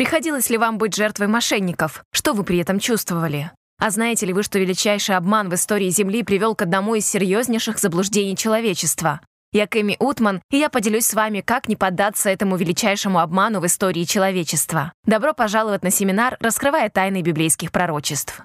Приходилось 0.00 0.48
ли 0.48 0.56
вам 0.56 0.78
быть 0.78 0.96
жертвой 0.96 1.26
мошенников? 1.26 2.04
Что 2.10 2.32
вы 2.32 2.42
при 2.42 2.56
этом 2.56 2.78
чувствовали? 2.80 3.50
А 3.78 3.90
знаете 3.90 4.24
ли 4.24 4.32
вы, 4.32 4.42
что 4.42 4.58
величайший 4.58 5.14
обман 5.14 5.50
в 5.50 5.54
истории 5.54 5.90
Земли 5.90 6.22
привел 6.22 6.54
к 6.54 6.62
одному 6.62 6.94
из 6.94 7.06
серьезнейших 7.06 7.78
заблуждений 7.78 8.34
человечества? 8.34 9.20
Я 9.52 9.66
Кэми 9.66 9.98
Утман, 9.98 10.40
и 10.50 10.56
я 10.56 10.70
поделюсь 10.70 11.04
с 11.04 11.12
вами, 11.12 11.42
как 11.42 11.68
не 11.68 11.76
поддаться 11.76 12.30
этому 12.30 12.56
величайшему 12.56 13.18
обману 13.18 13.60
в 13.60 13.66
истории 13.66 14.04
человечества. 14.04 14.94
Добро 15.04 15.34
пожаловать 15.34 15.82
на 15.82 15.90
семинар 15.90 16.38
«Раскрывая 16.40 16.88
тайны 16.88 17.20
библейских 17.20 17.70
пророчеств». 17.70 18.40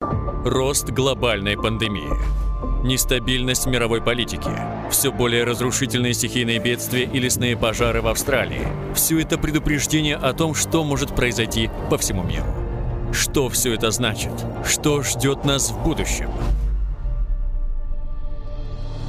Рост 0.00 0.90
глобальной 0.90 1.56
пандемии. 1.56 2.45
Нестабильность 2.82 3.66
мировой 3.66 4.00
политики. 4.00 4.50
Все 4.90 5.10
более 5.10 5.44
разрушительные 5.44 6.14
стихийные 6.14 6.58
бедствия 6.58 7.04
и 7.04 7.18
лесные 7.18 7.56
пожары 7.56 8.00
в 8.02 8.06
Австралии. 8.06 8.66
Все 8.94 9.20
это 9.20 9.38
предупреждение 9.38 10.16
о 10.16 10.32
том, 10.32 10.54
что 10.54 10.84
может 10.84 11.14
произойти 11.14 11.70
по 11.90 11.98
всему 11.98 12.22
миру. 12.22 12.46
Что 13.12 13.48
все 13.48 13.74
это 13.74 13.90
значит? 13.90 14.32
Что 14.66 15.02
ждет 15.02 15.44
нас 15.44 15.70
в 15.70 15.82
будущем? 15.82 16.30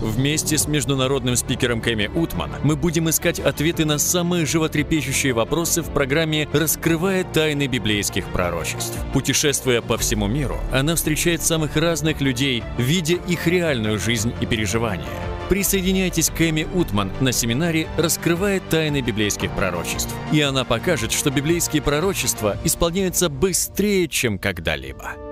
Вместе 0.01 0.57
с 0.57 0.67
международным 0.67 1.35
спикером 1.35 1.81
Кэми 1.81 2.09
Утман 2.13 2.51
мы 2.63 2.75
будем 2.75 3.09
искать 3.09 3.39
ответы 3.39 3.85
на 3.85 3.97
самые 3.97 4.45
животрепещущие 4.45 5.33
вопросы 5.33 5.81
в 5.81 5.89
программе 5.91 6.47
«Раскрывая 6.53 7.23
тайны 7.23 7.67
библейских 7.67 8.25
пророчеств». 8.27 8.95
Путешествуя 9.13 9.81
по 9.81 9.97
всему 9.97 10.27
миру, 10.27 10.57
она 10.71 10.95
встречает 10.95 11.41
самых 11.41 11.75
разных 11.75 12.21
людей, 12.21 12.63
видя 12.77 13.15
их 13.15 13.47
реальную 13.47 13.99
жизнь 13.99 14.33
и 14.39 14.45
переживания. 14.45 15.05
Присоединяйтесь 15.49 16.29
к 16.29 16.41
Эми 16.41 16.67
Утман 16.75 17.11
на 17.21 17.31
семинаре 17.31 17.88
«Раскрывая 17.97 18.59
тайны 18.59 19.02
библейских 19.02 19.49
пророчеств». 19.52 20.13
И 20.31 20.41
она 20.41 20.66
покажет, 20.66 21.11
что 21.11 21.31
библейские 21.31 21.81
пророчества 21.81 22.57
исполняются 22.66 23.29
быстрее, 23.29 24.07
чем 24.07 24.38
когда-либо. 24.38 25.27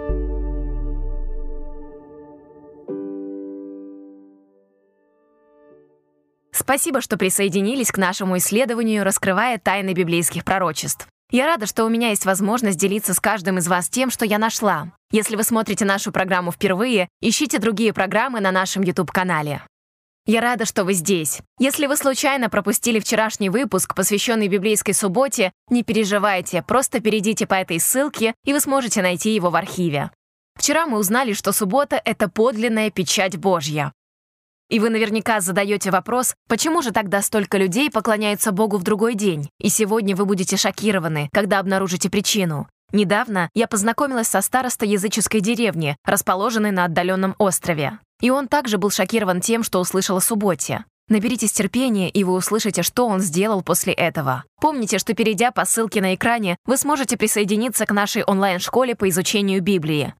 Спасибо, 6.56 7.02
что 7.02 7.17
присоединились 7.17 7.92
к 7.92 7.98
нашему 7.98 8.38
исследованию, 8.38 9.03
раскрывая 9.03 9.59
тайны 9.59 9.92
библейских 9.92 10.45
пророчеств. 10.45 11.06
Я 11.30 11.47
рада, 11.47 11.66
что 11.66 11.84
у 11.84 11.89
меня 11.89 12.09
есть 12.09 12.25
возможность 12.25 12.80
делиться 12.80 13.14
с 13.14 13.20
каждым 13.20 13.58
из 13.58 13.67
вас 13.67 13.89
тем, 13.89 14.09
что 14.09 14.23
я 14.23 14.38
нашла. 14.38 14.92
Если 15.12 15.36
вы 15.36 15.44
смотрите 15.44 15.84
нашу 15.84 16.14
программу 16.14 16.53
впервые, 16.53 17.09
ищите 17.20 17.59
другие 17.59 17.92
программы 17.92 18.39
на 18.39 18.52
нашем 18.52 18.84
YouTube-канале. 18.84 19.64
Я 20.25 20.39
рада, 20.39 20.66
что 20.66 20.86
вы 20.86 20.94
здесь. 20.94 21.39
Если 21.59 21.88
вы 21.88 21.97
случайно 21.97 22.50
пропустили 22.50 23.02
вчерашний 23.02 23.50
выпуск, 23.50 23.94
посвященный 23.94 24.47
библейской 24.47 24.94
субботе, 24.94 25.52
не 25.69 25.84
переживайте, 25.84 26.64
просто 26.64 27.02
перейдите 27.02 27.45
по 27.45 27.56
этой 27.56 27.81
ссылке, 27.81 28.34
и 28.45 28.53
вы 28.53 28.62
сможете 28.62 29.02
найти 29.02 29.36
его 29.36 29.50
в 29.50 29.56
архиве. 29.58 30.09
Вчера 30.56 30.88
мы 30.88 31.00
узнали, 31.00 31.34
что 31.34 31.52
суббота— 31.52 32.02
это 32.06 32.30
подлинная 32.30 32.92
печать 32.92 33.36
Божья. 33.36 33.92
И 34.70 34.80
вы 34.80 34.90
наверняка 34.90 35.42
задаете 35.42 35.92
вопрос, 35.92 36.34
почему 36.48 36.82
же 36.82 36.92
тогда 36.92 37.22
столько 37.22 37.58
людей 37.58 37.92
поклоняются 37.92 38.52
Богу 38.52 38.78
в 38.78 38.84
другой 38.84 39.14
день? 39.14 39.50
И 39.60 39.70
сегодня 39.70 40.16
вы 40.16 40.26
будете 40.26 40.58
шокированы, 40.58 41.30
когда 41.32 41.60
обнаружите 41.60 42.10
причину. 42.10 42.68
Недавно 42.92 43.50
я 43.54 43.68
познакомилась 43.68 44.28
со 44.28 44.42
старостой 44.42 44.90
языческой 44.90 45.42
деревни, 45.42 45.98
расположенной 46.04 46.72
на 46.72 46.86
отдаленном 46.86 47.36
острове. 47.38 48.00
И 48.22 48.30
он 48.32 48.48
также 48.48 48.78
был 48.78 48.90
шокирован 48.90 49.42
тем, 49.42 49.64
что 49.64 49.80
услышал 49.80 50.18
о 50.18 50.22
субботе. 50.22 50.86
Наберитесь 51.08 51.52
терпения, 51.52 52.10
и 52.10 52.24
вы 52.24 52.34
услышите, 52.34 52.82
что 52.82 53.06
он 53.08 53.20
сделал 53.20 53.62
после 53.62 53.94
этого. 53.94 54.44
Помните, 54.60 54.98
что 54.98 55.14
перейдя 55.14 55.52
по 55.52 55.64
ссылке 55.66 56.02
на 56.02 56.16
экране, 56.16 56.58
вы 56.66 56.78
сможете 56.78 57.16
присоединиться 57.16 57.86
к 57.86 57.92
нашей 57.92 58.24
онлайн-школе 58.24 58.96
по 58.96 59.08
изучению 59.10 59.62
Библии. 59.62 60.16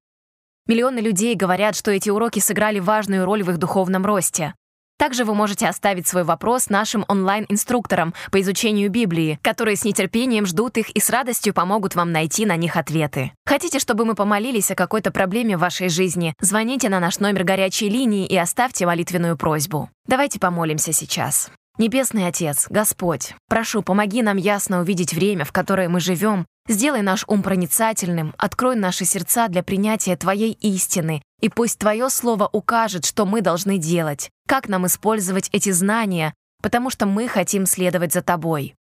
Миллионы 0.67 0.97
людей 0.97 1.35
говорят, 1.35 1.75
что 1.75 1.91
эти 1.91 2.09
уроки 2.09 2.39
сыграли 2.39 2.80
важную 2.80 3.23
роль 3.23 3.44
в 3.44 3.52
их 3.52 3.59
духовном 3.59 4.03
росте. 4.03 4.55
Также 4.98 5.26
вы 5.26 5.36
можете 5.36 5.67
оставить 5.67 6.08
свой 6.08 6.23
вопрос 6.23 6.70
нашим 6.70 7.05
онлайн-инструкторам 7.08 8.15
по 8.31 8.42
изучению 8.42 8.89
Библии, 8.89 9.37
которые 9.43 9.75
с 9.75 9.83
нетерпением 9.83 10.48
ждут 10.48 10.77
их 10.77 10.89
и 10.89 10.99
с 10.99 11.11
радостью 11.11 11.54
помогут 11.54 11.93
вам 11.93 12.11
найти 12.11 12.48
на 12.48 12.55
них 12.55 12.77
ответы. 12.77 13.31
Хотите, 13.45 13.77
чтобы 13.77 14.05
мы 14.05 14.15
помолились 14.15 14.71
о 14.71 14.75
какой-то 14.75 15.11
проблеме 15.11 15.58
в 15.58 15.59
вашей 15.59 15.89
жизни? 15.89 16.33
Звоните 16.39 16.89
на 16.89 16.99
наш 16.99 17.20
номер 17.20 17.43
горячей 17.43 17.89
линии 17.89 18.25
и 18.25 18.36
оставьте 18.36 18.87
молитвенную 18.87 19.37
просьбу. 19.37 19.89
Давайте 20.08 20.39
помолимся 20.39 20.93
сейчас. 20.93 21.52
Небесный 21.77 22.25
Отец, 22.25 22.67
Господь, 22.70 23.36
прошу, 23.49 23.83
помоги 23.83 24.21
нам 24.21 24.37
ясно 24.37 24.80
увидеть 24.80 25.14
время, 25.14 25.43
в 25.43 25.52
которое 25.52 25.89
мы 25.89 25.99
живем, 25.99 26.48
сделай 26.67 27.02
наш 27.02 27.23
ум 27.27 27.43
проницательным, 27.43 28.33
открой 28.37 28.76
наши 28.76 29.05
сердца 29.05 29.48
для 29.48 29.64
принятия 29.64 30.15
Твоей 30.15 30.53
истины, 30.53 31.21
и 31.42 31.49
пусть 31.49 31.80
Твое 31.80 32.09
Слово 32.09 32.49
укажет, 32.52 33.05
что 33.05 33.26
мы 33.26 33.42
должны 33.42 33.77
делать, 33.77 34.30
как 34.48 34.67
нам 34.67 34.86
использовать 34.87 35.49
эти 35.52 35.71
знания, 35.71 36.33
потому 36.61 36.89
что 36.89 37.05
мы 37.05 37.27
хотим 37.27 37.65
следовать 37.65 38.14
за 38.14 38.21
Тобой. 38.21 38.75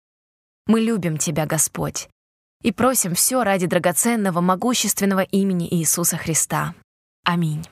Мы 0.67 0.81
любим 0.81 1.19
Тебя, 1.19 1.47
Господь, 1.47 2.09
и 2.62 2.73
просим 2.73 3.15
все 3.15 3.44
ради 3.44 3.67
драгоценного, 3.67 4.41
могущественного 4.41 5.21
имени 5.21 5.69
Иисуса 5.75 6.17
Христа. 6.17 6.75
Аминь. 7.25 7.67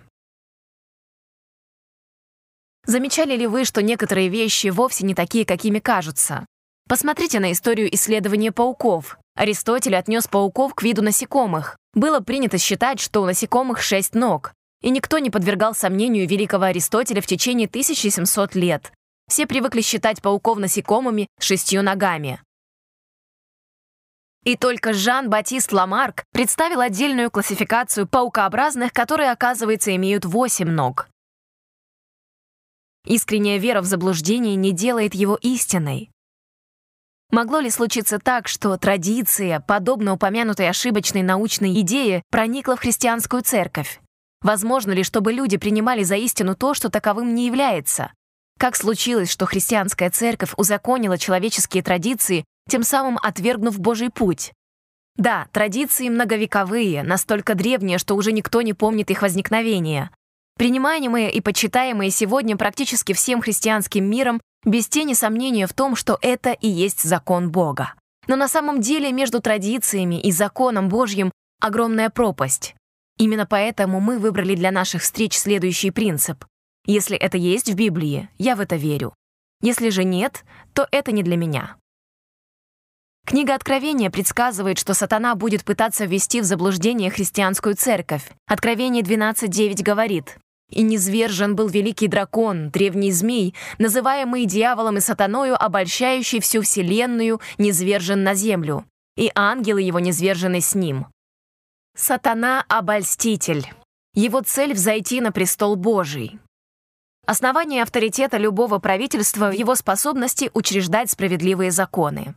Замечали 2.85 3.37
ли 3.37 3.47
вы, 3.47 3.65
что 3.65 3.81
некоторые 3.81 4.29
вещи 4.29 4.67
вовсе 4.69 5.07
не 5.07 5.15
такие, 5.15 5.47
какими 5.47 5.79
кажутся? 5.79 6.45
Посмотрите 6.93 7.41
на 7.41 7.53
историю 7.53 7.89
исследования 7.95 8.53
пауков. 8.53 9.17
Аристотель 9.35 9.97
отнес 9.97 10.29
пауков 10.29 10.75
к 10.75 10.83
виду 10.83 11.01
насекомых. 11.01 11.79
Было 11.95 12.21
принято 12.21 12.59
считать, 12.59 13.01
что 13.01 13.23
у 13.23 13.25
насекомых 13.25 13.81
шесть 13.81 14.15
ног. 14.15 14.53
И 14.83 14.91
никто 14.91 15.17
не 15.17 15.31
подвергал 15.31 15.75
сомнению 15.75 16.29
великого 16.29 16.65
Аристотеля 16.65 17.23
в 17.23 17.27
течение 17.27 17.67
1700 17.67 18.55
лет. 18.57 18.93
Все 19.27 19.47
привыкли 19.47 19.81
считать 19.81 20.21
пауков 20.21 20.59
насекомыми 20.59 21.29
шестью 21.41 21.83
ногами. 21.83 22.43
И 24.45 24.59
только 24.59 24.93
Жан-Батист 24.93 25.73
Ламарк 25.73 26.25
представил 26.31 26.81
отдельную 26.81 27.31
классификацию 27.31 28.07
паукообразных, 28.07 28.93
которые, 28.93 29.31
оказывается, 29.31 29.97
имеют 29.97 30.27
восемь 30.27 30.69
ног. 30.69 31.09
Искренняя 33.07 33.57
вера 33.57 33.81
в 33.81 33.87
заблуждение 33.87 34.57
не 34.57 34.73
делает 34.73 35.15
его 35.15 35.37
истиной. 35.37 36.12
Могло 37.33 37.61
ли 37.61 37.71
случиться 37.71 38.19
так, 38.19 38.47
что 38.47 38.77
традиция, 38.77 39.61
подобно 39.61 40.13
упомянутой 40.13 40.69
ошибочной 40.69 41.23
научной 41.23 41.81
идее, 41.81 42.23
проникла 42.31 42.77
в 42.77 42.81
христианскую 42.81 43.43
церковь? 43.43 44.01
Возможно 44.43 44.93
ли, 44.93 45.03
чтобы 45.03 45.33
люди 45.33 45.57
принимали 45.57 46.03
за 46.03 46.17
истину 46.17 46.55
то, 46.55 46.75
что 46.75 46.91
таковым 46.91 47.35
не 47.35 47.47
является? 47.47 48.13
Как 48.59 48.77
случилось, 48.77 49.31
что 49.31 49.47
христианская 49.47 50.11
церковь 50.11 50.53
узаконила 50.59 51.17
человеческие 51.17 51.83
традиции, 51.83 52.45
тем 52.69 52.83
самым 52.83 53.19
отвергнув 53.23 53.81
Божий 53.81 54.11
путь? 54.11 54.53
Да, 55.17 55.49
традиции 55.53 56.11
многовековые, 56.11 57.03
настолько 57.03 57.55
древние, 57.55 57.97
что 57.97 58.15
уже 58.15 58.33
никто 58.33 58.61
не 58.61 58.75
помнит 58.75 59.11
их 59.11 59.23
возникновения. 59.23 60.11
Принимаемые 60.63 61.33
и 61.33 61.41
почитаемые 61.41 62.13
сегодня 62.13 62.57
практически 62.57 63.15
всем 63.15 63.43
христианским 63.43 64.09
миром, 64.09 64.41
без 64.65 64.87
тени 64.87 65.13
сомнения 65.13 65.67
в 65.67 65.73
том, 65.73 65.97
что 65.97 66.21
это 66.23 66.53
и 66.53 66.69
есть 66.69 67.03
закон 67.03 67.51
Бога. 67.51 67.95
Но 68.29 68.37
на 68.37 68.47
самом 68.47 68.81
деле 68.81 69.11
между 69.11 69.41
традициями 69.41 70.21
и 70.21 70.31
законом 70.31 70.89
Божьим 70.89 71.33
огромная 71.61 72.11
пропасть. 72.11 72.77
Именно 73.19 73.45
поэтому 73.45 73.99
мы 73.99 74.21
выбрали 74.21 74.55
для 74.55 74.71
наших 74.71 75.03
встреч 75.03 75.37
следующий 75.37 75.91
принцип. 75.91 76.45
Если 76.87 77.17
это 77.17 77.37
есть 77.39 77.69
в 77.69 77.75
Библии, 77.75 78.29
я 78.39 78.55
в 78.55 78.61
это 78.61 78.77
верю. 78.77 79.15
Если 79.63 79.89
же 79.89 80.05
нет, 80.05 80.45
то 80.75 80.87
это 80.93 81.11
не 81.11 81.25
для 81.25 81.37
меня. 81.37 81.75
Книга 83.27 83.57
Откровения 83.57 84.11
предсказывает, 84.11 84.79
что 84.79 84.95
сатана 84.95 85.35
будет 85.35 85.65
пытаться 85.65 86.05
ввести 86.05 86.41
в 86.41 86.45
заблуждение 86.45 87.11
христианскую 87.11 87.75
церковь. 87.75 88.31
Откровение 88.47 89.03
12.9 89.03 89.83
говорит, 89.83 90.39
«И 90.73 90.83
низвержен 90.83 91.55
был 91.55 91.69
великий 91.69 92.09
дракон, 92.09 92.71
древний 92.71 93.13
змей, 93.13 93.55
называемый 93.79 94.47
дьяволом 94.47 94.97
и 94.97 95.01
сатаною, 95.01 95.63
обольщающий 95.63 96.41
всю 96.41 96.63
вселенную, 96.63 97.41
низвержен 97.59 98.25
на 98.25 98.35
землю, 98.35 98.85
и 99.17 99.31
ангелы 99.35 99.83
его 99.83 100.01
низвержены 100.01 100.61
с 100.61 100.75
ним». 100.75 101.07
Сатана— 101.95 102.65
обольститель. 102.69 103.71
Его 104.15 104.41
цель— 104.41 104.73
взойти 104.75 105.21
на 105.21 105.31
престол 105.31 105.77
Божий. 105.77 106.39
Основание 107.27 107.83
авторитета 107.83 108.37
любого 108.39 108.79
правительства 108.79 109.51
в 109.51 109.53
его 109.53 109.75
способности 109.75 110.51
учреждать 110.55 111.11
справедливые 111.11 111.71
законы. 111.71 112.35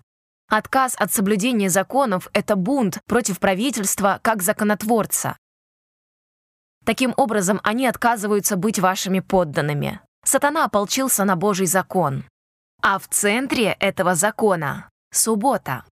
Отказ 0.48 0.96
от 0.98 1.12
соблюдения 1.12 1.70
законов— 1.70 2.30
это 2.34 2.56
бунт 2.56 3.00
против 3.08 3.40
правительства 3.40 4.20
как 4.22 4.44
законотворца. 4.44 5.38
Таким 6.86 7.14
образом, 7.18 7.60
они 7.64 7.88
отказываются 7.88 8.58
быть 8.58 8.80
вашими 8.80 9.20
подданными. 9.20 10.02
Сатана 10.24 10.66
ополчился 10.66 11.26
на 11.26 11.36
Божий 11.36 11.66
закон. 11.66 12.26
А 12.82 13.00
в 13.00 13.08
центре 13.08 13.76
этого 13.80 14.14
закона— 14.14 14.90
суббота. 15.12 15.84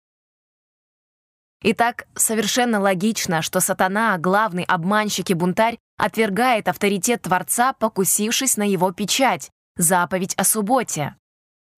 Итак, 1.62 2.06
совершенно 2.14 2.78
логично, 2.78 3.42
что 3.42 3.58
сатана, 3.60 4.16
главный 4.18 4.64
обманщик 4.64 5.30
и 5.30 5.34
бунтарь, 5.34 5.78
отвергает 5.96 6.68
авторитет 6.68 7.22
Творца, 7.22 7.72
покусившись 7.72 8.56
на 8.56 8.68
его 8.68 8.92
печать, 8.92 9.50
заповедь 9.76 10.34
о 10.34 10.44
субботе. 10.44 11.16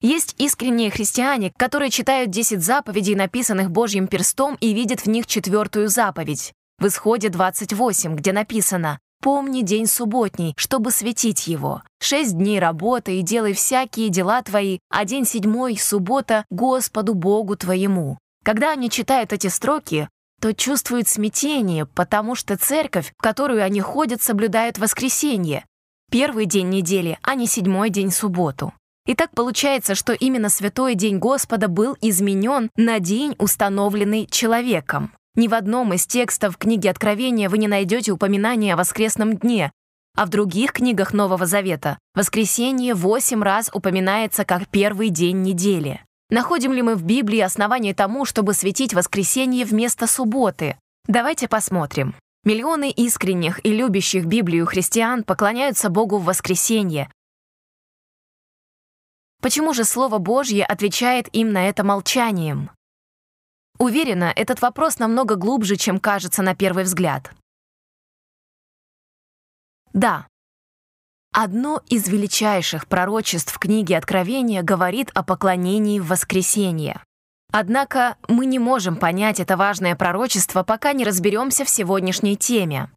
Есть 0.03 0.35
искренние 0.39 0.91
христиане, 0.91 1.53
которые 1.57 1.91
читают 1.91 2.31
10 2.31 2.63
заповедей, 2.63 3.15
написанных 3.15 3.71
Божьим 3.71 4.09
перстом, 4.09 4.57
и 4.61 4.75
видят 4.75 5.01
в 5.01 5.07
них 5.07 5.27
четвертую 5.27 5.89
заповедь. 5.89 6.53
В 6.79 6.89
Исходе 6.89 7.31
28, 7.31 8.17
где 8.17 8.33
написано 8.33 8.99
«Помни 9.27 9.63
день 9.63 9.89
субботний, 9.89 10.55
чтобы 10.57 10.93
светить 10.93 11.49
его. 11.49 11.83
Шесть 12.01 12.39
дней 12.39 12.61
работы 12.61 13.19
и 13.19 13.23
делай 13.23 13.55
всякие 13.55 14.09
дела 14.09 14.41
твои, 14.41 14.79
а 14.89 15.05
день 15.05 15.27
седьмой— 15.27 15.77
суббота 15.81 16.45
Господу 16.49 17.15
Богу 17.15 17.57
твоему». 17.57 18.19
Когда 18.45 18.71
они 18.71 18.89
читают 18.89 19.33
эти 19.33 19.49
строки, 19.49 20.09
то 20.41 20.55
чувствуют 20.55 21.09
смятение, 21.09 21.87
потому 21.87 22.37
что 22.37 22.57
церковь, 22.57 23.13
в 23.19 23.21
которую 23.21 23.65
они 23.65 23.81
ходят, 23.81 24.23
соблюдает 24.23 24.79
воскресенье. 24.79 25.65
Первый 26.09 26.47
день 26.47 26.69
недели, 26.69 27.19
а 27.23 27.35
не 27.35 27.49
седьмой 27.49 27.91
день 27.91 28.13
субботу. 28.13 28.73
И 29.07 29.17
так 29.17 29.33
получается, 29.33 29.97
что 29.97 30.13
именно 30.13 30.51
святой 30.51 30.95
день 30.95 31.19
Господа 31.19 31.67
был 31.67 31.97
изменен 32.01 32.71
на 32.77 33.01
день, 33.01 33.35
установленный 33.41 34.29
человеком. 34.31 35.11
Ни 35.37 35.49
в 35.49 35.55
одном 35.55 35.93
из 35.93 36.07
текстов 36.07 36.57
книги 36.57 36.89
Откровения 36.89 37.51
вы 37.51 37.59
не 37.59 37.69
найдете 37.69 38.11
упоминания 38.11 38.73
о 38.73 38.77
воскресном 38.79 39.37
дне, 39.37 39.71
а 40.17 40.25
в 40.25 40.31
других 40.31 40.73
книгах 40.73 41.13
Нового 41.13 41.45
Завета 41.45 41.99
воскресенье 42.15 42.95
восемь 42.95 43.43
раз 43.43 43.69
упоминается 43.71 44.47
как 44.47 44.67
первый 44.69 45.11
день 45.11 45.43
недели. 45.43 46.01
Находим 46.31 46.73
ли 46.73 46.81
мы 46.81 46.95
в 46.95 47.05
Библии 47.05 47.41
основание 47.41 47.95
тому, 47.95 48.25
чтобы 48.25 48.55
светить 48.55 48.95
воскресенье 48.95 49.67
вместо 49.67 50.07
субботы? 50.07 50.79
Давайте 51.07 51.49
посмотрим. 51.49 52.15
Миллионы 52.45 52.91
искренних 52.91 53.63
и 53.63 53.73
любящих 53.73 54.25
Библию 54.25 54.65
христиан 54.65 55.23
поклоняются 55.23 55.91
Богу 55.91 56.17
в 56.17 56.25
воскресенье. 56.25 57.13
Почему 59.43 59.75
же 59.75 59.85
Слово 59.85 60.17
Божье 60.17 60.65
отвечает 60.65 61.29
им 61.35 61.53
на 61.53 61.69
это 61.69 61.85
молчанием? 61.85 62.71
Уверена, 63.79 64.33
этот 64.35 64.63
вопрос 64.63 64.99
намного 64.99 65.37
глубже, 65.37 65.77
чем 65.77 66.01
кажется 66.01 66.43
на 66.43 66.55
первый 66.55 66.85
взгляд. 66.85 67.33
Да, 69.93 70.27
Одно 71.39 71.83
из 71.91 72.09
величайших 72.09 72.89
пророчеств 72.89 73.59
книги 73.59 73.93
Откровения 73.93 74.63
говорит 74.63 75.11
о 75.13 75.23
поклонении 75.23 76.01
в 76.01 76.07
воскресенье. 76.07 77.03
Однако 77.53 78.17
мы 78.27 78.47
не 78.47 78.59
можем 78.59 78.97
понять 78.97 79.39
это 79.39 79.59
важное 79.59 79.97
пророчество, 79.97 80.63
пока 80.63 80.95
не 80.95 81.05
разберемся 81.05 81.67
в 81.67 81.69
сегодняшней 81.69 82.39
теме. 82.39 82.91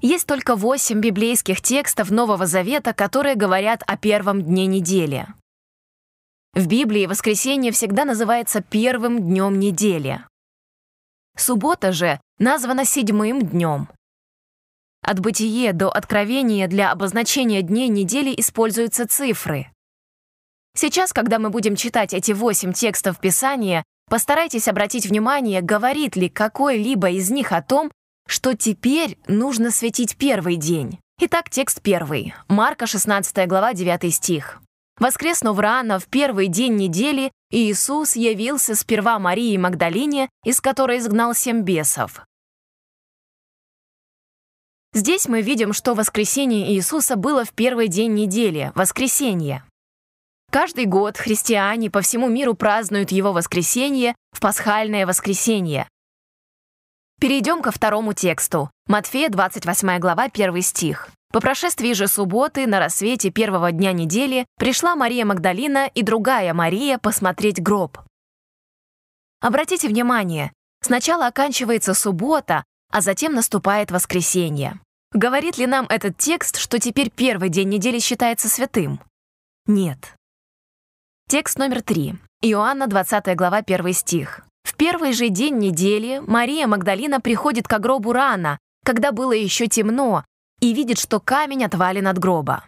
Есть 0.00 0.26
только 0.26 0.56
восемь 0.56 1.00
библейских 1.00 1.60
текстов 1.60 2.10
Нового 2.10 2.46
Завета, 2.46 2.94
которые 2.94 3.34
говорят 3.34 3.82
о 3.86 3.98
первом 3.98 4.42
дне 4.42 4.64
недели. 4.64 5.26
В 6.54 6.66
Библии 6.66 7.06
воскресенье 7.06 7.72
всегда 7.72 8.04
называется 8.04 8.60
первым 8.62 9.20
днем 9.20 9.58
недели. 9.58 10.24
Суббота 11.36 11.92
же 11.92 12.20
названа 12.38 12.84
седьмым 12.84 13.42
днем, 13.42 13.88
от 15.04 15.20
бытие 15.20 15.74
до 15.74 15.90
откровения 15.90 16.66
для 16.66 16.90
обозначения 16.90 17.60
дней 17.60 17.88
недели 17.88 18.34
используются 18.40 19.06
цифры. 19.06 19.70
Сейчас, 20.74 21.12
когда 21.12 21.38
мы 21.38 21.50
будем 21.50 21.76
читать 21.76 22.14
эти 22.14 22.32
восемь 22.32 22.72
текстов 22.72 23.20
Писания, 23.20 23.84
постарайтесь 24.08 24.66
обратить 24.66 25.06
внимание, 25.06 25.60
говорит 25.60 26.16
ли 26.16 26.30
какой-либо 26.30 27.10
из 27.10 27.30
них 27.30 27.52
о 27.52 27.60
том, 27.60 27.92
что 28.26 28.56
теперь 28.56 29.18
нужно 29.26 29.70
светить 29.70 30.16
первый 30.16 30.56
день. 30.56 30.98
Итак, 31.20 31.50
текст 31.50 31.82
первый. 31.82 32.34
Марка, 32.48 32.86
16 32.86 33.46
глава, 33.46 33.74
9 33.74 34.12
стих. 34.12 34.62
«Воскреснув 34.98 35.58
рано, 35.58 35.98
в 35.98 36.06
первый 36.06 36.48
день 36.48 36.76
недели, 36.76 37.32
Иисус 37.50 38.16
явился 38.16 38.74
сперва 38.74 39.18
Марии 39.18 39.56
Магдалине, 39.56 40.28
из 40.44 40.60
которой 40.60 40.98
изгнал 40.98 41.34
семь 41.34 41.62
бесов. 41.62 42.24
Здесь 44.92 45.26
мы 45.26 45.42
видим, 45.42 45.72
что 45.72 45.94
воскресение 45.94 46.72
Иисуса 46.72 47.16
было 47.16 47.44
в 47.44 47.52
первый 47.52 47.88
день 47.88 48.14
недели, 48.14 48.70
воскресенье. 48.76 49.64
Каждый 50.52 50.86
год 50.86 51.16
христиане 51.16 51.90
по 51.90 52.00
всему 52.00 52.28
миру 52.28 52.54
празднуют 52.54 53.10
его 53.10 53.32
воскресенье 53.32 54.14
в 54.30 54.38
пасхальное 54.40 55.04
воскресенье. 55.04 55.88
Перейдем 57.20 57.60
ко 57.60 57.72
второму 57.72 58.12
тексту. 58.12 58.70
Матфея, 58.86 59.30
28 59.30 59.98
глава, 59.98 60.28
1 60.32 60.62
стих. 60.62 61.08
По 61.34 61.40
прошествии 61.40 61.92
же 61.94 62.06
субботы 62.06 62.64
на 62.68 62.78
рассвете 62.78 63.28
первого 63.30 63.72
дня 63.72 63.90
недели 63.90 64.46
пришла 64.56 64.94
Мария 64.94 65.24
Магдалина 65.24 65.88
и 65.92 66.04
другая 66.04 66.54
Мария 66.54 66.96
посмотреть 66.96 67.60
гроб. 67.60 67.98
Обратите 69.40 69.88
внимание, 69.88 70.52
сначала 70.80 71.26
оканчивается 71.26 71.92
суббота, 71.92 72.62
а 72.92 73.00
затем 73.00 73.34
наступает 73.34 73.90
воскресенье. 73.90 74.78
Говорит 75.12 75.58
ли 75.58 75.66
нам 75.66 75.86
этот 75.88 76.16
текст, 76.18 76.56
что 76.56 76.78
теперь 76.78 77.10
первый 77.10 77.48
день 77.48 77.68
недели 77.68 77.98
считается 77.98 78.48
святым? 78.48 79.00
Нет. 79.66 80.14
Текст 81.28 81.58
номер 81.58 81.82
три. 81.82 82.14
Иоанна, 82.42 82.86
20 82.86 83.34
глава, 83.34 83.56
1 83.56 83.92
стих. 83.92 84.46
В 84.62 84.76
первый 84.76 85.12
же 85.12 85.30
день 85.30 85.58
недели 85.58 86.22
Мария 86.24 86.68
Магдалина 86.68 87.20
приходит 87.20 87.66
к 87.66 87.76
гробу 87.80 88.12
рано, 88.12 88.60
когда 88.84 89.10
было 89.10 89.32
еще 89.32 89.66
темно, 89.66 90.24
и 90.64 90.72
видит, 90.72 90.98
что 90.98 91.20
камень 91.20 91.62
отвален 91.62 92.06
от 92.06 92.18
гроба. 92.18 92.64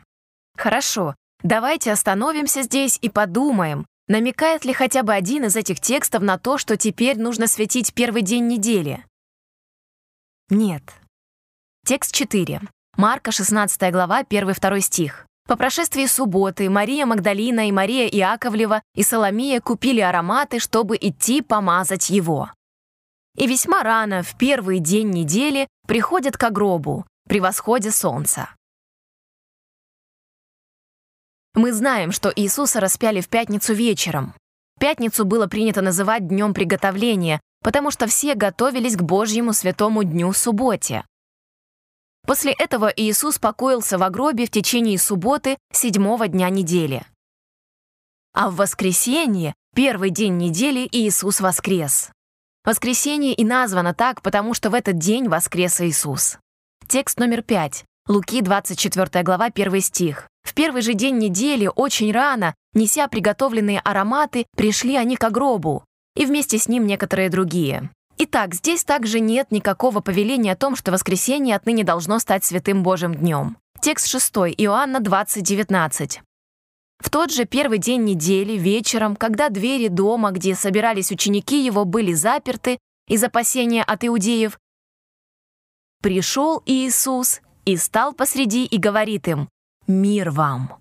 Хорошо, 0.59 1.15
давайте 1.43 1.91
остановимся 1.91 2.61
здесь 2.61 2.99
и 3.01 3.09
подумаем, 3.09 3.87
намекает 4.07 4.67
ли 4.67 4.75
хотя 4.75 5.03
бы 5.03 5.15
один 5.15 5.47
из 5.47 5.57
этих 5.57 5.81
текстов 5.81 6.23
на 6.23 6.37
то, 6.37 6.59
что 6.59 6.77
теперь 6.77 7.19
нужно 7.19 7.47
светить 7.47 7.95
первый 7.95 8.21
день 8.21 8.49
недели. 8.49 9.03
Нет. 10.51 10.83
Текст 11.87 12.13
4. 12.13 12.61
Марка, 12.99 13.33
16 13.33 13.91
глава, 13.91 14.23
1-2 14.25 14.81
стих. 14.81 15.27
По 15.49 15.57
прошествии 15.57 16.05
субботы 16.05 16.69
Мария 16.69 17.07
Магдалина 17.07 17.67
и 17.67 17.73
Мария 17.73 18.09
Иаковлева 18.09 18.83
и 18.95 19.03
Соломия 19.03 19.63
купили 19.63 20.01
ароматы, 20.01 20.59
чтобы 20.59 20.99
идти 21.01 21.41
помазать 21.41 22.11
его. 22.11 22.51
И 23.39 23.47
весьма 23.47 23.83
рано, 23.83 24.23
в 24.23 24.37
первый 24.37 24.81
день 24.81 25.09
недели, 25.09 25.67
приходят 25.87 26.37
к 26.37 26.51
гробу, 26.51 27.07
при 27.27 27.41
восходе 27.41 27.91
солнца. 27.91 28.51
Мы 31.55 31.73
знаем, 31.73 32.13
что 32.13 32.33
Иисуса 32.35 32.81
распяли 32.81 33.21
в 33.21 33.29
пятницу 33.29 33.75
вечером. 33.75 34.35
Пятницу 34.79 35.25
было 35.25 35.47
принято 35.47 35.83
называть 35.83 36.29
днем 36.29 36.55
приготовления, 36.55 37.41
потому 37.63 37.91
что 37.91 38.07
все 38.07 38.35
готовились 38.35 38.97
к 38.97 39.03
Божьему 39.03 39.53
святому 39.53 40.05
дню 40.05 40.33
субботе. 40.33 41.05
После 42.27 42.53
этого 42.53 42.93
Иисус 42.95 43.39
покоился 43.39 43.99
в 43.99 44.11
гробе 44.11 44.47
в 44.47 44.51
течение 44.51 44.99
субботы, 44.99 45.57
седьмого 45.73 46.29
дня 46.29 46.51
недели. 46.51 47.05
А 48.35 48.51
в 48.51 48.57
воскресенье, 48.57 49.55
первый 49.75 50.11
день 50.11 50.37
недели, 50.37 50.87
Иисус 50.93 51.41
воскрес. 51.41 52.11
Воскресенье 52.65 53.33
и 53.33 53.45
названо 53.45 53.95
так, 53.95 54.23
потому 54.23 54.53
что 54.53 54.71
в 54.71 54.75
этот 54.75 54.99
день 54.99 55.29
воскрес 55.29 55.81
Иисус. 55.81 56.39
Текст 56.89 57.19
номер 57.19 57.43
пять. 57.43 57.85
Луки, 58.07 58.41
24 58.41 59.25
глава, 59.25 59.47
1 59.47 59.81
стих. 59.81 60.29
В 60.45 60.55
первый 60.55 60.83
же 60.83 60.95
день 60.95 61.19
недели, 61.19 61.69
очень 61.75 62.13
рано, 62.13 62.55
неся 62.75 63.09
приготовленные 63.09 63.81
ароматы, 63.81 64.47
пришли 64.57 64.95
они 64.95 65.17
к 65.17 65.29
гробу, 65.31 65.85
и 66.15 66.25
вместе 66.25 66.59
с 66.59 66.69
ним 66.69 66.87
некоторые 66.87 67.29
другие. 67.29 67.91
Итак, 68.19 68.55
здесь 68.55 68.85
также 68.85 69.19
нет 69.19 69.51
никакого 69.51 69.99
повеления 69.99 70.53
о 70.53 70.57
том, 70.57 70.77
что 70.77 70.93
воскресенье 70.93 71.57
отныне 71.57 71.83
должно 71.83 72.21
стать 72.21 72.45
святым 72.45 72.85
Божьим 72.85 73.17
днем. 73.17 73.57
Текст 73.81 74.07
6, 74.07 74.37
Иоанна 74.57 75.01
20, 75.01 75.43
19. 75.43 76.21
В 76.99 77.11
тот 77.11 77.33
же 77.33 77.47
первый 77.47 77.79
день 77.79 78.05
недели, 78.05 78.53
вечером, 78.53 79.17
когда 79.17 79.49
двери 79.49 79.89
дома, 79.89 80.31
где 80.31 80.55
собирались 80.55 81.11
ученики 81.11 81.65
его, 81.65 81.85
были 81.85 82.13
заперты 82.13 82.79
из 83.09 83.25
опасения 83.25 83.83
от 83.83 84.05
иудеев, 84.05 84.57
пришел 86.03 86.63
Иисус 86.67 87.41
и 87.65 87.77
стал 87.77 88.13
посреди 88.13 88.65
и 88.65 88.79
говорит 88.79 89.29
им 89.29 89.49
«Мир 89.87 90.31
вам». 90.31 90.79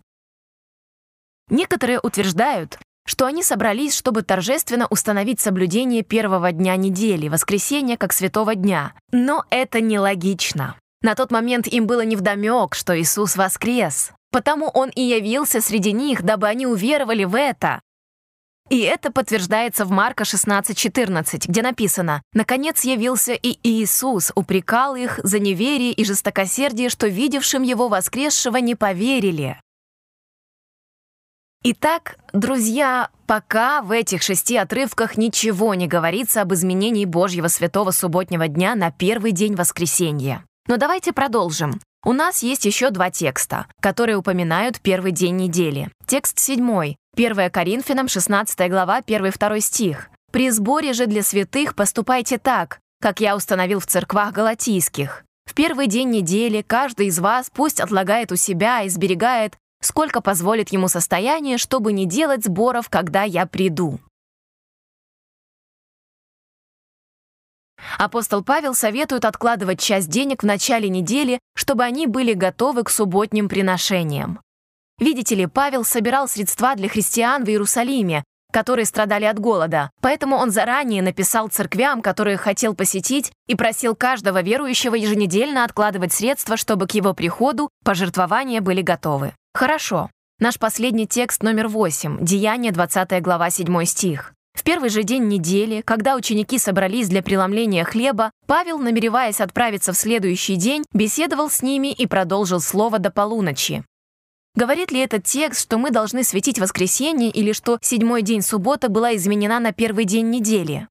Некоторые 1.50 2.00
утверждают, 2.00 2.80
что 3.06 3.26
они 3.26 3.44
собрались, 3.44 3.96
чтобы 3.96 4.24
торжественно 4.24 4.88
установить 4.90 5.40
соблюдение 5.40 6.02
первого 6.02 6.52
дня 6.52 6.76
недели, 6.76 7.28
воскресенья 7.28 7.98
как 7.98 8.14
святого 8.14 8.56
дня. 8.56 8.94
Но 9.12 9.46
это 9.50 9.80
нелогично. 9.80 10.76
На 11.02 11.14
тот 11.14 11.30
момент 11.30 11.68
им 11.68 11.86
было 11.86 12.04
невдомек, 12.04 12.74
что 12.74 13.00
Иисус 13.00 13.36
воскрес. 13.36 14.12
Потому 14.32 14.72
Он 14.74 14.90
и 14.90 15.02
явился 15.02 15.62
среди 15.62 15.92
них, 15.92 16.24
дабы 16.24 16.48
они 16.48 16.66
уверовали 16.66 17.26
в 17.26 17.36
это. 17.36 17.82
И 18.70 18.80
это 18.80 19.12
подтверждается 19.12 19.86
в 19.86 19.92
Марка 19.92 20.24
16:14, 20.24 21.48
где 21.48 21.62
написано 21.62 22.24
«Наконец 22.34 22.84
явился 22.84 23.34
и 23.34 23.60
Иисус, 23.62 24.32
упрекал 24.36 24.96
их 24.96 25.20
за 25.24 25.40
неверие 25.40 25.92
и 25.92 26.04
жестокосердие, 26.04 26.90
что 26.90 27.08
видевшим 27.08 27.62
его 27.62 27.88
воскресшего 27.88 28.58
не 28.58 28.74
поверили». 28.76 29.60
Итак, 31.68 32.18
друзья, 32.32 33.10
пока 33.26 33.82
в 33.82 33.92
этих 33.92 34.22
шести 34.22 34.56
отрывках 34.56 35.18
ничего 35.18 35.74
не 35.74 35.88
говорится 35.88 36.42
об 36.42 36.54
изменении 36.54 37.06
Божьего 37.06 37.48
святого 37.48 37.90
субботнего 37.92 38.48
дня 38.48 38.76
на 38.76 38.92
первый 38.92 39.32
день 39.32 39.56
воскресенья. 39.56 40.46
Но 40.68 40.78
давайте 40.78 41.12
продолжим. 41.12 41.80
У 42.04 42.14
нас 42.14 42.44
есть 42.44 42.66
еще 42.66 42.92
два 42.92 43.10
текста, 43.10 43.66
которые 43.82 44.16
упоминают 44.16 44.80
первый 44.80 45.12
день 45.12 45.38
недели. 45.38 45.90
Текст 46.06 46.38
седьмой, 46.38 46.98
1 47.16 47.50
Коринфянам, 47.50 48.10
16 48.10 48.70
глава, 48.70 49.00
1-2 49.00 49.62
стих. 49.62 50.10
«При 50.34 50.50
сборе 50.50 50.92
же 50.92 51.06
для 51.06 51.24
святых 51.24 51.74
поступайте 51.74 52.38
так, 52.38 52.80
как 53.00 53.22
я 53.22 53.38
установил 53.38 53.80
в 53.80 53.86
церквах 53.86 54.34
галатийских. 54.34 55.24
В 55.46 55.54
первый 55.54 55.88
день 55.88 56.10
недели 56.10 56.62
каждый 56.62 57.08
из 57.08 57.20
вас 57.20 57.50
пусть 57.54 57.80
отлагает 57.80 58.34
у 58.34 58.36
себя 58.36 58.82
и 58.82 58.90
сберегает 58.90 59.56
сколько 59.82 60.20
позволит 60.20 60.70
ему 60.70 60.88
состояние, 60.88 61.58
чтобы 61.58 61.94
не 61.94 62.06
делать 62.06 62.44
сборов, 62.44 62.90
когда 62.90 63.24
я 63.24 63.46
приду. 63.46 64.00
Апостол 67.98 68.44
Павел 68.44 68.74
советует 68.74 69.26
откладывать 69.26 69.80
часть 69.80 70.10
денег 70.10 70.44
в 70.44 70.46
начале 70.46 70.90
недели, 70.90 71.40
чтобы 71.56 71.84
они 71.84 72.08
были 72.08 72.34
готовы 72.34 72.84
к 72.84 72.90
субботним 72.90 73.48
приношениям. 73.48 74.40
Видите 75.00 75.36
ли, 75.36 75.46
Павел 75.46 75.84
собирал 75.84 76.28
средства 76.28 76.76
для 76.76 76.88
христиан 76.88 77.44
в 77.44 77.50
Иерусалиме, 77.50 78.24
которые 78.54 78.86
страдали 78.86 79.26
от 79.26 79.38
голода, 79.40 79.92
поэтому 80.02 80.38
он 80.38 80.52
заранее 80.52 81.02
написал 81.02 81.50
церквям, 81.50 82.02
которые 82.02 82.38
хотел 82.38 82.74
посетить, 82.74 83.34
и 83.48 83.56
просил 83.56 83.96
каждого 83.96 84.42
верующего 84.42 84.96
еженедельно 84.96 85.66
откладывать 85.66 86.14
средства, 86.14 86.56
чтобы 86.56 86.88
к 86.88 86.92
его 86.92 87.14
приходу 87.14 87.70
пожертвования 87.84 88.62
были 88.62 88.82
готовы. 88.82 89.34
Хорошо. 89.54 90.10
Наш 90.40 90.58
последний 90.58 91.08
текст 91.08 91.44
номер 91.44 91.68
8, 91.68 92.20
Деяние, 92.22 92.72
20 92.72 93.22
глава, 93.22 93.50
7 93.50 93.84
стих. 93.86 94.34
В 94.54 94.64
первый 94.64 94.90
же 94.90 95.04
день 95.04 95.28
недели, 95.28 95.82
когда 95.82 96.16
ученики 96.16 96.58
собрались 96.58 97.10
для 97.10 97.22
преломления 97.22 97.84
хлеба, 97.84 98.32
Павел, 98.48 98.80
намереваясь 98.80 99.42
отправиться 99.42 99.92
в 99.92 99.98
следующий 99.98 100.56
день, 100.56 100.86
беседовал 100.94 101.50
с 101.50 101.62
ними 101.62 101.92
и 101.92 102.08
продолжил 102.08 102.62
слово 102.62 103.00
до 103.00 103.12
полуночи. 103.12 103.84
Говорит 104.56 104.92
ли 104.92 105.00
этот 105.00 105.26
текст, 105.26 105.62
что 105.62 105.78
мы 105.78 105.92
должны 105.92 106.24
светить 106.24 106.60
воскресенье 106.60 107.30
или 107.30 107.52
что 107.52 107.78
седьмой 107.82 108.22
день 108.22 108.42
суббота 108.42 108.88
была 108.88 109.16
изменена 109.16 109.60
на 109.60 109.74
первый 109.74 110.06
день 110.06 110.30
недели? 110.30 110.88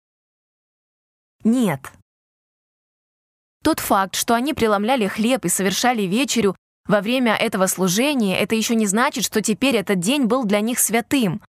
Нет. 1.45 1.81
Тот 3.63 3.81
факт, 3.81 4.17
что 4.17 4.35
они 4.35 4.53
преломляли 4.53 5.07
хлеб 5.07 5.47
и 5.47 5.49
совершали 5.49 6.03
вечерю, 6.03 6.55
во 6.87 7.01
время 7.01 7.35
этого 7.35 7.67
служения 7.67 8.39
это 8.39 8.55
еще 8.55 8.75
не 8.75 8.87
значит, 8.87 9.25
что 9.25 9.41
теперь 9.41 9.77
этот 9.77 10.01
день 10.01 10.25
был 10.25 10.45
для 10.45 10.61
них 10.61 10.79
святым, 10.79 11.41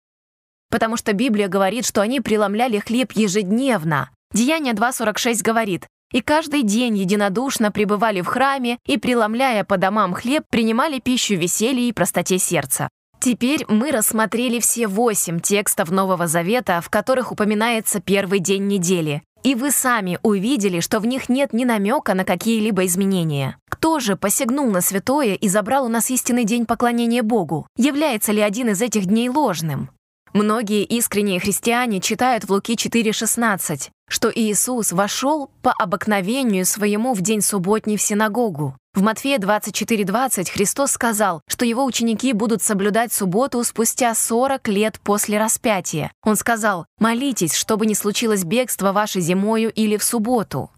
потому 0.70 0.96
что 0.96 1.12
Библия 1.12 1.50
говорит, 1.50 1.86
что 1.86 2.00
они 2.00 2.22
преломляли 2.22 2.80
хлеб 2.80 3.12
ежедневно. 3.12 4.10
Деяние 4.32 4.74
2.46 4.74 5.44
говорит, 5.44 5.88
«И 6.12 6.22
каждый 6.22 6.64
день 6.64 6.98
единодушно 6.98 7.72
пребывали 7.72 8.22
в 8.22 8.28
храме 8.28 8.78
и, 8.86 8.98
преломляя 8.98 9.64
по 9.64 9.78
домам 9.78 10.14
хлеб, 10.14 10.44
принимали 10.50 11.00
пищу 11.00 11.36
веселья 11.36 11.88
и 11.88 11.94
простоте 11.94 12.38
сердца». 12.38 12.90
Теперь 13.20 13.66
мы 13.68 13.92
рассмотрели 13.92 14.60
все 14.60 14.88
восемь 14.88 15.40
текстов 15.40 15.90
Нового 15.90 16.28
Завета, 16.28 16.80
в 16.82 16.90
которых 16.90 17.32
упоминается 17.32 18.00
первый 18.00 18.40
день 18.40 18.68
недели, 18.68 19.24
и 19.44 19.56
вы 19.56 19.72
сами 19.72 20.20
увидели, 20.22 20.80
что 20.80 21.00
в 21.00 21.06
них 21.06 21.30
нет 21.30 21.54
ни 21.54 21.66
намека 21.66 22.14
на 22.14 22.24
какие-либо 22.26 22.86
изменения. 22.86 23.58
Кто 23.70 24.00
же 24.00 24.16
посягнул 24.16 24.70
на 24.72 24.82
святое 24.82 25.36
и 25.36 25.48
забрал 25.48 25.86
у 25.86 25.88
нас 25.88 26.10
истинный 26.10 26.46
день 26.46 26.66
поклонения 26.66 27.22
Богу? 27.22 27.68
Является 27.78 28.32
ли 28.32 28.42
один 28.42 28.70
из 28.70 28.82
этих 28.82 29.06
дней 29.06 29.30
ложным? 29.30 29.90
Многие 30.36 30.84
искренние 30.84 31.40
христиане 31.40 32.02
читают 32.02 32.44
в 32.44 32.52
Луки 32.52 32.76
4,16, 32.76 33.90
что 34.10 34.30
Иисус 34.30 34.92
вошел 34.92 35.50
по 35.62 35.72
обыкновению 35.72 36.66
своему 36.66 37.14
в 37.14 37.22
день 37.22 37.40
субботний 37.40 37.96
в 37.96 38.02
синагогу. 38.02 38.76
В 38.94 39.02
Матфея 39.02 39.40
24:20 39.40 40.50
Христос 40.50 40.92
сказал, 40.92 41.42
что 41.48 41.64
его 41.64 41.86
ученики 41.86 42.34
будут 42.34 42.62
соблюдать 42.62 43.14
субботу 43.14 43.64
спустя 43.64 44.14
40 44.14 44.68
лет 44.68 45.00
после 45.00 45.40
распятия. 45.40 46.12
Он 46.22 46.36
сказал, 46.36 46.86
«Молитесь, 47.00 47.56
чтобы 47.56 47.86
не 47.86 47.96
случилось 47.96 48.44
бегство 48.44 48.92
ваше 48.92 49.22
зимою 49.22 49.72
или 49.72 49.96
в 49.96 50.04
субботу». 50.04 50.70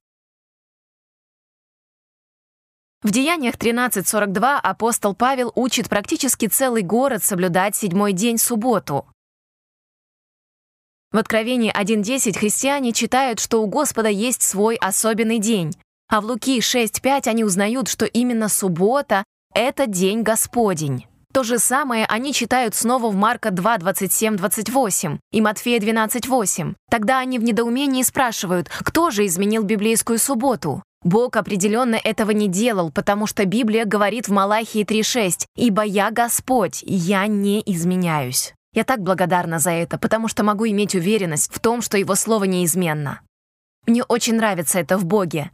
В 3.01 3.09
Деяниях 3.09 3.55
13.42 3.55 4.59
апостол 4.61 5.15
Павел 5.15 5.51
учит 5.55 5.89
практически 5.89 6.47
целый 6.47 6.83
город 6.83 7.23
соблюдать 7.23 7.75
седьмой 7.75 8.13
день 8.13 8.37
субботу. 8.37 9.07
В 11.17 11.19
Откровении 11.19 11.73
1.10 11.73 12.37
христиане 12.37 12.93
читают, 12.93 13.39
что 13.39 13.63
у 13.63 13.65
Господа 13.65 14.07
есть 14.07 14.43
свой 14.43 14.75
особенный 14.75 15.39
день, 15.39 15.73
а 16.07 16.21
в 16.21 16.25
Луки 16.25 16.59
6.5 16.59 17.27
они 17.27 17.43
узнают, 17.43 17.87
что 17.87 18.05
именно 18.05 18.49
суббота— 18.49 19.23
это 19.55 19.87
день 19.87 20.21
Господень. 20.21 21.07
То 21.33 21.41
же 21.41 21.57
самое 21.57 22.05
они 22.05 22.33
читают 22.33 22.75
снова 22.75 23.09
в 23.09 23.15
Марка 23.15 23.49
2, 23.49 23.79
27, 23.79 24.35
28 24.35 25.17
и 25.31 25.41
Матфея 25.41 25.79
12, 25.79 26.27
8. 26.27 26.75
Тогда 26.91 27.17
они 27.17 27.39
в 27.39 27.43
недоумении 27.43 28.03
спрашивают, 28.03 28.69
кто 28.69 29.09
же 29.09 29.25
изменил 29.25 29.63
библейскую 29.63 30.19
субботу? 30.19 30.83
Бог 31.03 31.35
определенно 31.35 31.95
этого 31.95 32.29
не 32.29 32.47
делал, 32.47 32.91
потому 32.91 33.25
что 33.25 33.43
Библия 33.45 33.85
говорит 33.85 34.27
в 34.27 34.31
Малахии 34.31 34.85
3.6 34.85 35.47
«Ибо 35.55 35.81
я 35.81 36.11
Господь, 36.11 36.83
я 36.85 37.25
не 37.25 37.63
изменяюсь». 37.65 38.53
Я 38.77 38.83
так 38.83 39.01
благодарна 39.01 39.57
за 39.57 39.71
это, 39.71 39.97
потому 39.97 40.27
что 40.27 40.43
могу 40.43 40.67
иметь 40.67 40.93
уверенность 40.93 41.51
в 41.51 41.59
том, 41.59 41.81
что 41.81 41.97
Его 41.97 42.13
Слово 42.13 42.43
неизменно. 42.43 43.21
Мне 43.87 44.03
очень 44.03 44.35
нравится 44.35 44.77
это 44.77 44.99
в 44.99 45.05
Боге. 45.05 45.49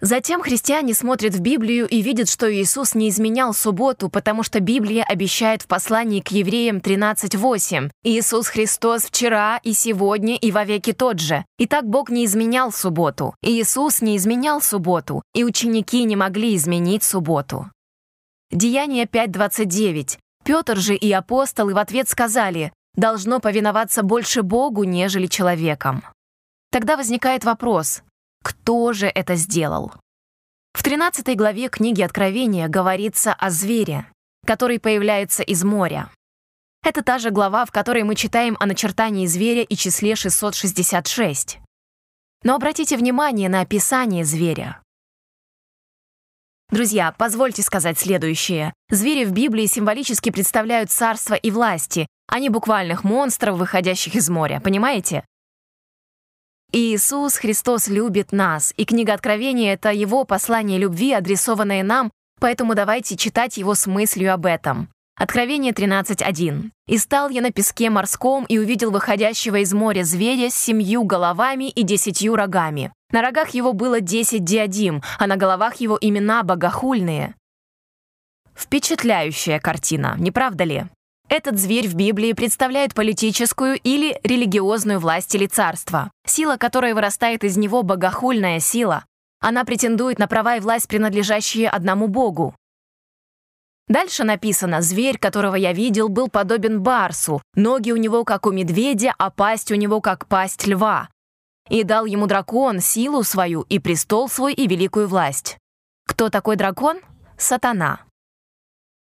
Затем 0.00 0.42
христиане 0.42 0.92
смотрят 0.92 1.34
в 1.34 1.40
Библию 1.40 1.86
и 1.86 2.02
видят, 2.02 2.28
что 2.28 2.52
Иисус 2.52 2.96
не 2.96 3.08
изменял 3.10 3.54
субботу, 3.54 4.08
потому 4.08 4.42
что 4.42 4.58
Библия 4.58 5.04
обещает 5.04 5.62
в 5.62 5.68
послании 5.68 6.20
к 6.20 6.32
евреям 6.32 6.78
13.8 6.78 7.88
«Иисус 8.02 8.48
Христос 8.48 9.04
вчера 9.04 9.60
и 9.62 9.72
сегодня 9.72 10.34
и 10.34 10.50
вовеки 10.50 10.94
тот 10.94 11.20
же». 11.20 11.44
Итак, 11.58 11.88
Бог 11.88 12.10
не 12.10 12.24
изменял 12.24 12.72
субботу, 12.72 13.36
Иисус 13.40 14.02
не 14.02 14.16
изменял 14.16 14.60
субботу, 14.60 15.22
и 15.32 15.44
ученики 15.44 16.02
не 16.02 16.16
могли 16.16 16.56
изменить 16.56 17.04
субботу. 17.04 17.70
Деяние 18.50 19.06
5.29. 19.06 20.18
Петр 20.44 20.76
же 20.76 20.94
и 20.94 21.10
апостолы 21.10 21.74
в 21.74 21.78
ответ 21.78 22.08
сказали, 22.08 22.72
должно 22.94 23.40
повиноваться 23.40 24.02
больше 24.02 24.42
Богу, 24.42 24.84
нежели 24.84 25.26
человеком. 25.26 26.04
Тогда 26.70 26.96
возникает 26.96 27.44
вопрос, 27.44 28.02
кто 28.42 28.92
же 28.92 29.06
это 29.06 29.34
сделал? 29.34 29.92
В 30.72 30.82
13 30.82 31.36
главе 31.36 31.68
книги 31.68 32.02
Откровения 32.02 32.68
говорится 32.68 33.32
о 33.32 33.50
звере, 33.50 34.06
который 34.46 34.78
появляется 34.78 35.42
из 35.42 35.64
моря. 35.64 36.10
Это 36.84 37.02
та 37.02 37.18
же 37.18 37.30
глава, 37.30 37.64
в 37.64 37.72
которой 37.72 38.04
мы 38.04 38.14
читаем 38.14 38.56
о 38.60 38.66
начертании 38.66 39.26
зверя 39.26 39.62
и 39.62 39.74
числе 39.74 40.14
666. 40.14 41.58
Но 42.44 42.54
обратите 42.54 42.96
внимание 42.96 43.48
на 43.48 43.62
описание 43.62 44.24
зверя. 44.24 44.80
Друзья, 46.70 47.14
позвольте 47.16 47.62
сказать 47.62 47.98
следующее. 47.98 48.72
Звери 48.90 49.24
в 49.24 49.32
Библии 49.32 49.66
символически 49.66 50.30
представляют 50.30 50.90
царство 50.90 51.34
и 51.34 51.50
власти, 51.50 52.08
а 52.26 52.40
не 52.40 52.48
буквальных 52.48 53.04
монстров, 53.04 53.56
выходящих 53.56 54.16
из 54.16 54.28
моря, 54.28 54.60
понимаете? 54.62 55.24
Иисус 56.72 57.36
Христос 57.36 57.86
любит 57.86 58.32
нас, 58.32 58.74
и 58.76 58.84
книга 58.84 59.14
Откровения— 59.14 59.72
это 59.74 59.92
Его 59.92 60.24
послание 60.24 60.78
любви, 60.78 61.12
адресованное 61.12 61.84
нам, 61.84 62.10
поэтому 62.40 62.74
давайте 62.74 63.16
читать 63.16 63.56
его 63.56 63.76
с 63.76 63.86
мыслью 63.86 64.34
об 64.34 64.44
этом. 64.44 64.88
Откровение 65.18 65.72
13.1. 65.72 66.72
«И 66.88 66.98
стал 66.98 67.30
я 67.30 67.40
на 67.40 67.50
песке 67.50 67.88
морском 67.88 68.44
и 68.44 68.58
увидел 68.58 68.90
выходящего 68.90 69.56
из 69.56 69.72
моря 69.72 70.04
зверя 70.04 70.50
с 70.50 70.54
семью 70.54 71.04
головами 71.04 71.70
и 71.70 71.84
десятью 71.84 72.36
рогами. 72.36 72.92
На 73.12 73.22
рогах 73.22 73.50
его 73.50 73.72
было 73.72 74.00
десять 74.00 74.44
диадим, 74.44 75.02
а 75.18 75.26
на 75.26 75.36
головах 75.36 75.76
его 75.76 75.96
имена 75.98 76.42
богохульные». 76.42 77.34
Впечатляющая 78.54 79.58
картина, 79.58 80.16
не 80.18 80.30
правда 80.30 80.64
ли? 80.64 80.84
Этот 81.30 81.58
зверь 81.58 81.88
в 81.88 81.94
Библии 81.94 82.34
представляет 82.34 82.92
политическую 82.92 83.80
или 83.82 84.20
религиозную 84.22 85.00
власть 85.00 85.34
или 85.34 85.46
царство. 85.46 86.10
Сила, 86.26 86.58
которая 86.58 86.94
вырастает 86.94 87.42
из 87.42 87.56
него, 87.56 87.82
богохульная 87.82 88.60
сила. 88.60 89.06
Она 89.40 89.64
претендует 89.64 90.18
на 90.18 90.28
права 90.28 90.56
и 90.56 90.60
власть, 90.60 90.88
принадлежащие 90.88 91.70
одному 91.70 92.06
Богу. 92.06 92.54
Дальше 93.88 94.24
написано 94.24 94.82
«Зверь, 94.82 95.18
которого 95.18 95.54
я 95.54 95.72
видел, 95.72 96.08
был 96.08 96.28
подобен 96.28 96.82
барсу, 96.82 97.40
ноги 97.54 97.92
у 97.92 97.96
него, 97.96 98.24
как 98.24 98.46
у 98.46 98.50
медведя, 98.50 99.14
а 99.16 99.30
пасть 99.30 99.70
у 99.70 99.76
него, 99.76 100.00
как 100.00 100.26
пасть 100.26 100.66
льва. 100.66 101.08
И 101.68 101.84
дал 101.84 102.04
ему 102.04 102.26
дракон 102.26 102.80
силу 102.80 103.22
свою 103.22 103.62
и 103.62 103.78
престол 103.78 104.28
свой 104.28 104.54
и 104.54 104.66
великую 104.66 105.06
власть». 105.06 105.58
Кто 106.06 106.30
такой 106.30 106.56
дракон? 106.56 107.00
Сатана. 107.36 108.00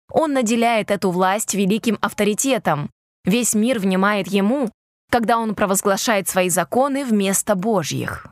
Он 0.09 0.33
наделяет 0.33 0.89
эту 0.89 1.11
власть 1.11 1.53
великим 1.53 1.97
авторитетом. 2.01 2.89
Весь 3.25 3.53
мир 3.53 3.79
внимает 3.79 4.27
ему, 4.27 4.71
когда 5.09 5.37
он 5.37 5.53
провозглашает 5.53 6.27
свои 6.27 6.49
законы 6.49 7.05
вместо 7.05 7.55
Божьих. 7.55 8.27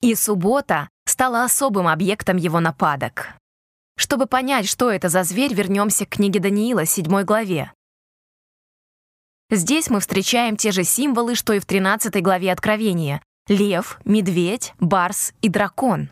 И 0.00 0.14
суббота 0.14 0.88
стала 1.06 1.44
особым 1.44 1.88
объектом 1.88 2.36
его 2.36 2.60
нападок. 2.60 3.39
Чтобы 4.00 4.24
понять, 4.24 4.66
что 4.66 4.90
это 4.90 5.10
за 5.10 5.24
зверь, 5.24 5.52
вернемся 5.52 6.06
к 6.06 6.08
книге 6.08 6.40
Даниила, 6.40 6.86
7 6.86 7.22
главе. 7.22 7.70
Здесь 9.50 9.90
мы 9.90 10.00
встречаем 10.00 10.56
те 10.56 10.70
же 10.70 10.84
символы, 10.84 11.34
что 11.34 11.52
и 11.52 11.58
в 11.58 11.66
13 11.66 12.22
главе 12.22 12.50
Откровения— 12.50 13.22
лев, 13.48 14.00
медведь, 14.06 14.72
барс 14.80 15.34
и 15.42 15.50
дракон. 15.50 16.08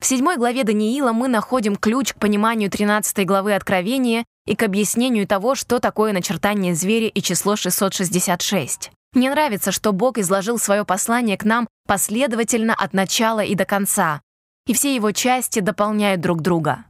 В 0.00 0.06
7 0.06 0.34
главе 0.38 0.64
Даниила 0.64 1.12
мы 1.12 1.28
находим 1.28 1.76
ключ 1.76 2.14
к 2.14 2.18
пониманию 2.18 2.68
13 2.68 3.24
главы 3.24 3.54
Откровения 3.54 4.24
и 4.46 4.56
к 4.56 4.64
объяснению 4.64 5.28
того, 5.28 5.54
что 5.54 5.78
такое 5.78 6.12
начертание 6.12 6.74
зверя 6.74 7.06
и 7.06 7.22
число 7.22 7.54
666. 7.54 8.90
Мне 9.12 9.30
нравится, 9.30 9.70
что 9.70 9.92
Бог 9.92 10.18
изложил 10.18 10.58
свое 10.58 10.84
послание 10.84 11.38
к 11.38 11.44
нам 11.44 11.68
последовательно 11.86 12.74
от 12.74 12.92
начала 12.92 13.44
и 13.44 13.54
до 13.54 13.64
конца, 13.64 14.20
и 14.66 14.74
все 14.74 14.94
его 14.94 15.12
части 15.12 15.60
дополняют 15.60 16.20
друг 16.20 16.40
друга. 16.42 16.84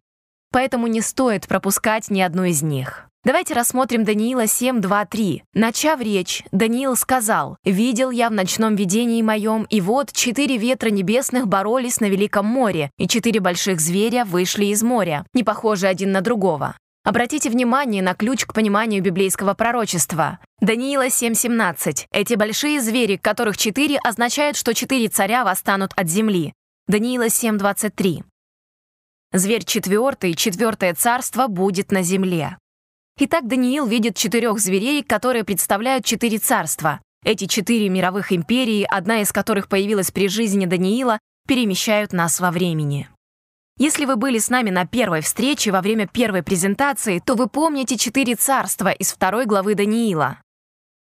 Поэтому 0.53 0.87
не 0.87 1.01
стоит 1.01 1.49
пропускать 1.49 2.11
ни 2.11 2.21
одну 2.21 2.45
из 2.45 2.63
них. 2.63 3.09
Давайте 3.25 3.55
рассмотрим 3.55 4.05
Даниила 4.05 4.47
7, 4.47 4.83
2, 4.83 5.05
3. 5.07 5.45
Начав 5.55 5.99
речь, 6.01 6.45
Даниил 6.53 6.95
сказал, 6.95 7.57
«Видел 7.65 8.11
я 8.11 8.29
в 8.29 8.35
ночном 8.35 8.77
видении 8.77 9.23
моем, 9.23 9.65
и 9.71 9.81
вот 9.81 10.13
четыре 10.13 10.59
ветра 10.59 10.91
небесных 10.91 11.49
боролись 11.49 12.01
на 12.01 12.05
Великом 12.05 12.45
море, 12.45 12.91
и 12.99 13.09
четыре 13.09 13.41
больших 13.41 13.81
зверя 13.81 14.27
вышли 14.27 14.67
из 14.67 14.83
моря, 14.83 15.25
не 15.33 15.43
похожие 15.43 15.89
один 15.89 16.13
на 16.13 16.21
другого. 16.21 16.77
Обратите 17.03 17.49
внимание 17.49 18.03
на 18.03 18.15
ключ 18.15 18.45
к 18.45 18.53
пониманию 18.53 19.03
библейского 19.03 19.55
пророчества. 19.55 20.39
Даниила 20.61 21.07
7.17. 21.07 22.07
Эти 22.11 22.35
большие 22.35 22.81
звери, 22.81 23.17
которых 23.17 23.57
четыре, 23.57 23.99
означают, 23.99 24.57
что 24.57 24.75
четыре 24.75 25.09
царя 25.09 25.45
восстанут 25.45 25.93
от 25.97 26.09
земли. 26.09 26.53
Даниила 26.87 27.29
7.23. 27.29 28.25
Зверь 29.33 29.65
четвертый, 29.65 30.35
четвертое 30.35 30.93
царство 30.93 31.47
будет 31.47 31.91
на 31.91 32.03
земле. 32.03 32.59
Итак, 33.19 33.49
Даниил 33.49 33.87
видит 33.87 34.17
четырех 34.17 34.59
зверей, 34.59 35.03
которые 35.03 35.45
представляют 35.45 36.05
четыре 36.05 36.37
царства. 36.37 37.01
Эти 37.25 37.47
четыре 37.47 37.89
мировых 37.89 38.33
империи, 38.33 38.87
одна 38.87 39.23
из 39.23 39.33
которых 39.33 39.69
появилась 39.69 40.11
при 40.11 40.29
жизни 40.29 40.67
Даниила, 40.67 41.21
перемещают 41.49 42.13
нас 42.13 42.39
во 42.39 42.51
времени. 42.51 43.09
Если 43.79 44.05
вы 44.05 44.17
были 44.17 44.37
с 44.37 44.51
нами 44.51 44.69
на 44.69 44.87
первой 44.87 45.23
встрече 45.23 45.71
во 45.71 45.81
время 45.81 46.07
первой 46.07 46.43
презентации, 46.43 47.19
то 47.19 47.35
вы 47.35 47.49
помните 47.49 47.97
четыре 47.97 48.35
царства 48.35 48.91
из 48.91 49.11
второй 49.11 49.47
главы 49.47 49.75
Даниила. 49.75 50.39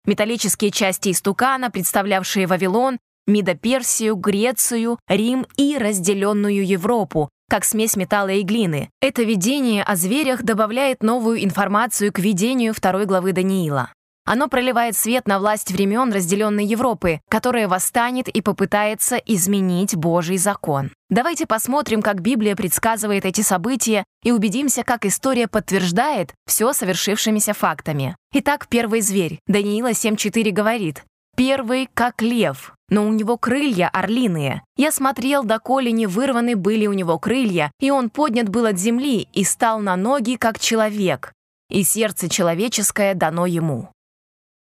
Металлические 0.06 0.70
части 0.70 1.10
истукана, 1.10 1.70
представлявшие 1.70 2.46
Вавилон, 2.46 2.98
Мидоперсию, 3.28 4.16
Грецию, 4.16 4.98
Рим 5.06 5.46
и 5.56 5.76
разделенную 5.78 6.66
Европу, 6.66 7.28
как 7.48 7.64
смесь 7.64 7.94
металла 7.94 8.30
и 8.30 8.42
глины. 8.42 8.88
Это 9.00 9.22
видение 9.22 9.82
о 9.82 9.96
зверях 9.96 10.42
добавляет 10.42 11.02
новую 11.02 11.44
информацию 11.44 12.12
к 12.12 12.18
видению 12.18 12.72
второй 12.72 13.04
главы 13.04 13.32
Даниила. 13.32 13.92
Оно 14.24 14.48
проливает 14.48 14.94
свет 14.94 15.26
на 15.26 15.38
власть 15.38 15.70
времен 15.72 16.12
разделенной 16.12 16.66
Европы, 16.66 17.20
которая 17.30 17.68
восстанет 17.68 18.28
и 18.28 18.42
попытается 18.42 19.16
изменить 19.16 19.96
Божий 19.96 20.36
закон. 20.36 20.90
Давайте 21.08 21.46
посмотрим, 21.46 22.02
как 22.02 22.20
Библия 22.20 22.54
предсказывает 22.54 23.24
эти 23.24 23.40
события 23.40 24.04
и 24.22 24.32
убедимся, 24.32 24.84
как 24.84 25.06
история 25.06 25.48
подтверждает 25.48 26.34
все 26.46 26.74
совершившимися 26.74 27.54
фактами. 27.54 28.16
Итак, 28.34 28.68
первый 28.68 29.00
зверь. 29.00 29.38
Даниила 29.46 29.92
7.4 29.92 30.50
говорит, 30.50 31.04
Первый, 31.38 31.88
как 31.94 32.20
лев, 32.20 32.74
но 32.88 33.06
у 33.06 33.12
него 33.12 33.36
крылья 33.36 33.88
орлиные. 33.88 34.62
Я 34.76 34.92
смотрел, 34.92 35.44
доколе 35.44 35.92
не 35.92 36.06
вырваны 36.06 36.56
были 36.56 36.86
у 36.86 36.92
него 36.92 37.18
крылья, 37.18 37.70
и 37.80 37.90
он 37.90 38.10
поднят 38.10 38.48
был 38.48 38.66
от 38.66 38.78
земли 38.78 39.28
и 39.32 39.44
стал 39.44 39.80
на 39.80 39.96
ноги, 39.96 40.36
как 40.36 40.58
человек, 40.58 41.32
и 41.70 41.82
сердце 41.82 42.28
человеческое 42.28 43.14
дано 43.14 43.46
ему. 43.46 43.90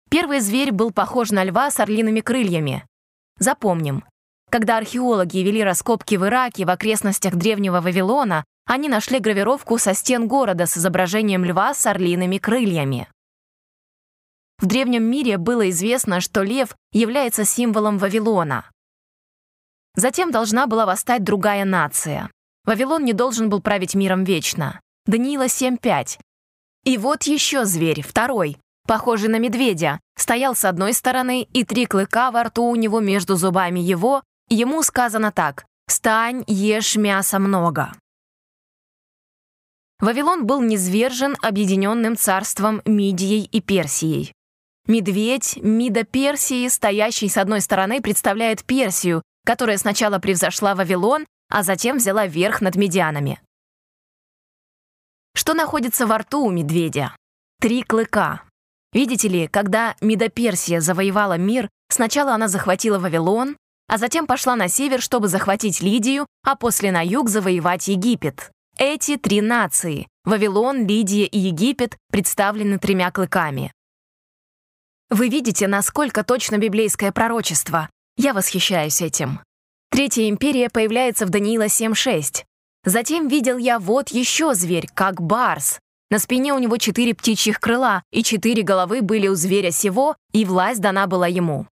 Первый 0.10 0.40
зверь 0.40 0.72
был 0.72 0.92
похож 0.92 1.32
на 1.32 1.44
льва 1.44 1.72
с 1.72 1.80
орлиными 1.80 2.20
крыльями. 2.20 2.86
Запомним, 3.38 4.04
когда 4.50 4.78
археологи 4.78 5.38
вели 5.38 5.64
раскопки 5.64 6.16
в 6.16 6.26
Ираке 6.26 6.66
в 6.66 6.70
окрестностях 6.70 7.36
древнего 7.36 7.82
Вавилона, 7.82 8.44
они 8.66 8.90
нашли 8.90 9.20
гравировку 9.20 9.78
со 9.78 9.94
стен 9.94 10.28
города 10.28 10.66
с 10.66 10.78
изображением 10.78 11.46
льва 11.46 11.74
с 11.74 11.86
орлиными 11.86 12.38
крыльями. 12.38 13.08
В 14.62 14.65
древнем 14.65 15.04
мире 15.04 15.38
было 15.38 15.69
известно, 15.69 16.19
что 16.19 16.43
лев 16.43 16.76
является 16.91 17.45
символом 17.45 17.98
Вавилона. 17.98 18.69
Затем 19.95 20.32
должна 20.32 20.67
была 20.67 20.86
восстать 20.86 21.24
другая 21.24 21.65
нация. 21.65 22.30
Вавилон 22.65 23.06
не 23.06 23.13
должен 23.13 23.50
был 23.50 23.62
править 23.62 23.95
миром 23.95 24.24
вечно. 24.24 24.82
Даниила 25.06 25.45
7.5. 25.45 26.19
И 26.84 26.98
вот 26.98 27.24
еще 27.24 27.65
зверь, 27.65 28.02
второй, 28.02 28.58
похожий 28.86 29.30
на 29.30 29.39
медведя, 29.39 30.00
стоял 30.17 30.56
с 30.56 30.65
одной 30.65 30.93
стороны, 30.93 31.43
и 31.43 31.63
три 31.63 31.86
клыка 31.86 32.32
во 32.32 32.43
рту 32.43 32.65
у 32.65 32.76
него 32.76 33.00
между 33.00 33.36
зубами 33.36 33.80
его, 33.80 34.24
ему 34.50 34.84
сказано 34.84 35.32
так 35.32 35.65
«Встань, 35.88 36.43
ешь 36.48 36.95
мяса 36.95 37.39
много». 37.39 37.93
Вавилон 40.00 40.45
был 40.45 40.62
низвержен 40.62 41.36
объединенным 41.41 42.15
царством 42.15 42.82
Мидией 42.86 43.43
и 43.43 43.60
Персией. 43.60 44.34
Медведь, 44.88 45.58
Мида 45.62 46.04
Персии, 46.04 46.68
стоящий 46.68 47.30
с 47.30 47.38
одной 47.38 47.62
стороны, 47.62 48.02
представляет 48.02 48.63
Персию, 48.63 49.22
которая 49.46 49.78
сначала 49.78 50.20
превзошла 50.20 50.76
Вавилон, 50.76 51.26
а 51.50 51.63
затем 51.63 51.98
взяла 51.98 52.28
верх 52.28 52.62
над 52.62 52.76
медианами. 52.76 53.42
Что 55.36 55.54
находится 55.54 56.06
во 56.06 56.20
рту 56.20 56.46
у 56.46 56.52
медведя? 56.52 57.15
Три 57.62 57.84
клыка. 57.84 58.44
Видите 58.94 59.28
ли, 59.28 59.48
когда 59.48 59.96
Мидоперсия 60.02 60.82
завоевала 60.82 61.38
мир, 61.38 61.70
сначала 61.89 62.34
она 62.34 62.48
захватила 62.48 63.00
Вавилон, 63.00 63.56
а 63.88 63.98
затем 63.98 64.28
пошла 64.28 64.56
на 64.56 64.68
север, 64.68 65.02
чтобы 65.02 65.28
захватить 65.28 65.82
Лидию, 65.82 66.26
а 66.44 66.56
после 66.56 66.92
на 66.92 67.06
юг 67.06 67.30
завоевать 67.30 67.88
Египет. 67.88 68.52
Эти 68.78 69.18
три 69.18 69.42
нации— 69.42 70.08
Вавилон, 70.26 70.86
Лидия 70.88 71.26
и 71.26 71.38
Египет— 71.38 71.98
представлены 72.12 72.80
тремя 72.80 73.12
клыками. 73.12 73.72
Вы 75.12 75.30
видите, 75.30 75.67
насколько 75.67 76.24
точно 76.24 76.60
библейское 76.60 77.12
пророчество. 77.12 77.89
Я 78.15 78.34
восхищаюсь 78.36 79.02
этим. 79.02 79.41
Третья 79.89 80.30
империя 80.30 80.69
появляется 80.69 81.26
в 81.26 81.32
Даниила 81.32 81.65
7.6. 81.65 82.43
Затем 82.86 83.28
видел 83.28 83.58
я 83.58 83.80
вот 83.80 84.10
еще 84.10 84.54
зверь, 84.54 84.88
как 84.93 85.19
барс. 85.19 85.80
На 86.12 86.19
спине 86.19 86.54
у 86.54 86.60
него 86.60 86.78
четыре 86.78 87.15
птичьих 87.15 87.60
крыла, 87.60 88.04
и 88.12 88.22
четыре 88.24 88.62
головы 88.62 89.02
были 89.02 89.28
у 89.28 89.36
зверя 89.36 89.72
сего, 89.72 90.15
и 90.32 90.45
власть 90.45 90.80
дана 90.80 91.08
была 91.08 91.28
ему. 91.28 91.67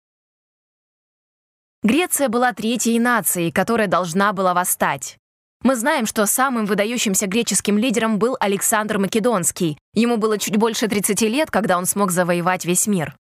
Греция 1.83 2.29
была 2.29 2.55
третьей 2.55 2.99
нацией, 2.99 3.53
которая 3.53 3.87
должна 3.87 4.33
была 4.33 4.55
восстать. 4.55 5.19
Мы 5.63 5.77
знаем, 5.77 6.07
что 6.07 6.27
самым 6.27 6.65
выдающимся 6.65 7.27
греческим 7.27 7.77
лидером 7.77 8.19
был 8.19 8.37
Александр 8.41 8.99
Македонский. 8.99 9.79
Ему 9.93 10.17
было 10.17 10.39
чуть 10.39 10.57
больше 10.57 10.89
30 10.89 11.21
лет, 11.23 11.51
когда 11.51 11.77
он 11.77 11.85
смог 11.85 12.11
завоевать 12.11 12.65
весь 12.65 12.87
мир. 12.87 13.15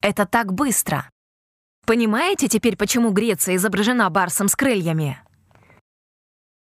Это 0.00 0.26
так 0.26 0.52
быстро. 0.52 1.10
Понимаете 1.84 2.48
теперь, 2.48 2.76
почему 2.76 3.10
Греция 3.10 3.56
изображена 3.56 4.08
барсом 4.10 4.48
с 4.48 4.54
крыльями? 4.54 5.20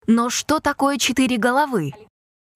Но 0.06 0.30
что 0.30 0.60
такое 0.60 0.98
четыре 0.98 1.36
головы? 1.36 1.92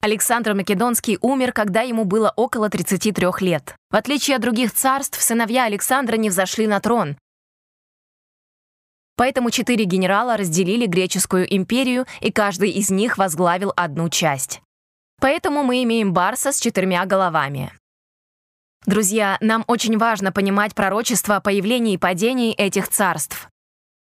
Александр 0.02 0.54
Македонский 0.54 1.18
умер, 1.20 1.52
когда 1.52 1.82
ему 1.82 2.04
было 2.04 2.32
около 2.36 2.70
33 2.70 3.26
лет. 3.40 3.74
В 3.90 3.96
отличие 3.96 4.36
от 4.36 4.42
других 4.42 4.72
царств, 4.72 5.20
сыновья 5.20 5.64
Александра 5.64 6.16
не 6.16 6.30
взошли 6.30 6.66
на 6.66 6.80
трон. 6.80 7.18
Поэтому 9.16 9.50
четыре 9.50 9.84
генерала 9.84 10.36
разделили 10.38 10.86
греческую 10.86 11.52
империю, 11.54 12.06
и 12.20 12.32
каждый 12.32 12.70
из 12.70 12.90
них 12.90 13.18
возглавил 13.18 13.72
одну 13.76 14.08
часть. 14.08 14.62
Поэтому 15.20 15.62
мы 15.62 15.82
имеем 15.82 16.14
барса 16.14 16.52
с 16.52 16.60
четырьмя 16.60 17.04
головами. 17.04 17.72
Друзья, 18.86 19.36
нам 19.40 19.64
очень 19.66 19.98
важно 19.98 20.32
понимать 20.32 20.74
пророчество 20.74 21.36
о 21.36 21.40
появлении 21.40 21.94
и 21.94 21.98
падении 21.98 22.54
этих 22.54 22.88
царств. 22.88 23.48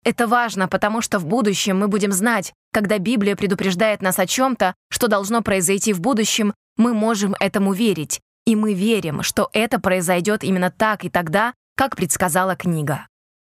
Это 0.03 0.27
важно, 0.27 0.67
потому 0.67 1.03
что 1.03 1.19
в 1.19 1.27
будущем 1.27 1.79
мы 1.79 1.89
будем 1.89 2.11
знать, 2.11 2.55
когда 2.73 2.99
Библия 2.99 3.37
предупреждает 3.37 4.01
нас 4.01 4.19
о 4.19 4.27
чем-то, 4.27 4.75
что 4.89 5.09
должно 5.09 5.43
произойти 5.43 5.93
в 5.93 6.01
будущем, 6.01 6.55
мы 6.77 6.95
можем 6.95 7.37
этому 7.39 7.75
верить, 7.75 8.21
и 8.47 8.57
мы 8.57 8.73
верим, 8.73 9.23
что 9.23 9.51
это 9.53 9.79
произойдет 9.79 10.43
именно 10.43 10.71
так 10.71 11.05
и 11.05 11.11
тогда, 11.11 11.53
как 11.77 11.95
предсказала 11.95 12.57
книга. 12.57 13.07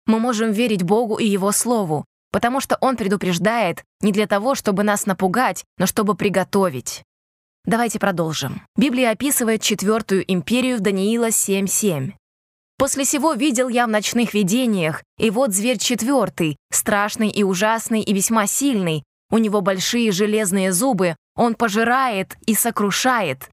Мы 0.07 0.19
можем 0.19 0.53
верить 0.53 0.83
Богу 0.83 1.19
и 1.19 1.27
Его 1.27 1.53
Слову, 1.53 2.07
потому 2.33 2.61
что 2.61 2.79
Он 2.81 2.97
предупреждает 2.97 3.85
не 4.01 4.11
для 4.11 4.27
того, 4.27 4.55
чтобы 4.55 4.85
нас 4.85 5.05
напугать, 5.05 5.65
но 5.79 5.87
чтобы 5.87 6.15
приготовить. 6.15 7.05
Давайте 7.65 7.99
продолжим. 7.99 8.63
Библия 8.77 9.11
описывает 9.11 9.61
четвертую 9.61 10.25
империю 10.33 10.79
в 10.79 10.81
Даниила 10.81 11.29
7.7. 11.29 12.15
«После 12.79 13.05
сего 13.05 13.35
видел 13.35 13.69
я 13.69 13.87
в 13.87 13.91
ночных 13.91 14.33
видениях, 14.33 15.05
и 15.19 15.29
вот 15.29 15.53
зверь 15.53 15.77
четвертый, 15.77 16.57
страшный 16.73 17.29
и 17.29 17.43
ужасный 17.43 18.01
и 18.01 18.15
весьма 18.15 18.47
сильный, 18.47 19.05
у 19.31 19.37
него 19.37 19.61
большие 19.61 20.11
железные 20.11 20.73
зубы, 20.73 21.17
он 21.37 21.55
пожирает 21.55 22.37
и 22.47 22.55
сокрушает. 22.55 23.51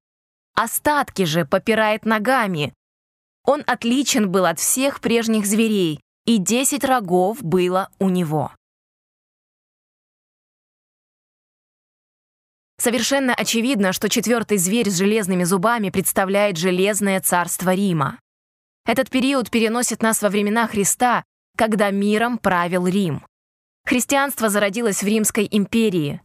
Остатки 0.56 1.26
же 1.26 1.46
попирает 1.46 2.06
ногами. 2.06 2.74
Он 3.44 3.62
отличен 3.68 4.32
был 4.32 4.46
от 4.46 4.60
всех 4.60 5.02
прежних 5.02 5.46
зверей, 5.46 6.00
и 6.26 6.38
десять 6.38 6.86
рогов 6.86 7.44
было 7.44 7.90
у 8.00 8.10
него». 8.10 8.52
Совершенно 12.80 13.34
очевидно, 13.34 13.92
что 13.92 14.08
четвертый 14.08 14.58
зверь 14.58 14.90
с 14.90 14.98
железными 14.98 15.44
зубами 15.44 15.90
представляет 15.90 16.58
железное 16.58 17.20
царство 17.22 17.74
Рима. 17.74 18.20
Этот 18.86 19.10
период 19.10 19.50
переносит 19.50 20.04
нас 20.04 20.22
во 20.22 20.30
времена 20.30 20.68
Христа, 20.68 21.24
когда 21.58 21.90
миром 21.90 22.38
правил 22.38 22.88
Рим. 22.88 23.26
Христианство 23.86 24.50
зародилось 24.50 25.02
в 25.02 25.08
Римской 25.08 25.48
империи. 25.50 26.22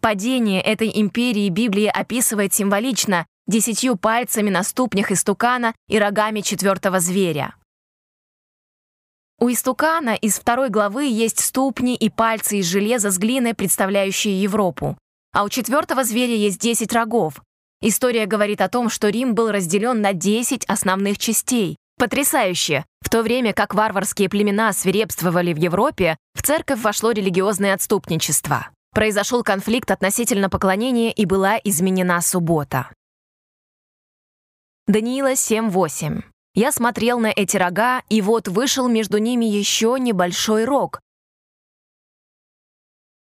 Падение 0.00 0.62
этой 0.62 0.90
империи 0.94 1.48
Библия 1.48 1.90
описывает 1.90 2.54
символично 2.54 3.26
десятью 3.46 3.96
пальцами 3.96 4.48
на 4.50 4.62
ступнях 4.62 5.12
истукана 5.12 5.74
и 5.88 5.98
рогами 5.98 6.40
четвертого 6.40 6.98
зверя. 6.98 7.54
У 9.38 9.50
истукана 9.50 10.14
из 10.14 10.38
второй 10.38 10.70
главы 10.70 11.06
есть 11.06 11.40
ступни 11.40 11.94
и 11.94 12.08
пальцы 12.08 12.58
из 12.58 12.66
железа 12.66 13.10
с 13.10 13.18
глиной, 13.18 13.54
представляющие 13.54 14.40
Европу. 14.40 14.96
А 15.32 15.44
у 15.44 15.48
четвертого 15.48 16.04
зверя 16.04 16.34
есть 16.34 16.58
10 16.60 16.92
рогов. 16.92 17.42
История 17.80 18.26
говорит 18.26 18.60
о 18.60 18.68
том, 18.68 18.90
что 18.90 19.08
Рим 19.08 19.34
был 19.34 19.50
разделен 19.50 20.00
на 20.02 20.12
10 20.12 20.66
основных 20.66 21.18
частей. 21.18 21.78
Потрясающе! 21.98 22.84
В 23.00 23.08
то 23.08 23.22
время 23.22 23.54
как 23.54 23.74
варварские 23.74 24.28
племена 24.28 24.72
свирепствовали 24.72 25.52
в 25.52 25.56
Европе, 25.56 26.16
в 26.34 26.42
церковь 26.42 26.80
вошло 26.80 27.12
религиозное 27.12 27.74
отступничество. 27.74 28.68
Произошел 28.94 29.42
конфликт 29.42 29.90
относительно 29.90 30.50
поклонения 30.50 31.10
и 31.10 31.24
была 31.24 31.58
изменена 31.64 32.20
суббота. 32.20 32.90
Даниила 34.86 35.32
7.8. 35.32 36.22
«Я 36.54 36.72
смотрел 36.72 37.18
на 37.18 37.32
эти 37.34 37.56
рога, 37.56 38.02
и 38.10 38.20
вот 38.20 38.48
вышел 38.48 38.86
между 38.86 39.16
ними 39.16 39.46
еще 39.46 39.96
небольшой 39.98 40.66
рог, 40.66 41.00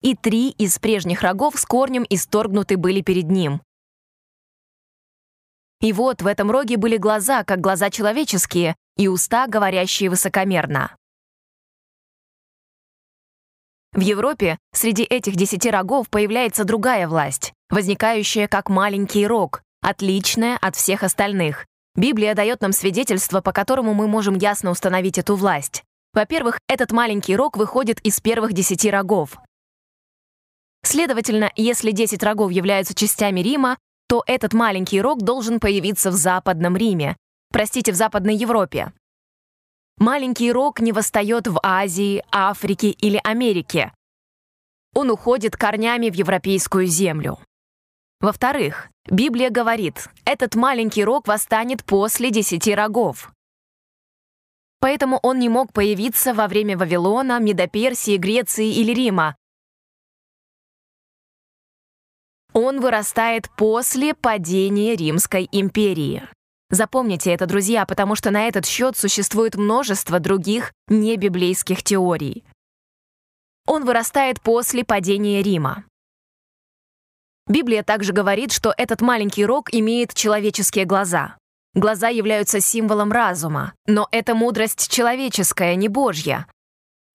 и 0.02 0.14
три 0.14 0.50
из 0.50 0.78
прежних 0.78 1.22
рогов 1.22 1.58
с 1.58 1.64
корнем 1.64 2.06
исторгнуты 2.08 2.76
были 2.76 3.00
перед 3.00 3.30
ним. 3.30 3.60
И 5.80 5.92
вот 5.92 6.22
в 6.22 6.26
этом 6.26 6.50
роге 6.50 6.76
были 6.76 6.96
глаза, 6.96 7.44
как 7.44 7.60
глаза 7.60 7.90
человеческие, 7.90 8.74
и 8.96 9.06
уста, 9.06 9.46
говорящие 9.46 10.10
высокомерно. 10.10 10.96
В 13.92 14.00
Европе 14.00 14.58
среди 14.72 15.02
этих 15.04 15.36
десяти 15.36 15.70
рогов 15.70 16.10
появляется 16.10 16.64
другая 16.64 17.08
власть, 17.08 17.52
возникающая 17.70 18.48
как 18.48 18.68
маленький 18.68 19.26
рог, 19.26 19.62
отличная 19.80 20.56
от 20.58 20.76
всех 20.76 21.02
остальных. 21.02 21.66
Библия 21.94 22.34
дает 22.34 22.60
нам 22.60 22.72
свидетельство, 22.72 23.40
по 23.40 23.52
которому 23.52 23.94
мы 23.94 24.06
можем 24.06 24.36
ясно 24.36 24.70
установить 24.70 25.18
эту 25.18 25.36
власть. 25.36 25.84
Во-первых, 26.12 26.58
этот 26.68 26.92
маленький 26.92 27.34
рог 27.34 27.56
выходит 27.56 28.00
из 28.00 28.20
первых 28.20 28.52
десяти 28.52 28.90
рогов. 28.90 29.38
Следовательно, 30.90 31.52
если 31.54 31.90
10 31.90 32.22
рогов 32.22 32.50
являются 32.50 32.94
частями 32.94 33.40
Рима, 33.40 33.76
то 34.08 34.24
этот 34.26 34.54
маленький 34.54 35.02
рог 35.02 35.20
должен 35.20 35.60
появиться 35.60 36.10
в 36.10 36.14
Западном 36.14 36.78
Риме, 36.78 37.14
простите, 37.52 37.92
в 37.92 37.94
Западной 37.94 38.34
Европе. 38.34 38.94
Маленький 39.98 40.50
рог 40.50 40.80
не 40.80 40.92
восстает 40.92 41.46
в 41.46 41.60
Азии, 41.62 42.24
Африке 42.32 42.88
или 42.88 43.20
Америке. 43.22 43.92
Он 44.94 45.10
уходит 45.10 45.58
корнями 45.58 46.08
в 46.08 46.14
европейскую 46.14 46.86
землю. 46.86 47.38
Во-вторых, 48.22 48.88
Библия 49.10 49.50
говорит, 49.50 50.08
этот 50.24 50.54
маленький 50.54 51.04
рог 51.04 51.28
восстанет 51.28 51.84
после 51.84 52.30
десяти 52.30 52.74
рогов. 52.74 53.30
Поэтому 54.80 55.18
он 55.22 55.38
не 55.38 55.50
мог 55.50 55.70
появиться 55.70 56.32
во 56.32 56.48
время 56.48 56.78
Вавилона, 56.78 57.40
Медоперсии, 57.40 58.16
Греции 58.16 58.72
или 58.72 58.94
Рима, 58.94 59.36
Он 62.60 62.80
вырастает 62.80 63.48
после 63.56 64.14
падения 64.14 64.96
Римской 64.96 65.48
империи. 65.52 66.28
Запомните 66.70 67.32
это, 67.32 67.46
друзья, 67.46 67.86
потому 67.86 68.16
что 68.16 68.32
на 68.32 68.48
этот 68.48 68.66
счет 68.66 68.96
существует 68.96 69.54
множество 69.54 70.18
других 70.18 70.72
небиблейских 70.88 71.84
теорий. 71.84 72.42
Он 73.64 73.84
вырастает 73.84 74.40
после 74.40 74.84
падения 74.84 75.40
Рима. 75.40 75.84
Библия 77.46 77.84
также 77.84 78.12
говорит, 78.12 78.50
что 78.50 78.74
этот 78.76 79.02
маленький 79.02 79.46
рог 79.46 79.72
имеет 79.72 80.12
человеческие 80.12 80.84
глаза. 80.84 81.36
Глаза 81.74 82.08
являются 82.08 82.60
символом 82.60 83.12
разума, 83.12 83.72
но 83.86 84.08
это 84.10 84.34
мудрость 84.34 84.90
человеческая, 84.90 85.76
не 85.76 85.86
Божья. 85.86 86.48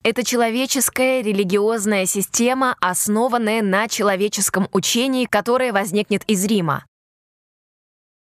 Это 0.04 0.22
человеческая 0.22 1.22
религиозная 1.22 2.04
система, 2.04 2.76
основанная 2.78 3.62
на 3.62 3.88
человеческом 3.88 4.68
учении, 4.70 5.24
которое 5.24 5.72
возникнет 5.72 6.22
из 6.24 6.44
Рима. 6.44 6.84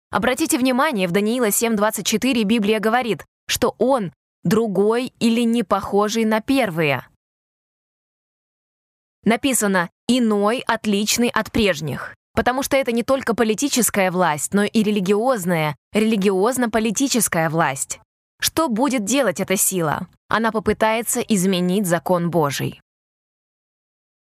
Обратите 0.09 0.57
внимание, 0.57 1.07
в 1.07 1.11
Даниила 1.11 1.47
7.24 1.47 2.43
Библия 2.43 2.81
говорит, 2.81 3.25
что 3.47 3.73
он 3.77 4.11
другой 4.43 5.13
или 5.21 5.41
не 5.41 5.63
похожий 5.63 6.25
на 6.25 6.41
первые. 6.41 7.07
Написано 9.23 9.89
«иной, 10.09 10.61
отличный 10.67 11.29
от 11.29 11.53
прежних», 11.53 12.13
потому 12.33 12.63
что 12.63 12.75
это 12.75 12.91
не 12.91 13.03
только 13.03 13.33
политическая 13.33 14.11
власть, 14.11 14.53
но 14.53 14.63
и 14.63 14.83
религиозная, 14.83 15.77
религиозно-политическая 15.93 17.49
власть. 17.49 18.01
Что 18.41 18.67
будет 18.67 19.05
делать 19.05 19.39
эта 19.39 19.55
сила? 19.55 20.09
Она 20.31 20.53
попытается 20.53 21.19
изменить 21.19 21.85
закон 21.85 22.31
Божий. 22.31 22.79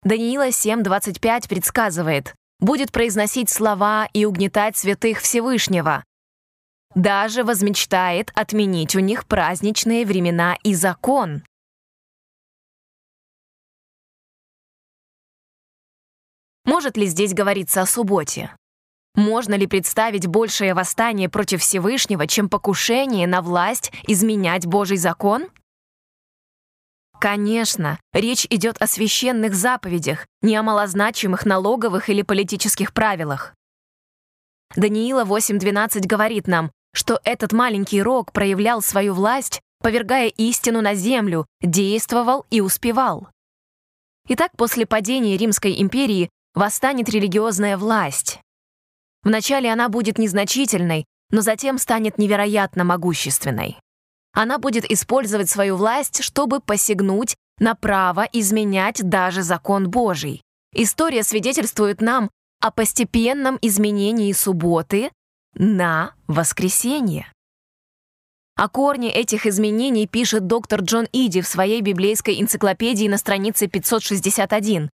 Даниила 0.01 0.47
7.25 0.47 1.47
предсказывает, 1.47 2.33
будет 2.59 2.91
произносить 2.91 3.51
слова 3.51 4.09
и 4.11 4.25
угнетать 4.25 4.75
святых 4.75 5.19
Всевышнего. 5.19 6.03
Даже 6.95 7.43
возмечтает 7.43 8.31
отменить 8.33 8.95
у 8.95 9.01
них 9.01 9.27
праздничные 9.27 10.03
времена 10.07 10.57
и 10.63 10.73
закон. 10.73 11.43
Может 16.65 16.97
ли 16.97 17.05
здесь 17.05 17.35
говориться 17.35 17.81
о 17.81 17.85
субботе? 17.85 18.55
Можно 19.13 19.53
ли 19.53 19.67
представить 19.67 20.25
большее 20.25 20.73
восстание 20.73 21.29
против 21.29 21.61
Всевышнего, 21.61 22.25
чем 22.25 22.49
покушение 22.49 23.27
на 23.27 23.43
власть 23.43 23.91
изменять 24.07 24.65
Божий 24.65 24.97
закон? 24.97 25.49
Конечно, 27.23 28.01
речь 28.11 28.45
идет 28.49 28.75
о 28.81 28.85
священных 28.85 29.55
заповедях, 29.55 30.27
не 30.41 30.57
о 30.57 30.61
малозначимых 30.61 31.45
налоговых 31.45 32.09
или 32.09 32.21
политических 32.21 32.93
правилах. 32.93 33.55
Даниила 34.75 35.23
8.12 35.23 36.05
говорит 36.05 36.47
нам, 36.47 36.69
что 36.93 37.21
этот 37.23 37.53
маленький 37.53 38.01
рог 38.01 38.33
проявлял 38.33 38.81
свою 38.81 39.13
власть, 39.13 39.61
повергая 39.79 40.27
истину 40.27 40.81
на 40.81 40.95
землю, 40.95 41.47
действовал 41.61 42.45
и 42.49 42.59
успевал. 42.59 43.29
Итак, 44.27 44.51
после 44.57 44.85
падения 44.85 45.37
Римской 45.37 45.81
империи 45.81 46.29
восстанет 46.53 47.07
религиозная 47.07 47.77
власть. 47.77 48.41
Вначале 49.23 49.71
она 49.71 49.87
будет 49.87 50.17
незначительной, 50.17 51.05
но 51.31 51.39
затем 51.39 51.77
станет 51.77 52.17
невероятно 52.17 52.83
могущественной. 52.83 53.77
Она 54.33 54.57
будет 54.57 54.89
использовать 54.89 55.49
свою 55.49 55.77
власть, 55.77 56.23
чтобы 56.23 56.59
посягнуть 56.59 57.35
на 57.59 57.75
право 57.75 58.27
изменять 58.33 59.07
даже 59.07 59.43
закон 59.43 59.89
Божий. 59.89 60.41
История 60.73 61.23
свидетельствует 61.23 62.01
нам 62.01 62.31
о 62.59 62.71
постепенном 62.71 63.59
изменении 63.61 64.31
субботы 64.31 65.11
на 65.53 66.15
воскресенье. 66.27 67.31
О 68.55 68.69
корне 68.69 69.11
этих 69.11 69.45
изменений 69.45 70.07
пишет 70.07 70.47
доктор 70.47 70.81
Джон 70.81 71.07
Иди 71.11 71.41
в 71.41 71.47
своей 71.47 71.81
библейской 71.81 72.41
энциклопедии 72.41 73.07
на 73.07 73.17
странице 73.17 73.67
561. 73.67 74.89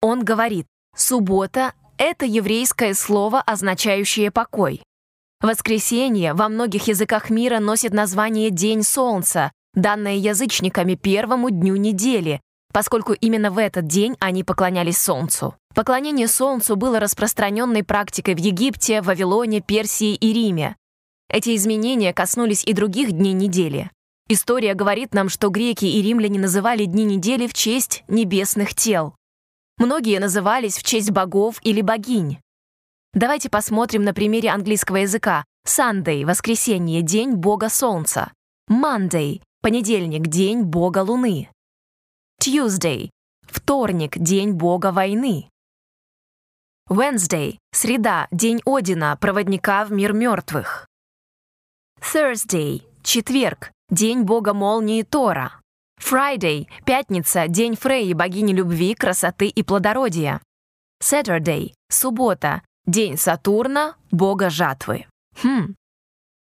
Он 0.00 0.24
говорит, 0.24 0.66
«Суббота— 0.96 1.74
это 1.98 2.24
еврейское 2.24 2.94
слово, 2.94 3.40
означающее 3.40 4.30
покой. 4.30 4.82
Воскресенье 5.40 6.34
во 6.34 6.50
многих 6.50 6.88
языках 6.88 7.30
мира 7.30 7.60
носит 7.60 7.94
название 7.94 8.50
«День 8.50 8.82
солнца», 8.82 9.52
данное 9.72 10.16
язычниками 10.16 10.96
первому 10.96 11.48
дню 11.48 11.76
недели, 11.76 12.42
поскольку 12.74 13.14
именно 13.14 13.50
в 13.50 13.56
этот 13.56 13.86
день 13.86 14.16
они 14.20 14.44
поклонялись 14.44 14.98
солнцу. 14.98 15.54
Поклонение 15.74 16.28
солнцу 16.28 16.76
было 16.76 17.00
распространенной 17.00 17.84
практикой 17.84 18.34
в 18.34 18.38
Египте, 18.38 19.00
Вавилоне, 19.00 19.62
Персии 19.62 20.14
и 20.14 20.32
Риме. 20.34 20.76
Эти 21.30 21.56
изменения 21.56 22.12
коснулись 22.12 22.62
и 22.64 22.74
других 22.74 23.12
дней 23.12 23.32
недели. 23.32 23.90
История 24.28 24.74
говорит 24.74 25.14
нам, 25.14 25.30
что 25.30 25.48
греки 25.48 25.86
и 25.86 26.02
римляне 26.02 26.38
называли 26.38 26.84
дни 26.84 27.04
недели 27.04 27.46
в 27.46 27.54
честь 27.54 28.04
небесных 28.08 28.74
тел. 28.74 29.14
Многие 29.78 30.20
назывались 30.20 30.76
в 30.76 30.82
честь 30.82 31.10
богов 31.10 31.60
или 31.62 31.80
богинь. 31.80 32.38
Давайте 33.12 33.50
посмотрим 33.50 34.04
на 34.04 34.14
примере 34.14 34.50
английского 34.50 34.98
языка. 34.98 35.44
Sunday— 35.66 36.24
воскресенье, 36.26 37.02
день 37.02 37.34
бога 37.34 37.68
солнца. 37.68 38.32
Monday— 38.70 39.42
понедельник, 39.62 40.28
день 40.28 40.62
бога 40.62 40.98
луны. 40.98 41.48
Tuesday— 42.40 43.10
вторник, 43.42 44.16
день 44.16 44.52
бога 44.52 44.92
войны. 44.92 45.48
Wednesday— 46.88 47.58
среда, 47.72 48.28
день 48.30 48.60
Одина, 48.64 49.16
проводника 49.16 49.84
в 49.84 49.90
мир 49.90 50.12
мертвых. 50.12 50.86
Thursday— 52.00 52.84
четверг, 53.02 53.72
день 53.90 54.22
бога 54.22 54.54
молнии 54.54 55.02
Тора. 55.02 55.60
Friday— 56.00 56.68
пятница, 56.86 57.48
день 57.48 57.74
Фрейи, 57.74 58.12
богини 58.12 58.52
любви, 58.52 58.94
красоты 58.94 59.48
и 59.48 59.64
плодородия. 59.64 60.40
Saturday— 61.02 61.72
суббота, 61.90 62.62
день 62.90 63.16
Сатурна, 63.16 63.96
бога 64.10 64.50
жатвы. 64.50 65.06
Хм. 65.42 65.74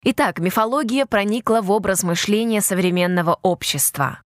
Итак, 0.05 0.39
мифология 0.39 1.05
проникла 1.05 1.61
в 1.61 1.71
образ 1.71 2.05
мышления 2.05 2.61
современного 2.61 3.39
общества. 3.43 4.23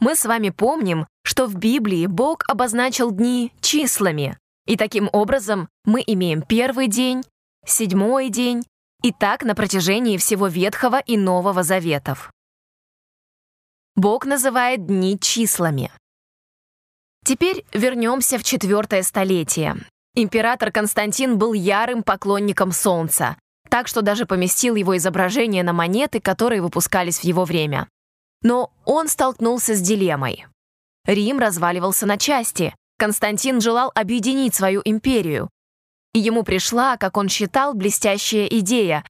Мы 0.00 0.16
с 0.16 0.24
вами 0.24 0.50
помним, 0.50 1.06
что 1.22 1.46
в 1.46 1.54
Библии 1.54 2.06
Бог 2.06 2.42
обозначил 2.48 3.12
дни 3.12 3.52
числами, 3.60 4.36
и 4.66 4.76
таким 4.76 5.08
образом 5.12 5.68
мы 5.84 6.02
имеем 6.04 6.42
первый 6.42 6.88
день, 6.88 7.22
седьмой 7.64 8.28
день, 8.28 8.64
и 9.02 9.12
так 9.12 9.44
на 9.44 9.54
протяжении 9.54 10.16
всего 10.16 10.48
Ветхого 10.48 10.98
и 10.98 11.16
Нового 11.16 11.62
Заветов. 11.62 12.32
Бог 13.94 14.26
называет 14.26 14.86
дни 14.86 15.18
числами. 15.20 15.92
Теперь 17.24 17.64
вернемся 17.72 18.38
в 18.38 18.44
четвертое 18.44 19.02
столетие. 19.02 19.76
Император 20.14 20.70
Константин 20.70 21.38
был 21.38 21.54
ярым 21.54 22.02
поклонником 22.02 22.70
Солнца, 22.70 23.38
так 23.70 23.88
что 23.88 24.02
даже 24.02 24.26
поместил 24.26 24.74
его 24.74 24.96
изображение 24.98 25.62
на 25.62 25.72
монеты, 25.72 26.20
которые 26.20 26.60
выпускались 26.60 27.20
в 27.20 27.24
его 27.24 27.44
время. 27.44 27.88
Но 28.42 28.70
он 28.84 29.08
столкнулся 29.08 29.74
с 29.74 29.80
дилеммой. 29.80 30.44
Рим 31.06 31.38
разваливался 31.38 32.04
на 32.04 32.18
части, 32.18 32.74
Константин 32.98 33.60
желал 33.62 33.90
объединить 33.94 34.54
свою 34.54 34.82
империю, 34.84 35.48
и 36.12 36.18
ему 36.18 36.42
пришла, 36.42 36.98
как 36.98 37.16
он 37.16 37.30
считал, 37.30 37.72
блестящая 37.72 38.46
идея. 38.46 39.02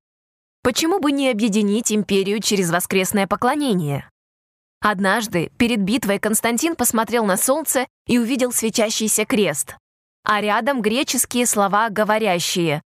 Почему 0.63 1.01
бы 1.01 1.11
не 1.11 1.31
объединить 1.31 1.93
империю 1.93 2.41
через 2.41 2.71
воскресное 2.71 3.27
поклонение? 3.27 4.09
Однажды, 4.87 5.51
перед 5.57 5.81
битвой, 5.81 6.19
Константин 6.19 6.77
посмотрел 6.77 7.25
на 7.25 7.39
солнце 7.39 7.87
и 8.07 8.19
увидел 8.19 8.53
светящийся 8.53 9.25
крест, 9.25 9.77
а 10.25 10.43
рядом 10.43 10.83
греческие 10.83 11.47
слова, 11.47 11.89
говорящие 11.89 12.83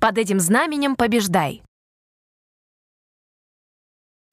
«Под 0.00 0.18
этим 0.18 0.40
знаменем 0.40 0.96
побеждай». 0.96 1.62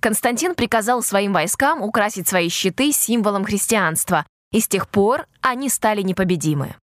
Константин 0.02 0.56
приказал 0.56 1.04
своим 1.04 1.34
войскам 1.34 1.84
украсить 1.84 2.28
свои 2.28 2.50
щиты 2.50 2.92
символом 2.92 3.46
христианства, 3.46 4.26
и 4.52 4.60
с 4.60 4.68
тех 4.68 4.90
пор 4.90 5.28
они 5.42 5.70
стали 5.70 6.02
непобедимы 6.02 6.76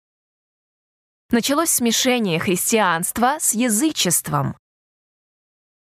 началось 1.32 1.70
смешение 1.70 2.38
христианства 2.38 3.38
с 3.40 3.54
язычеством. 3.54 4.54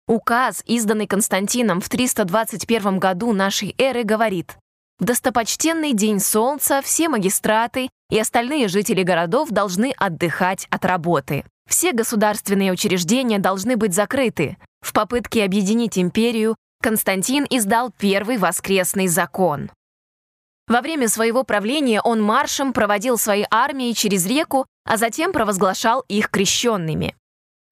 Указ, 0.08 0.64
изданный 0.66 1.06
Константином 1.06 1.82
в 1.82 1.90
321 1.90 2.98
году 2.98 3.34
нашей 3.34 3.76
эры, 3.78 4.04
говорит 4.04 4.58
«В 5.00 5.04
достопочтенный 5.04 5.92
день 5.92 6.22
солнца 6.22 6.82
все 6.82 7.10
магистраты 7.10 7.90
и 8.10 8.18
остальные 8.18 8.70
жители 8.70 9.04
городов 9.04 9.50
должны 9.50 9.94
отдыхать 9.98 10.66
от 10.70 10.86
работы. 10.86 11.44
Все 11.70 11.92
государственные 11.92 12.72
учреждения 12.72 13.38
должны 13.38 13.76
быть 13.76 13.94
закрыты. 13.94 14.56
В 14.80 14.94
попытке 14.94 15.44
объединить 15.44 16.00
империю 16.00 16.56
Константин 16.82 17.46
издал 17.50 17.92
первый 17.92 18.38
воскресный 18.38 19.08
закон. 19.08 19.70
Во 20.70 20.80
время 20.80 21.10
своего 21.10 21.44
правления 21.44 22.00
он 22.02 22.22
маршем 22.22 22.72
проводил 22.72 23.18
свои 23.18 23.44
армии 23.52 23.92
через 23.92 24.26
реку, 24.26 24.68
а 24.86 24.96
затем 24.96 25.34
провозглашал 25.34 26.06
их 26.08 26.30
крещенными. 26.30 27.14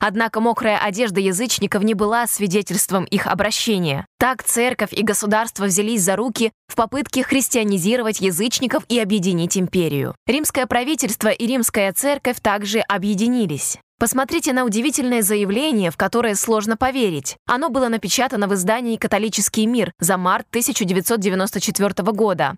Однако 0.08 0.40
мокрая 0.40 0.78
одежда 0.78 1.20
язычников 1.20 1.82
не 1.82 1.96
была 1.96 2.28
свидетельством 2.28 3.06
их 3.06 3.26
обращения. 3.26 4.06
Так 4.20 4.44
церковь 4.44 4.94
и 4.94 5.02
государство 5.02 5.66
взялись 5.66 6.04
за 6.04 6.16
руки 6.16 6.52
в 6.68 6.76
попытке 6.76 7.24
христианизировать 7.24 8.22
язычников 8.22 8.84
и 8.88 9.00
объединить 9.00 9.58
империю. 9.58 10.14
Римское 10.28 10.68
правительство 10.68 11.30
и 11.30 11.48
римская 11.48 11.92
церковь 11.92 12.40
также 12.40 12.82
объединились. 12.82 13.80
Посмотрите 13.98 14.54
на 14.54 14.66
удивительное 14.66 15.24
заявление, 15.24 15.90
в 15.90 15.98
которое 15.98 16.36
сложно 16.36 16.78
поверить. 16.78 17.38
Оно 17.48 17.70
было 17.70 17.88
напечатано 17.88 18.48
в 18.48 18.54
издании 18.54 18.98
«Католический 18.98 19.66
мир» 19.66 19.92
за 19.98 20.18
март 20.18 20.46
1994 20.52 22.12
года. 22.12 22.58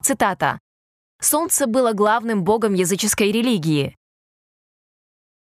Цитата. 0.00 0.60
«Солнце 1.20 1.66
было 1.66 1.92
главным 1.92 2.44
богом 2.44 2.74
языческой 2.74 3.32
религии. 3.32 3.96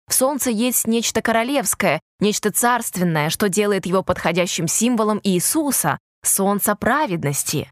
В 0.06 0.14
солнце 0.14 0.50
есть 0.50 0.86
нечто 0.86 1.22
королевское, 1.22 2.00
нечто 2.20 2.50
царственное, 2.50 3.30
что 3.30 3.48
делает 3.48 3.86
его 3.86 4.02
подходящим 4.02 4.68
символом 4.68 5.20
Иисуса, 5.22 5.98
солнца 6.22 6.74
праведности. 6.74 7.70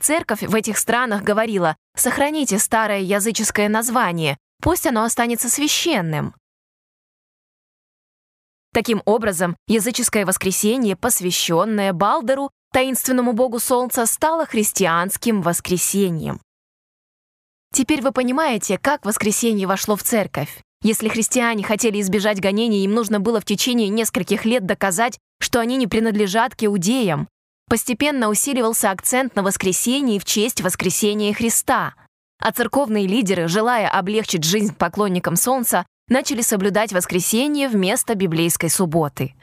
Церковь 0.00 0.42
в 0.42 0.54
этих 0.54 0.78
странах 0.78 1.22
говорила, 1.22 1.76
сохраните 1.96 2.58
старое 2.58 3.00
языческое 3.00 3.68
название, 3.68 4.36
пусть 4.60 4.86
оно 4.86 5.04
останется 5.04 5.48
священным. 5.48 6.34
Таким 8.72 9.02
образом, 9.04 9.56
языческое 9.68 10.26
воскресенье, 10.26 10.96
посвященное 10.96 11.92
Балдеру, 11.92 12.50
таинственному 12.72 13.32
богу 13.32 13.60
солнца 13.60 14.04
стало 14.04 14.46
христианским 14.46 15.42
воскресением. 15.42 16.40
Теперь 17.72 18.02
вы 18.02 18.10
понимаете, 18.10 18.78
как 18.78 19.04
воскресенье 19.04 19.68
вошло 19.68 19.94
в 19.94 20.02
церковь. 20.02 20.60
Если 20.84 21.08
христиане 21.08 21.64
хотели 21.64 21.98
избежать 22.02 22.40
гонений, 22.40 22.84
им 22.84 22.92
нужно 22.92 23.18
было 23.18 23.40
в 23.40 23.46
течение 23.46 23.88
нескольких 23.88 24.44
лет 24.44 24.66
доказать, 24.66 25.18
что 25.40 25.58
они 25.60 25.78
не 25.78 25.86
принадлежат 25.86 26.54
к 26.54 26.62
иудеям. 26.62 27.26
Постепенно 27.70 28.28
усиливался 28.28 28.90
акцент 28.90 29.34
на 29.34 29.42
воскресении 29.42 30.18
в 30.18 30.26
честь 30.26 30.60
воскресения 30.60 31.32
Христа. 31.32 31.94
А 32.38 32.52
церковные 32.52 33.06
лидеры, 33.06 33.48
желая 33.48 33.88
облегчить 33.88 34.44
жизнь 34.44 34.74
поклонникам 34.74 35.36
солнца, 35.36 35.86
начали 36.08 36.42
соблюдать 36.42 36.92
воскресенье 36.92 37.70
вместо 37.70 38.14
библейской 38.14 38.68
субботы. 38.68 39.34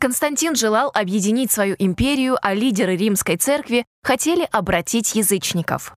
Константин 0.00 0.56
желал 0.56 0.90
объединить 0.92 1.52
свою 1.52 1.76
империю, 1.78 2.36
а 2.42 2.54
лидеры 2.54 2.96
римской 2.96 3.36
церкви 3.36 3.86
хотели 4.02 4.48
обратить 4.50 5.14
язычников. 5.14 5.94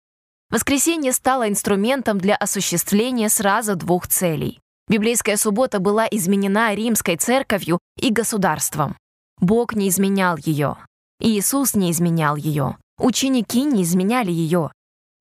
Воскресенье 0.49 1.11
стало 1.11 1.49
инструментом 1.49 2.19
для 2.19 2.35
осуществления 2.35 3.29
сразу 3.29 3.75
двух 3.75 4.07
целей. 4.07 4.59
Библейская 4.87 5.35
суббота 5.35 5.79
была 5.79 6.07
изменена 6.09 6.73
римской 6.73 7.17
церковью 7.17 7.79
и 7.99 8.09
государством. 8.09 8.95
Бог 9.41 9.75
не 9.75 9.89
изменял 9.89 10.37
ее. 10.37 10.77
Иисус 11.19 11.75
не 11.75 11.91
изменял 11.91 12.37
ее. 12.37 12.77
Ученики 12.97 13.63
не 13.63 13.83
изменяли 13.83 14.31
ее. 14.31 14.71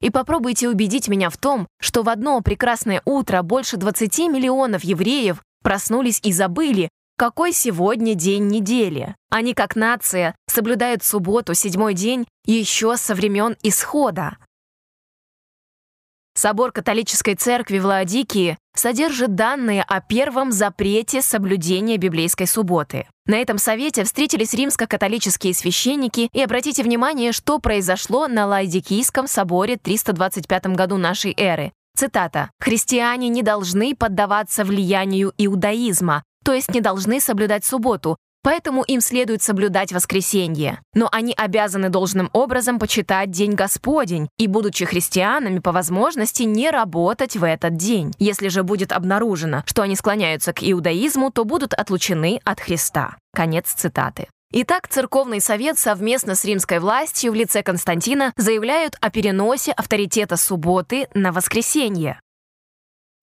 И 0.01 0.11
попробуйте 0.11 0.69
убедить 0.69 1.09
меня 1.09 1.31
в 1.31 1.37
том, 1.37 1.67
что 1.81 2.03
в 2.03 2.09
одно 2.09 2.41
прекрасное 2.41 3.03
утро 3.05 3.43
больше 3.43 3.77
20 3.77 4.19
миллионов 4.29 4.85
евреев 4.85 5.43
проснулись 5.63 6.21
и 6.23 6.33
забыли, 6.33 6.89
какой 7.19 7.53
сегодня 7.53 8.15
день 8.15 8.47
недели. 8.47 9.17
Они, 9.31 9.55
как 9.55 9.75
нация, 9.75 10.37
соблюдают 10.47 11.03
субботу, 11.03 11.55
седьмой 11.55 11.95
день, 11.95 12.27
еще 12.45 12.97
со 12.97 13.15
времен 13.15 13.57
Исхода. 13.63 14.37
Собор 16.37 16.71
католической 16.71 17.35
церкви 17.35 17.79
в 17.79 17.87
Лаодикии 17.87 18.59
содержит 18.75 19.35
данные 19.35 19.83
о 19.83 20.03
первом 20.03 20.53
запрете 20.53 21.23
соблюдения 21.23 21.97
библейской 21.97 22.45
субботы. 22.47 23.09
На 23.25 23.37
этом 23.37 23.57
совете 23.57 24.05
встретились 24.05 24.53
римско-католические 24.53 25.55
священники, 25.55 26.29
и 26.31 26.43
обратите 26.43 26.83
внимание, 26.83 27.33
что 27.33 27.59
произошло 27.59 28.29
на 28.29 28.47
Лаодикийском 28.47 29.29
соборе 29.29 29.79
325 29.79 30.67
году 30.67 30.99
нашей 30.99 31.33
эры. 31.39 31.73
Цитата. 31.97 32.51
«Христиане 32.61 33.31
не 33.31 33.43
должны 33.43 33.97
поддаваться 33.97 34.67
влиянию 34.67 35.33
иудаизма, 35.39 36.23
то 36.45 36.53
есть 36.53 36.69
не 36.69 36.83
должны 36.83 37.19
соблюдать 37.19 37.65
субботу, 37.65 38.19
поэтому 38.47 38.85
им 38.85 39.01
следует 39.01 39.43
соблюдать 39.43 39.91
воскресенье. 39.91 40.81
Но 40.95 41.09
они 41.11 41.35
обязаны 41.37 41.89
должным 41.89 42.31
образом 42.33 42.79
почитать 42.79 43.33
День 43.33 43.55
Господень 43.55 44.29
и, 44.39 44.47
будучи 44.47 44.85
христианами, 44.85 45.59
по 45.59 45.73
возможности 45.73 46.45
не 46.45 46.71
работать 46.71 47.37
в 47.37 47.43
этот 47.43 47.77
день. 47.77 48.13
Если 48.21 48.47
же 48.47 48.63
будет 48.63 48.93
обнаружено, 48.93 49.65
что 49.67 49.83
они 49.83 49.97
склоняются 49.97 50.53
к 50.53 50.61
иудаизму, 50.63 51.33
то 51.33 51.45
будут 51.45 51.75
отлучены 51.75 52.41
от 52.45 52.61
Христа. 52.61 53.17
Конец 53.35 53.73
цитаты. 53.73 54.29
Итак, 54.53 54.87
церковный 54.87 55.41
совет 55.41 55.77
совместно 55.77 56.37
с 56.37 56.45
римской 56.45 56.79
властью 56.79 57.33
в 57.33 57.35
лице 57.35 57.65
Константина 57.65 58.33
заявляют 58.37 58.97
о 59.01 59.11
переносе 59.11 59.73
авторитета 59.73 60.37
субботы 60.37 61.09
на 61.15 61.33
воскресенье. 61.33 62.21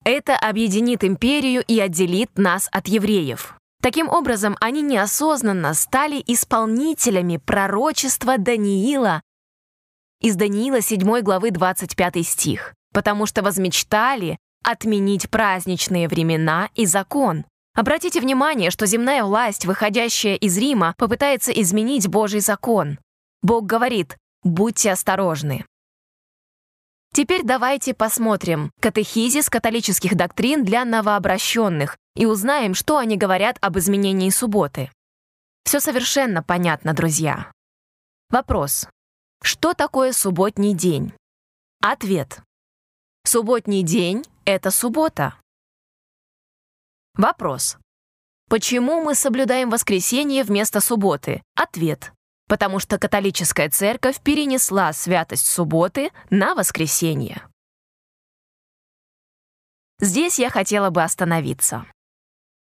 Это 0.04 0.36
объединит 0.36 1.02
империю 1.02 1.64
и 1.66 1.80
отделит 1.80 2.36
нас 2.36 2.68
от 2.70 2.88
евреев. 2.88 3.54
Таким 3.84 4.08
образом, 4.08 4.56
они 4.62 4.80
неосознанно 4.80 5.74
стали 5.74 6.24
исполнителями 6.26 7.36
пророчества 7.36 8.38
Даниила 8.38 9.20
из 10.22 10.36
Даниила 10.36 10.80
7 10.80 11.20
главы 11.20 11.50
25 11.50 12.26
стих, 12.26 12.72
потому 12.94 13.26
что 13.26 13.42
возмечтали 13.42 14.38
отменить 14.64 15.28
праздничные 15.28 16.08
времена 16.08 16.70
и 16.74 16.86
закон. 16.86 17.44
Обратите 17.74 18.22
внимание, 18.22 18.70
что 18.70 18.86
земная 18.86 19.22
власть, 19.22 19.66
выходящая 19.66 20.36
из 20.36 20.56
Рима, 20.56 20.94
попытается 20.96 21.52
изменить 21.52 22.08
Божий 22.08 22.40
закон. 22.40 22.98
Бог 23.42 23.66
говорит 23.66 24.16
«будьте 24.42 24.92
осторожны». 24.92 25.66
Теперь 27.14 27.44
давайте 27.44 27.94
посмотрим 27.94 28.72
катехизис 28.80 29.48
католических 29.48 30.16
доктрин 30.16 30.64
для 30.64 30.84
новообращенных, 30.84 31.96
и 32.16 32.26
узнаем, 32.26 32.74
что 32.74 32.98
они 32.98 33.16
говорят 33.16 33.56
об 33.60 33.78
изменении 33.78 34.30
субботы. 34.30 34.90
Все 35.64 35.78
совершенно 35.78 36.42
понятно, 36.42 36.92
друзья. 36.92 37.52
Вопрос. 38.30 38.88
Что 39.44 39.74
такое 39.74 40.10
субботний 40.10 40.74
день? 40.74 41.12
Ответ. 41.80 42.40
Субботний 43.24 43.84
день— 43.84 44.24
это 44.44 44.72
суббота. 44.72 45.36
Вопрос. 47.14 47.78
Почему 48.48 49.04
мы 49.04 49.14
соблюдаем 49.14 49.70
воскресенье 49.70 50.42
вместо 50.42 50.80
субботы? 50.80 51.44
Ответ. 51.54 52.12
Потому 52.46 52.78
что 52.78 52.98
католическая 52.98 53.70
церковь 53.70 54.20
перенесла 54.20 54.92
святость 54.92 55.46
субботы 55.46 56.10
на 56.30 56.54
воскресенье. 56.54 57.42
Здесь 60.00 60.38
я 60.38 60.50
хотела 60.50 60.90
бы 60.90 61.02
остановиться. 61.02 61.86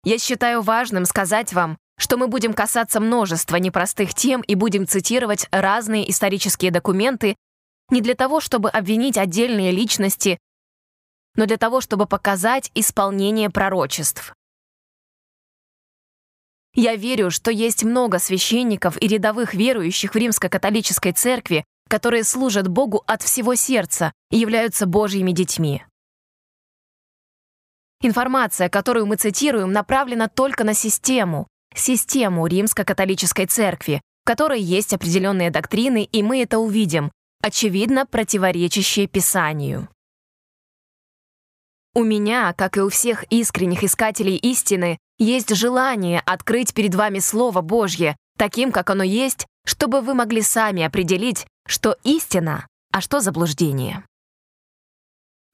Я 0.05 0.19
считаю 0.19 0.63
важным 0.63 1.05
сказать 1.05 1.53
вам, 1.53 1.77
что 1.99 2.17
мы 2.17 2.29
будем 2.29 2.55
касаться 2.55 3.01
множества 3.01 3.57
непростых 3.57 4.15
тем 4.15 4.41
и 4.41 4.55
будем 4.55 4.87
цитировать 4.87 5.47
разные 5.51 6.11
исторические 6.11 6.71
документы 6.71 7.37
не 7.91 8.01
для 8.01 8.15
того, 8.15 8.41
чтобы 8.41 8.71
обвинить 8.71 9.19
отдельные 9.19 9.73
личности, 9.73 10.39
но 11.35 11.47
для 11.47 11.57
того, 11.57 11.81
чтобы 11.81 12.07
показать 12.07 12.71
исполнение 12.75 13.51
пророчеств. 13.51 14.35
Я 16.81 16.95
верю, 16.95 17.33
что 17.33 17.51
есть 17.51 17.83
много 17.83 18.21
священников 18.21 19.03
и 19.03 19.09
рядовых 19.09 19.53
верующих 19.53 20.15
в 20.15 20.17
римско-католической 20.17 21.11
церкви, 21.11 21.65
которые 21.89 22.23
служат 22.23 22.69
Богу 22.69 23.03
от 23.05 23.21
всего 23.21 23.57
сердца 23.57 24.13
и 24.31 24.39
являются 24.39 24.87
Божьими 24.87 25.33
детьми. 25.33 25.83
Информация, 28.01 28.69
которую 28.69 29.07
мы 29.07 29.17
цитируем, 29.17 29.73
направлена 29.73 30.29
только 30.29 30.63
на 30.63 30.73
систему, 30.73 31.49
систему 31.75 32.47
Римско-католической 32.47 33.47
церкви, 33.47 34.01
в 34.23 34.27
которой 34.27 34.61
есть 34.61 34.95
определенные 34.95 35.51
доктрины, 35.51 36.05
и 36.05 36.23
мы 36.23 36.45
это 36.45 36.61
увидим, 36.61 37.11
очевидно 37.43 38.07
противоречащие 38.07 39.09
Писанию. 39.09 39.89
У 41.97 42.05
меня, 42.05 42.53
как 42.53 42.77
и 42.77 42.83
у 42.83 42.89
всех 42.89 43.25
искренних 43.33 43.83
искателей 43.83 44.37
истины, 44.37 44.99
есть 45.19 45.55
желание 45.55 46.21
открыть 46.21 46.75
перед 46.75 46.95
вами 46.95 47.19
Слово 47.19 47.61
Божье, 47.61 48.17
таким, 48.37 48.73
как 48.73 48.91
оно 48.91 49.03
есть, 49.03 49.47
чтобы 49.65 50.01
вы 50.01 50.15
могли 50.15 50.43
сами 50.43 50.83
определить, 50.83 51.47
что 51.67 51.97
истина, 52.05 52.67
а 52.93 53.01
что 53.01 53.21
заблуждение. 53.21 54.05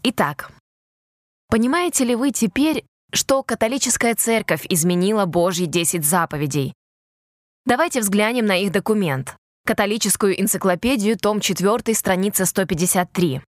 Итак, 0.02 0.50
Понимаете 1.54 2.04
ли 2.04 2.16
вы 2.16 2.32
теперь, 2.32 2.84
что 3.12 3.44
католическая 3.44 4.16
церковь 4.16 4.66
изменила 4.68 5.24
Божьи 5.24 5.66
10 5.66 6.04
заповедей? 6.04 6.74
Давайте 7.64 8.00
взглянем 8.00 8.46
на 8.46 8.56
их 8.56 8.72
документ. 8.72 9.36
Католическую 9.64 10.40
энциклопедию, 10.40 11.16
том 11.16 11.38
4, 11.38 11.94
страница 11.94 12.44
153. 12.44 13.40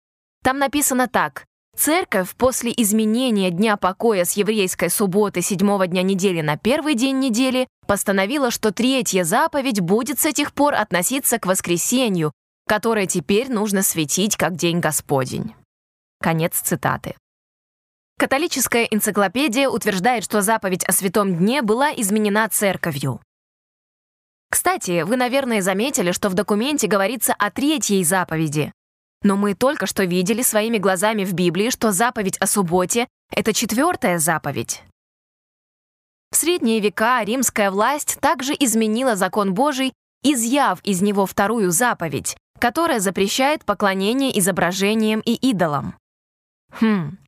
Там 0.44 0.58
написано 0.58 1.08
так. 1.08 1.46
Церковь 1.76 2.34
после 2.36 2.72
изменения 2.74 3.50
дня 3.50 3.76
покоя 3.76 4.24
с 4.24 4.32
еврейской 4.32 4.88
субботы 4.88 5.42
седьмого 5.42 5.86
дня 5.86 6.02
недели 6.02 6.40
на 6.40 6.56
первый 6.56 6.94
день 6.94 7.18
недели 7.18 7.68
постановила, 7.86 8.50
что 8.50 8.72
третья 8.72 9.24
заповедь 9.24 9.80
будет 9.80 10.18
с 10.18 10.24
этих 10.24 10.54
пор 10.54 10.74
относиться 10.74 11.38
к 11.38 11.44
воскресенью, 11.44 12.32
которое 12.66 13.06
теперь 13.06 13.50
нужно 13.50 13.82
светить 13.82 14.36
как 14.36 14.56
День 14.56 14.80
Господень. 14.80 15.54
Конец 16.20 16.58
цитаты. 16.58 17.14
Католическая 18.18 18.84
энциклопедия 18.84 19.68
утверждает, 19.68 20.24
что 20.24 20.40
заповедь 20.40 20.84
о 20.84 20.92
Святом 20.92 21.36
Дне 21.36 21.60
была 21.60 21.92
изменена 21.92 22.48
церковью. 22.48 23.20
Кстати, 24.50 25.02
вы, 25.02 25.16
наверное, 25.16 25.60
заметили, 25.60 26.12
что 26.12 26.30
в 26.30 26.34
документе 26.34 26.86
говорится 26.86 27.34
о 27.34 27.50
третьей 27.50 28.02
заповеди. 28.02 28.72
Но 29.26 29.36
мы 29.36 29.56
только 29.56 29.86
что 29.86 30.04
видели 30.04 30.40
своими 30.40 30.78
глазами 30.78 31.24
в 31.24 31.32
Библии, 31.32 31.70
что 31.70 31.90
заповедь 31.90 32.38
о 32.38 32.46
субботе— 32.46 33.08
это 33.32 33.52
четвертая 33.52 34.20
заповедь. 34.20 34.84
В 36.30 36.36
средние 36.36 36.78
века 36.78 37.24
римская 37.24 37.72
власть 37.72 38.18
также 38.20 38.52
изменила 38.52 39.16
закон 39.16 39.52
Божий, 39.52 39.92
изъяв 40.22 40.80
из 40.84 41.02
него 41.02 41.26
вторую 41.26 41.72
заповедь, 41.72 42.36
которая 42.60 43.00
запрещает 43.00 43.64
поклонение 43.64 44.38
изображениям 44.38 45.18
и 45.24 45.34
идолам. 45.34 45.96
Хм, 46.80 47.18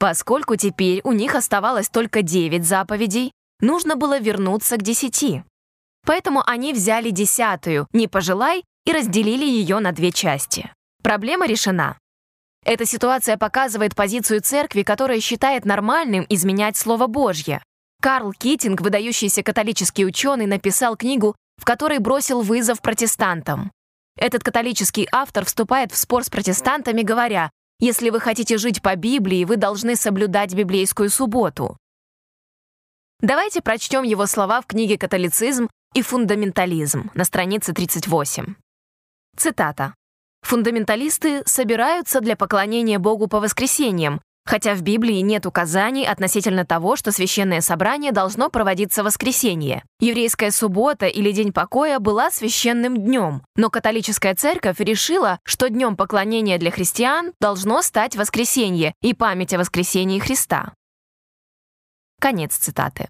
Поскольку 0.00 0.56
теперь 0.56 1.00
у 1.04 1.12
них 1.12 1.36
оставалось 1.36 1.88
только 1.88 2.22
9 2.22 2.66
заповедей, 2.66 3.30
нужно 3.60 3.94
было 3.94 4.18
вернуться 4.18 4.78
к 4.78 4.82
10. 4.82 5.44
Поэтому 6.04 6.42
они 6.44 6.72
взяли 6.72 7.10
десятую 7.10 7.86
«не 7.92 8.08
пожелай» 8.08 8.64
и 8.86 8.92
разделили 8.92 9.44
ее 9.44 9.80
на 9.80 9.92
две 9.92 10.12
части. 10.12 10.72
Проблема 11.02 11.46
решена. 11.46 11.98
Эта 12.64 12.86
ситуация 12.86 13.36
показывает 13.36 13.94
позицию 13.94 14.40
церкви, 14.40 14.82
которая 14.82 15.20
считает 15.20 15.64
нормальным 15.64 16.24
изменять 16.28 16.76
Слово 16.76 17.06
Божье. 17.06 17.62
Карл 18.00 18.32
Китинг, 18.32 18.80
выдающийся 18.80 19.42
католический 19.42 20.06
ученый, 20.06 20.46
написал 20.46 20.96
книгу, 20.96 21.36
в 21.58 21.64
которой 21.64 21.98
бросил 21.98 22.42
вызов 22.42 22.80
протестантам. 22.80 23.70
Этот 24.16 24.42
католический 24.42 25.06
автор 25.12 25.44
вступает 25.44 25.92
в 25.92 25.96
спор 25.96 26.24
с 26.24 26.30
протестантами, 26.30 27.02
говоря, 27.02 27.50
если 27.78 28.10
вы 28.10 28.20
хотите 28.20 28.56
жить 28.56 28.82
по 28.82 28.96
Библии, 28.96 29.44
вы 29.44 29.56
должны 29.56 29.96
соблюдать 29.96 30.54
библейскую 30.54 31.10
субботу. 31.10 31.76
Давайте 33.20 33.60
прочтем 33.62 34.02
его 34.02 34.26
слова 34.26 34.60
в 34.60 34.66
книге 34.66 34.98
«Католицизм 34.98 35.68
и 35.94 36.02
фундаментализм» 36.02 37.10
на 37.14 37.24
странице 37.24 37.72
38. 37.72 38.54
Цитата. 39.36 39.94
«Фундаменталисты 40.42 41.42
собираются 41.46 42.20
для 42.20 42.36
поклонения 42.36 42.98
Богу 42.98 43.26
по 43.26 43.40
воскресеньям, 43.40 44.20
хотя 44.46 44.74
в 44.74 44.82
Библии 44.82 45.18
нет 45.20 45.44
указаний 45.44 46.06
относительно 46.06 46.64
того, 46.64 46.96
что 46.96 47.12
священное 47.12 47.60
собрание 47.60 48.12
должно 48.12 48.48
проводиться 48.48 49.02
в 49.02 49.06
воскресенье. 49.06 49.84
Еврейская 50.00 50.52
суббота 50.52 51.06
или 51.06 51.32
День 51.32 51.52
покоя 51.52 51.98
была 51.98 52.30
священным 52.30 52.96
днем, 52.96 53.42
но 53.56 53.68
католическая 53.68 54.34
церковь 54.34 54.78
решила, 54.78 55.40
что 55.44 55.68
днем 55.68 55.96
поклонения 55.96 56.58
для 56.58 56.70
христиан 56.70 57.32
должно 57.40 57.82
стать 57.82 58.16
воскресенье 58.16 58.94
и 59.02 59.12
память 59.12 59.52
о 59.52 59.58
воскресении 59.58 60.20
Христа. 60.20 60.72
Конец 62.20 62.56
цитаты. 62.56 63.08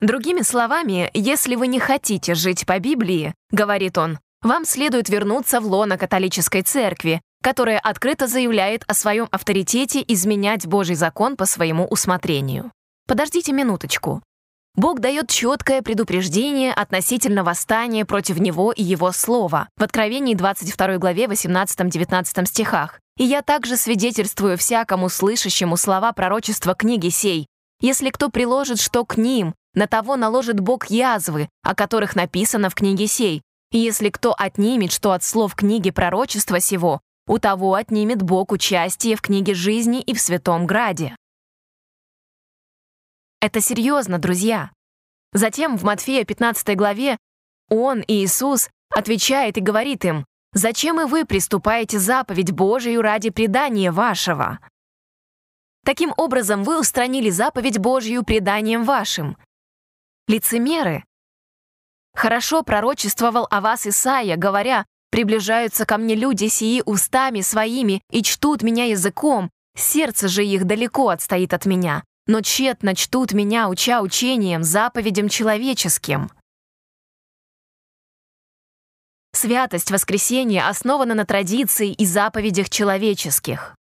Другими 0.00 0.42
словами, 0.42 1.10
если 1.14 1.56
вы 1.56 1.66
не 1.66 1.80
хотите 1.80 2.34
жить 2.34 2.64
по 2.64 2.78
Библии, 2.78 3.34
говорит 3.50 3.98
он, 3.98 4.18
вам 4.42 4.64
следует 4.64 5.08
вернуться 5.08 5.60
в 5.60 5.66
лоно 5.66 5.98
католической 5.98 6.62
церкви, 6.62 7.20
которое 7.42 7.78
открыто 7.78 8.26
заявляет 8.26 8.84
о 8.86 8.94
своем 8.94 9.28
авторитете 9.30 10.04
изменять 10.06 10.66
Божий 10.66 10.96
закон 10.96 11.36
по 11.36 11.46
своему 11.46 11.86
усмотрению. 11.86 12.72
Подождите 13.06 13.52
минуточку. 13.52 14.22
Бог 14.76 15.00
дает 15.00 15.28
четкое 15.28 15.82
предупреждение 15.82 16.72
относительно 16.72 17.42
восстания 17.42 18.04
против 18.04 18.38
Него 18.38 18.70
и 18.72 18.82
Его 18.82 19.10
Слова 19.10 19.68
в 19.76 19.82
Откровении 19.82 20.34
22 20.34 20.98
главе 20.98 21.24
18-19 21.24 22.46
стихах. 22.46 23.00
«И 23.16 23.24
я 23.24 23.42
также 23.42 23.76
свидетельствую 23.76 24.56
всякому 24.56 25.08
слышащему 25.08 25.76
слова 25.76 26.12
пророчества 26.12 26.74
книги 26.74 27.08
сей. 27.08 27.46
Если 27.80 28.10
кто 28.10 28.28
приложит 28.28 28.80
что 28.80 29.04
к 29.04 29.16
ним, 29.16 29.54
на 29.74 29.86
того 29.86 30.16
наложит 30.16 30.60
Бог 30.60 30.86
язвы, 30.86 31.48
о 31.62 31.74
которых 31.74 32.14
написано 32.14 32.70
в 32.70 32.74
книге 32.74 33.06
сей. 33.06 33.42
Если 33.72 34.10
кто 34.10 34.34
отнимет 34.36 34.92
что 34.92 35.12
от 35.12 35.22
слов 35.22 35.54
книги 35.54 35.90
пророчества 35.90 36.60
сего, 36.60 37.00
у 37.26 37.38
того 37.38 37.74
отнимет 37.74 38.22
Бог 38.22 38.50
участие 38.50 39.16
в 39.16 39.22
книге 39.22 39.54
жизни 39.54 40.00
и 40.00 40.14
в 40.14 40.20
святом 40.20 40.66
граде». 40.66 41.16
Это 43.40 43.60
серьезно, 43.60 44.18
друзья. 44.18 44.70
Затем 45.32 45.76
в 45.78 45.84
Матфея 45.84 46.24
15 46.24 46.76
главе 46.76 47.16
Он, 47.68 48.02
Иисус, 48.06 48.68
отвечает 48.90 49.56
и 49.56 49.60
говорит 49.60 50.04
им, 50.04 50.26
«Зачем 50.52 51.00
и 51.00 51.04
вы 51.04 51.24
приступаете 51.24 51.98
заповедь 51.98 52.50
Божию 52.50 53.02
ради 53.02 53.30
предания 53.30 53.92
вашего?» 53.92 54.58
Таким 55.84 56.12
образом, 56.16 56.64
вы 56.64 56.78
устранили 56.78 57.30
заповедь 57.30 57.78
Божью 57.78 58.22
преданием 58.22 58.84
вашим. 58.84 59.38
Лицемеры. 60.28 61.04
Хорошо 62.14 62.62
пророчествовал 62.62 63.46
о 63.50 63.60
вас 63.60 63.86
Исаия, 63.86 64.36
говоря, 64.36 64.86
«Приближаются 65.10 65.86
ко 65.86 65.96
мне 65.96 66.14
люди 66.14 66.48
сии 66.48 66.82
устами 66.84 67.40
своими 67.40 68.02
и 68.10 68.22
чтут 68.22 68.62
меня 68.62 68.84
языком, 68.84 69.50
сердце 69.76 70.28
же 70.28 70.44
их 70.44 70.64
далеко 70.64 71.08
отстоит 71.08 71.52
от 71.52 71.66
меня 71.66 72.02
но 72.30 72.42
тщетно 72.42 72.94
чтут 72.94 73.32
меня, 73.32 73.68
уча 73.68 74.00
учением, 74.02 74.62
заповедям 74.62 75.28
человеческим. 75.28 76.30
Святость 79.32 79.90
воскресения 79.90 80.68
основана 80.68 81.14
на 81.14 81.26
традиции 81.26 81.92
и 81.92 82.06
заповедях 82.06 82.70
человеческих. 82.70 83.74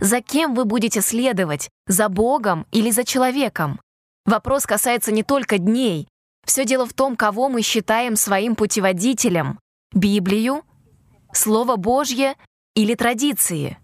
За 0.00 0.20
кем 0.20 0.54
вы 0.54 0.64
будете 0.64 1.00
следовать, 1.00 1.70
за 1.86 2.08
Богом 2.08 2.66
или 2.72 2.90
за 2.90 3.04
человеком? 3.04 3.80
Вопрос 4.24 4.66
касается 4.66 5.12
не 5.12 5.22
только 5.22 5.58
дней. 5.58 6.08
Все 6.48 6.64
дело 6.64 6.86
в 6.86 6.94
том, 6.94 7.14
кого 7.14 7.50
мы 7.50 7.60
считаем 7.60 8.16
своим 8.16 8.56
путеводителем— 8.56 9.60
Библию, 9.92 10.64
Слово 11.30 11.76
Божье 11.76 12.36
или 12.74 12.94
традиции. 12.94 13.76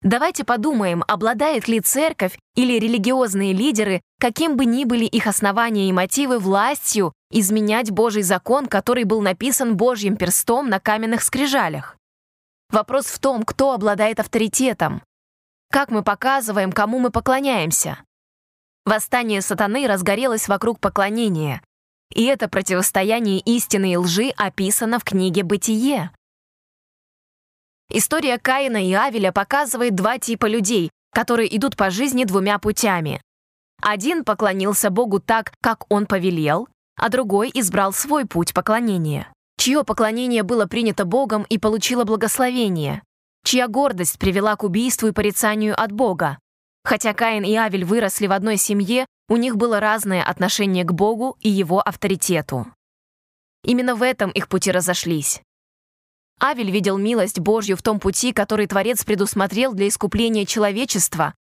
Давайте 0.00 0.44
подумаем, 0.44 1.04
обладает 1.06 1.68
ли 1.68 1.80
церковь 1.80 2.38
или 2.54 2.78
религиозные 2.78 3.52
лидеры, 3.52 4.00
каким 4.18 4.56
бы 4.56 4.64
ни 4.64 4.86
были 4.86 5.04
их 5.04 5.26
основания 5.26 5.90
и 5.90 5.92
мотивы, 5.92 6.38
властью 6.38 7.12
изменять 7.30 7.90
Божий 7.90 8.22
закон, 8.22 8.64
который 8.64 9.04
был 9.04 9.20
написан 9.20 9.76
Божьим 9.76 10.16
перстом 10.16 10.70
на 10.70 10.80
каменных 10.80 11.22
скрижалях. 11.22 11.98
Вопрос 12.70 13.04
в 13.04 13.18
том, 13.18 13.42
кто 13.42 13.74
обладает 13.74 14.18
авторитетом. 14.18 15.02
Как 15.70 15.90
мы 15.90 16.02
показываем, 16.02 16.72
кому 16.72 17.00
мы 17.00 17.10
поклоняемся. 17.10 17.98
Восстание 18.84 19.42
сатаны 19.42 19.86
разгорелось 19.86 20.48
вокруг 20.48 20.80
поклонения. 20.80 21.62
И 22.14 22.24
это 22.24 22.48
противостояние 22.48 23.38
истины 23.40 23.92
и 23.92 23.96
лжи 23.96 24.30
описано 24.36 24.98
в 24.98 25.04
книге 25.04 25.42
«Бытие». 25.44 26.10
История 27.92 28.38
Каина 28.38 28.84
и 28.84 28.92
Авеля 28.92 29.32
показывает 29.32 29.94
два 29.94 30.18
типа 30.18 30.46
людей, 30.46 30.90
которые 31.12 31.54
идут 31.56 31.76
по 31.76 31.90
жизни 31.90 32.24
двумя 32.24 32.58
путями. 32.58 33.20
Один 33.82 34.24
поклонился 34.24 34.90
Богу 34.90 35.20
так, 35.20 35.52
как 35.60 35.84
он 35.92 36.06
повелел, 36.06 36.68
а 36.96 37.08
другой 37.08 37.50
избрал 37.52 37.92
свой 37.92 38.26
путь 38.26 38.54
поклонения. 38.54 39.32
Чье 39.58 39.84
поклонение 39.84 40.42
было 40.42 40.66
принято 40.66 41.04
Богом 41.04 41.44
и 41.48 41.58
получило 41.58 42.04
благословение? 42.04 43.02
Чья 43.44 43.68
гордость 43.68 44.18
привела 44.18 44.54
к 44.56 44.64
убийству 44.64 45.08
и 45.08 45.12
порицанию 45.12 45.74
от 45.80 45.92
Бога? 45.92 46.38
Хотя 46.82 47.12
Каин 47.14 47.44
и 47.44 47.54
Авель 47.54 47.84
выросли 47.84 48.26
в 48.26 48.32
одной 48.32 48.56
семье, 48.56 49.06
у 49.28 49.36
них 49.36 49.56
было 49.56 49.80
разное 49.80 50.22
отношение 50.22 50.84
к 50.84 50.92
Богу 50.92 51.36
и 51.40 51.48
его 51.48 51.80
авторитету. 51.80 52.66
Именно 53.62 53.94
в 53.94 54.02
этом 54.02 54.30
их 54.30 54.48
пути 54.48 54.70
разошлись. 54.70 55.42
Авель 56.42 56.70
видел 56.70 56.96
милость 56.96 57.38
Божью 57.38 57.76
в 57.76 57.82
том 57.82 58.00
пути, 58.00 58.32
который 58.32 58.66
Творец 58.66 59.04
предусмотрел 59.04 59.74
для 59.74 59.88
искупления 59.88 60.46
человечества. 60.46 61.34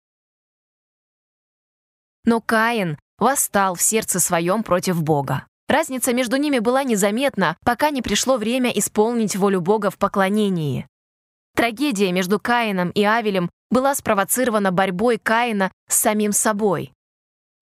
Но 2.26 2.42
Каин 2.42 3.00
восстал 3.18 3.76
в 3.76 3.82
сердце 3.82 4.20
своем 4.20 4.64
против 4.64 5.02
Бога. 5.02 5.48
Разница 5.70 6.14
между 6.14 6.36
ними 6.36 6.60
была 6.60 6.84
незаметна, 6.84 7.58
пока 7.64 7.92
не 7.92 8.02
пришло 8.02 8.38
время 8.38 8.72
исполнить 8.72 9.36
волю 9.36 9.62
Бога 9.62 9.90
в 9.90 9.98
поклонении. 9.98 10.88
Трагедия 11.56 12.12
между 12.12 12.40
Каином 12.40 12.90
и 12.90 13.04
Авелем 13.04 13.50
была 13.70 13.96
спровоцирована 13.96 14.72
борьбой 14.72 15.18
Каина 15.18 15.72
с 15.88 15.96
самим 15.96 16.32
собой. 16.32 16.94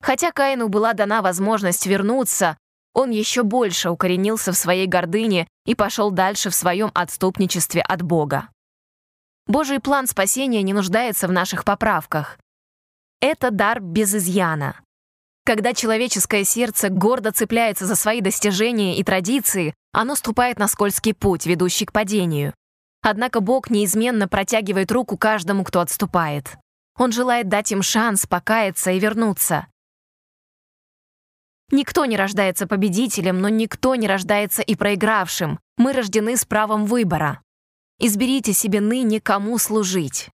Хотя 0.01 0.31
Каину 0.31 0.69
была 0.69 0.93
дана 0.93 1.21
возможность 1.21 1.85
вернуться, 1.85 2.57
он 2.93 3.11
еще 3.11 3.43
больше 3.43 3.89
укоренился 3.89 4.51
в 4.51 4.57
своей 4.57 4.87
гордыне 4.87 5.47
и 5.65 5.75
пошел 5.75 6.11
дальше 6.11 6.49
в 6.49 6.55
своем 6.55 6.91
отступничестве 6.93 7.81
от 7.81 8.01
Бога. 8.01 8.49
Божий 9.45 9.79
план 9.79 10.07
спасения 10.07 10.61
не 10.61 10.73
нуждается 10.73 11.27
в 11.27 11.31
наших 11.31 11.63
поправках. 11.63 12.37
Это 13.21 13.49
дар 13.51 13.79
без 13.79 14.13
изъяна. 14.13 14.79
Когда 15.45 15.73
человеческое 15.73 16.43
сердце 16.43 16.89
гордо 16.89 17.31
цепляется 17.31 17.85
за 17.85 17.95
свои 17.95 18.19
достижения 18.19 18.97
и 18.97 19.03
традиции, 19.03 19.73
оно 19.93 20.15
ступает 20.15 20.59
на 20.59 20.67
скользкий 20.67 21.13
путь, 21.13 21.45
ведущий 21.45 21.85
к 21.85 21.93
падению. 21.93 22.53
Однако 23.01 23.39
Бог 23.39 23.69
неизменно 23.69 24.27
протягивает 24.27 24.91
руку 24.91 25.17
каждому, 25.17 25.63
кто 25.63 25.79
отступает. 25.79 26.57
Он 26.97 27.11
желает 27.11 27.47
дать 27.47 27.71
им 27.71 27.81
шанс 27.81 28.25
покаяться 28.25 28.91
и 28.91 28.99
вернуться. 28.99 29.67
Никто 31.71 32.05
не 32.05 32.15
рождается 32.15 32.65
победителем, 32.65 33.41
но 33.41 33.49
никто 33.49 33.95
не 33.95 34.07
рождается 34.07 34.61
и 34.61 34.75
проигравшим. 34.75 35.59
Мы 35.77 35.93
рождены 35.93 36.37
с 36.37 36.45
правом 36.45 36.85
выбора. 36.85 37.41
Изберите 37.99 38.53
себе 38.53 38.79
ныне, 38.79 39.19
кому 39.19 39.57
служить. 39.57 40.29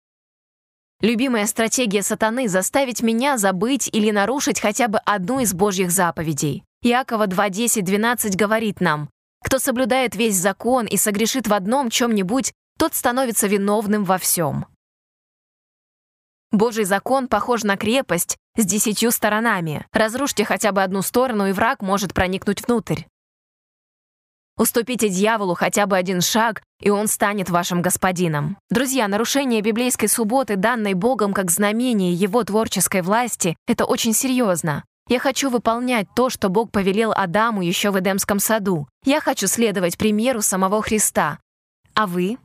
Любимая 1.02 1.46
стратегия 1.46 2.02
сатаны— 2.02 2.48
заставить 2.50 3.02
меня 3.02 3.38
забыть 3.38 3.90
или 3.94 4.12
нарушить 4.12 4.60
хотя 4.60 4.88
бы 4.88 4.98
одну 5.00 5.40
из 5.40 5.54
Божьих 5.54 5.92
заповедей. 5.92 6.64
Иакова 6.82 7.28
2.10.12 7.28 8.36
говорит 8.36 8.82
нам, 8.82 9.10
«Кто 9.44 9.60
соблюдает 9.60 10.16
весь 10.16 10.36
закон 10.36 10.86
и 10.86 10.98
согрешит 10.98 11.48
в 11.48 11.54
одном 11.54 11.90
чем-нибудь, 11.90 12.54
тот 12.78 12.96
становится 12.96 13.48
виновным 13.48 14.04
во 14.04 14.18
всем». 14.18 14.66
Божий 16.52 16.84
закон 16.84 17.28
похож 17.28 17.64
на 17.64 17.78
крепость 17.78 18.38
с 18.58 18.66
десятью 18.66 19.12
сторонами. 19.12 19.86
Разрушьте 19.92 20.46
хотя 20.46 20.72
бы 20.72 20.82
одну 20.82 21.02
сторону, 21.02 21.48
и 21.48 21.52
враг 21.52 21.82
может 21.82 22.14
проникнуть 22.14 22.66
внутрь. 22.66 23.04
Уступите 24.60 25.08
дьяволу 25.08 25.54
хотя 25.54 25.86
бы 25.86 25.96
один 25.96 26.20
шаг, 26.20 26.62
и 26.82 26.90
он 26.90 27.08
станет 27.08 27.50
вашим 27.50 27.82
господином. 27.82 28.58
Друзья, 28.70 29.08
нарушение 29.08 29.62
библейской 29.62 30.08
субботы, 30.08 30.58
данной 30.58 30.96
Богом 30.96 31.32
как 31.32 31.50
знамение 31.50 32.14
его 32.14 32.44
творческой 32.44 33.02
власти, 33.02 33.56
это 33.68 33.86
очень 33.86 34.14
серьезно. 34.14 34.84
Я 35.10 35.18
хочу 35.18 35.50
выполнять 35.50 36.08
то, 36.16 36.30
что 36.30 36.50
Бог 36.50 36.72
повелел 36.72 37.12
Адаму 37.12 37.64
еще 37.64 37.90
в 37.90 38.00
Эдемском 38.00 38.38
саду. 38.38 38.88
Я 39.04 39.20
хочу 39.20 39.48
следовать 39.48 39.98
примеру 39.98 40.44
самого 40.44 40.84
Христа. 40.84 41.40
А 41.96 42.06
вы? 42.06 42.38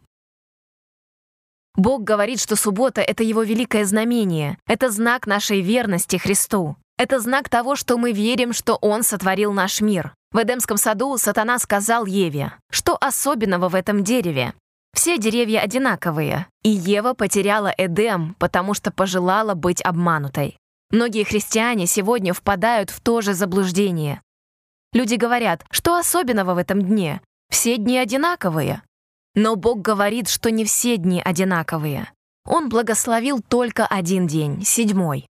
Бог 1.77 2.05
говорит, 2.05 2.41
что 2.41 2.57
суббота— 2.57 3.01
это 3.03 3.23
Его 3.23 3.43
великое 3.43 3.85
знамение. 3.85 4.57
Это 4.67 4.91
знак 4.91 5.27
нашей 5.27 5.61
верности 5.61 6.17
Христу. 6.17 6.77
Это 6.97 7.21
знак 7.21 7.51
того, 7.51 7.77
что 7.77 7.99
мы 7.99 8.12
верим, 8.12 8.55
что 8.55 8.77
Он 8.77 9.03
сотворил 9.03 9.53
наш 9.53 9.83
мир. 9.83 10.15
В 10.33 10.43
Эдемском 10.43 10.79
саду 10.79 11.19
сатана 11.19 11.59
сказал 11.59 12.07
Еве, 12.07 12.55
что 12.71 12.97
особенного 12.99 13.69
в 13.69 13.75
этом 13.75 14.03
дереве? 14.03 14.55
Все 14.95 15.19
деревья 15.19 15.61
одинаковые, 15.61 16.47
и 16.62 16.71
Ева 16.71 17.12
потеряла 17.12 17.75
Эдем, 17.77 18.37
потому 18.39 18.73
что 18.73 18.91
пожелала 18.91 19.53
быть 19.53 19.83
обманутой. 19.83 20.57
Многие 20.95 21.24
христиане 21.24 21.88
сегодня 21.88 22.32
впадают 22.32 22.90
в 22.90 23.01
то 23.01 23.20
же 23.20 23.34
заблуждение. 23.34 24.22
Люди 24.92 25.16
говорят, 25.16 25.64
что 25.72 25.97
особенного 25.97 26.55
в 26.55 26.57
этом 26.57 26.80
дне? 26.82 27.20
Все 27.51 27.78
дни 27.78 27.99
одинаковые. 27.99 28.80
Но 29.34 29.57
Бог 29.57 29.80
говорит, 29.80 30.28
что 30.28 30.53
не 30.53 30.64
все 30.64 30.97
дни 30.97 31.20
одинаковые. 31.20 32.12
Он 32.47 32.68
благословил 32.68 33.42
только 33.42 33.88
один 33.88 34.28
день, 34.28 34.62
седьмой. 34.64 35.26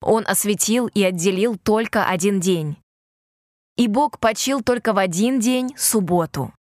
Он 0.00 0.24
осветил 0.26 0.86
и 0.86 1.02
отделил 1.02 1.58
только 1.58 2.06
один 2.06 2.40
день. 2.40 2.78
И 3.76 3.86
Бог 3.86 4.18
почил 4.18 4.62
только 4.62 4.94
в 4.94 4.98
один 4.98 5.40
день, 5.40 5.74
субботу. 5.76 6.54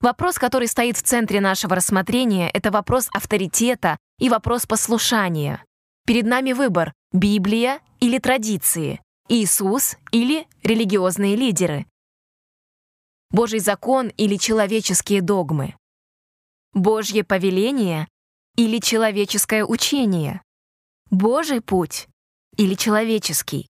Вопрос, 0.00 0.38
который 0.38 0.68
стоит 0.68 0.98
в 0.98 1.02
центре 1.02 1.40
нашего 1.40 1.74
рассмотрения, 1.74 2.48
это 2.48 2.70
вопрос 2.70 3.08
авторитета 3.12 3.98
и 4.20 4.28
вопрос 4.28 4.66
послушания. 4.66 5.64
Перед 6.06 6.26
нами 6.26 6.52
выбор— 6.52 6.92
Библия 7.12 7.80
или 8.00 8.18
традиции, 8.18 9.00
Иисус 9.28 9.96
или 10.12 10.46
религиозные 10.62 11.34
лидеры, 11.34 11.86
Божий 13.30 13.58
закон 13.58 14.08
или 14.08 14.36
человеческие 14.36 15.22
догмы, 15.22 15.74
Божье 16.74 17.24
повеление 17.24 18.06
или 18.56 18.78
человеческое 18.78 19.64
учение, 19.64 20.42
Божий 21.10 21.60
путь 21.60 22.06
или 22.56 22.74
человеческий. 22.74 23.66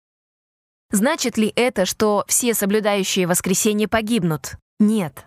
Значит 0.91 1.37
ли 1.37 1.53
это, 1.55 1.85
что 1.85 2.25
все 2.27 2.53
соблюдающие 2.53 3.27
воскресенье 3.27 3.87
погибнут? 3.87 4.57
Нет. 4.79 5.25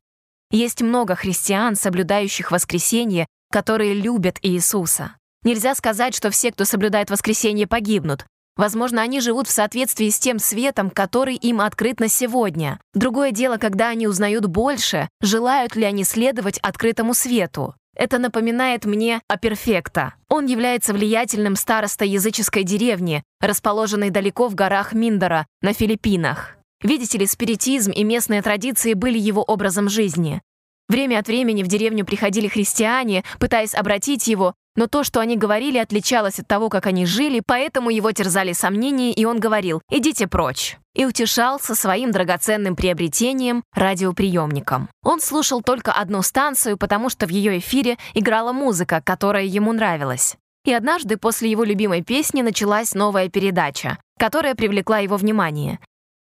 Есть 0.50 0.82
много 0.82 1.14
христиан, 1.14 1.76
соблюдающих 1.76 2.50
воскресенье, 2.50 3.26
которые 3.50 3.94
любят 3.94 4.38
Иисуса. 4.42 5.16
Нельзя 5.47 5.76
сказать, 5.76 6.12
что 6.12 6.32
все, 6.32 6.51
кто 6.51 6.64
соблюдает 6.64 7.09
воскресенье, 7.09 7.68
погибнут. 7.68 8.26
Возможно, 8.57 9.01
они 9.01 9.20
живут 9.20 9.47
в 9.47 9.53
соответствии 9.53 10.09
с 10.09 10.18
тем 10.18 10.40
светом, 10.40 10.90
который 10.90 11.36
им 11.36 11.61
открыт 11.61 12.01
на 12.01 12.09
сегодня. 12.09 12.80
Другое 12.94 13.30
дело, 13.30 13.57
когда 13.57 13.90
они 13.90 14.09
узнают 14.09 14.47
больше, 14.47 15.09
желают 15.20 15.76
ли 15.76 15.84
они 15.84 16.03
следовать 16.03 16.59
открытому 16.59 17.14
свету. 17.14 17.76
Это 17.94 18.18
напоминает 18.18 18.86
мне 18.86 19.20
о 19.28 19.38
Перфекта. 19.38 20.14
Он 20.28 20.47
является 20.47 20.92
влиятельным 20.92 21.55
старостой 21.55 22.09
языческой 22.09 22.64
деревни, 22.64 23.22
расположенной 23.40 24.11
далеко 24.11 24.49
в 24.49 24.57
горах 24.57 24.94
Миндора, 24.94 25.47
на 25.62 25.72
Филиппинах. 25.72 26.57
Видите 26.82 27.18
ли, 27.18 27.26
спиритизм 27.28 27.92
и 27.92 28.03
местные 28.03 28.42
традиции 28.42 28.94
были 28.94 29.20
его 29.20 29.44
образом 29.44 29.88
жизни. 29.90 30.42
Время 30.88 31.20
от 31.20 31.28
времени 31.28 31.62
в 31.62 31.68
деревню 31.68 32.05
приходили 32.05 32.49
христиане, 32.49 33.22
пытаясь 33.38 33.74
обратить 33.74 34.26
его, 34.26 34.55
но 34.77 34.87
то, 34.87 35.03
что 35.03 35.20
они 35.20 35.37
говорили, 35.37 35.79
отличалось 35.79 36.39
от 36.39 36.47
того, 36.47 36.68
как 36.68 36.87
они 36.87 37.07
жили, 37.07 37.43
поэтому 37.45 37.91
его 37.91 38.12
терзали 38.12 38.53
сомнения, 38.53 39.12
и 39.12 39.24
он 39.24 39.41
говорил 39.41 39.83
«идите 39.91 40.29
прочь» 40.29 40.79
и 40.95 41.05
утешался 41.05 41.74
своим 41.74 42.11
драгоценным 42.11 42.77
приобретением— 42.77 43.64
радиоприемником. 43.74 44.89
Он 45.03 45.20
слушал 45.20 45.62
только 45.62 45.93
одну 45.93 46.22
станцию, 46.22 46.79
потому 46.79 47.11
что 47.11 47.27
в 47.27 47.31
ее 47.31 47.59
эфире 47.59 47.99
играла 48.14 48.53
музыка, 48.53 49.03
которая 49.05 49.45
ему 49.45 49.72
нравилась. 49.72 50.37
И 50.64 50.72
однажды 50.72 51.16
после 51.16 51.51
его 51.51 51.64
любимой 51.64 52.03
песни 52.03 52.43
началась 52.43 52.95
новая 52.95 53.29
передача, 53.29 53.99
которая 54.18 54.55
привлекла 54.55 54.99
его 54.99 55.16
внимание. 55.16 55.79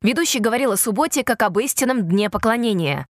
Ведущий 0.02 0.38
говорил 0.38 0.72
о 0.72 0.76
субботе 0.76 1.24
как 1.24 1.42
об 1.42 1.58
истинном 1.58 2.08
дне 2.08 2.30
поклонения. 2.30 3.06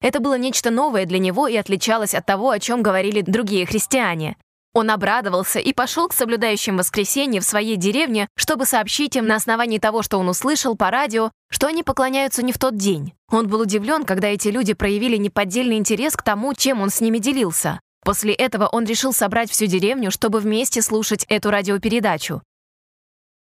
Это 0.00 0.20
было 0.20 0.36
нечто 0.36 0.70
новое 0.70 1.06
для 1.06 1.18
него 1.18 1.46
и 1.46 1.56
отличалось 1.56 2.14
от 2.14 2.26
того, 2.26 2.50
о 2.50 2.58
чем 2.58 2.82
говорили 2.82 3.20
другие 3.20 3.66
христиане. 3.66 4.36
Он 4.74 4.90
обрадовался 4.90 5.60
и 5.60 5.72
пошел 5.72 6.08
к 6.08 6.12
соблюдающим 6.12 6.76
воскресенье 6.76 7.40
в 7.40 7.44
своей 7.44 7.76
деревне, 7.76 8.26
чтобы 8.34 8.66
сообщить 8.66 9.14
им 9.14 9.26
на 9.26 9.36
основании 9.36 9.78
того, 9.78 10.02
что 10.02 10.18
он 10.18 10.28
услышал 10.28 10.76
по 10.76 10.90
радио, 10.90 11.30
что 11.48 11.68
они 11.68 11.84
поклоняются 11.84 12.42
не 12.42 12.52
в 12.52 12.58
тот 12.58 12.76
день. 12.76 13.14
Он 13.30 13.46
был 13.46 13.60
удивлен, 13.60 14.04
когда 14.04 14.28
эти 14.28 14.48
люди 14.48 14.74
проявили 14.74 15.16
неподдельный 15.16 15.76
интерес 15.76 16.16
к 16.16 16.22
тому, 16.22 16.54
чем 16.54 16.80
он 16.80 16.90
с 16.90 17.00
ними 17.00 17.18
делился. 17.18 17.78
После 18.04 18.34
этого 18.34 18.66
он 18.66 18.84
решил 18.84 19.12
собрать 19.12 19.48
всю 19.48 19.66
деревню, 19.66 20.10
чтобы 20.10 20.40
вместе 20.40 20.82
слушать 20.82 21.24
эту 21.28 21.50
радиопередачу. 21.50 22.42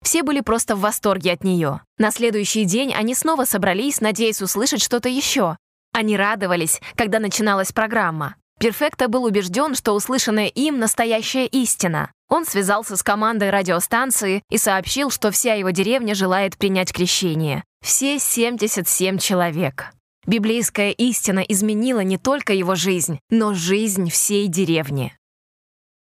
Все 0.03 0.23
были 0.23 0.41
просто 0.41 0.77
в 0.77 0.81
восторге 0.81 1.33
от 1.33 1.45
нее. 1.45 1.83
На 1.99 2.11
следующий 2.11 2.65
день 2.65 2.95
они 2.95 3.15
снова 3.15 3.45
собрались, 3.45 4.01
надеясь 4.01 4.41
услышать 4.41 4.83
что-то 4.83 5.11
еще. 5.11 5.59
Они 5.93 6.17
радовались, 6.17 6.81
когда 6.97 7.19
начиналась 7.19 7.73
программа. 7.73 8.37
Перфекто 8.59 9.09
был 9.09 9.25
убежден, 9.25 9.75
что 9.75 9.93
услышанное 9.93 10.49
им— 10.49 10.79
настоящая 10.81 11.47
истина. 11.47 12.11
Он 12.29 12.45
связался 12.45 12.97
с 12.97 13.03
командой 13.03 13.51
радиостанции 13.51 14.43
и 14.51 14.59
сообщил, 14.59 15.11
что 15.11 15.31
вся 15.31 15.55
его 15.55 15.71
деревня 15.71 16.15
желает 16.15 16.59
принять 16.59 16.93
крещение. 16.93 17.65
Все 17.81 18.19
77 18.19 19.19
человек. 19.19 19.93
Библейская 20.27 20.91
истина 20.91 21.39
изменила 21.41 22.01
не 22.01 22.19
только 22.19 22.53
его 22.53 22.75
жизнь, 22.75 23.21
но 23.31 23.55
жизнь 23.55 24.11
всей 24.11 24.49
деревни. 24.49 25.17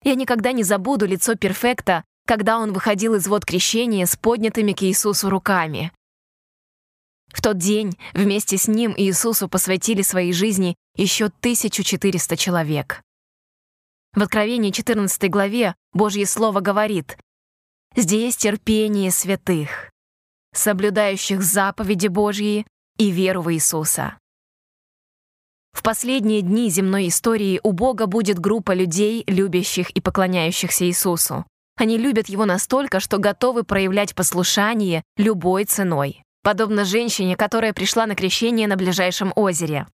Я 0.04 0.16
никогда 0.16 0.54
не 0.54 0.64
забуду 0.64 1.06
лицо 1.06 1.36
Перфекта, 1.36 2.04
когда 2.26 2.58
он 2.58 2.74
выходил 2.74 3.16
из 3.16 3.28
вод 3.28 3.46
крещения 3.46 4.06
с 4.06 4.16
поднятыми 4.16 4.72
к 4.72 4.84
Иисусу 4.84 5.30
руками. 5.30 5.92
В 7.38 7.42
тот 7.44 7.60
день 7.60 7.96
вместе 8.16 8.58
с 8.58 8.68
ним 8.68 8.96
Иисусу 8.98 9.48
посвятили 9.48 10.02
своей 10.02 10.34
жизни 10.34 10.76
еще 10.96 11.26
1400 11.26 12.36
человек. 12.36 13.04
В 14.16 14.24
Откровении 14.24 14.72
14 14.72 15.30
главе 15.30 15.76
Божье 15.94 16.26
Слово 16.26 16.62
говорит 16.62 17.16
«Здесь 17.96 18.38
терпение 18.38 19.12
святых, 19.12 19.92
соблюдающих 20.52 21.44
заповеди 21.44 22.08
Божьи 22.08 22.66
и 22.98 23.12
веру 23.12 23.44
в 23.44 23.54
Иисуса». 23.54 24.18
В 25.74 25.84
последние 25.84 26.42
дни 26.42 26.72
земной 26.72 27.08
истории 27.08 27.60
у 27.62 27.72
Бога 27.72 28.08
будет 28.08 28.40
группа 28.40 28.72
людей, 28.72 29.24
любящих 29.28 29.92
и 29.92 30.02
поклоняющихся 30.02 30.86
Иисусу. 30.88 31.46
Они 31.76 32.00
любят 32.00 32.30
Его 32.30 32.46
настолько, 32.46 33.00
что 33.00 33.20
готовы 33.20 33.64
проявлять 33.64 34.16
послушание 34.16 35.04
любой 35.18 35.66
ценой, 35.66 36.24
подобно 36.48 36.86
женщине, 36.86 37.36
которая 37.36 37.74
пришла 37.74 38.06
на 38.06 38.16
крещение 38.16 38.70
на 38.70 38.78
ближайшем 38.78 39.34
озере. 39.36 39.86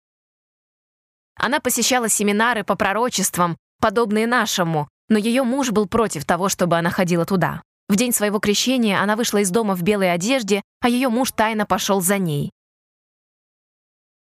Она 1.34 1.60
посещала 1.60 2.10
семинары 2.10 2.62
по 2.62 2.76
пророчествам, 2.76 3.56
подобные 3.80 4.26
нашему, 4.26 4.86
но 5.08 5.16
ее 5.16 5.44
муж 5.44 5.70
был 5.70 5.88
против 5.88 6.26
того, 6.26 6.50
чтобы 6.50 6.76
она 6.76 6.90
ходила 6.90 7.24
туда. 7.24 7.62
В 7.88 7.96
день 7.96 8.12
своего 8.12 8.38
крещения 8.38 9.00
она 9.00 9.16
вышла 9.16 9.38
из 9.38 9.50
дома 9.50 9.74
в 9.74 9.80
белой 9.80 10.12
одежде, 10.12 10.60
а 10.82 10.90
ее 10.90 11.08
муж 11.08 11.32
тайно 11.32 11.64
пошел 11.64 12.02
за 12.02 12.18
ней. 12.18 12.50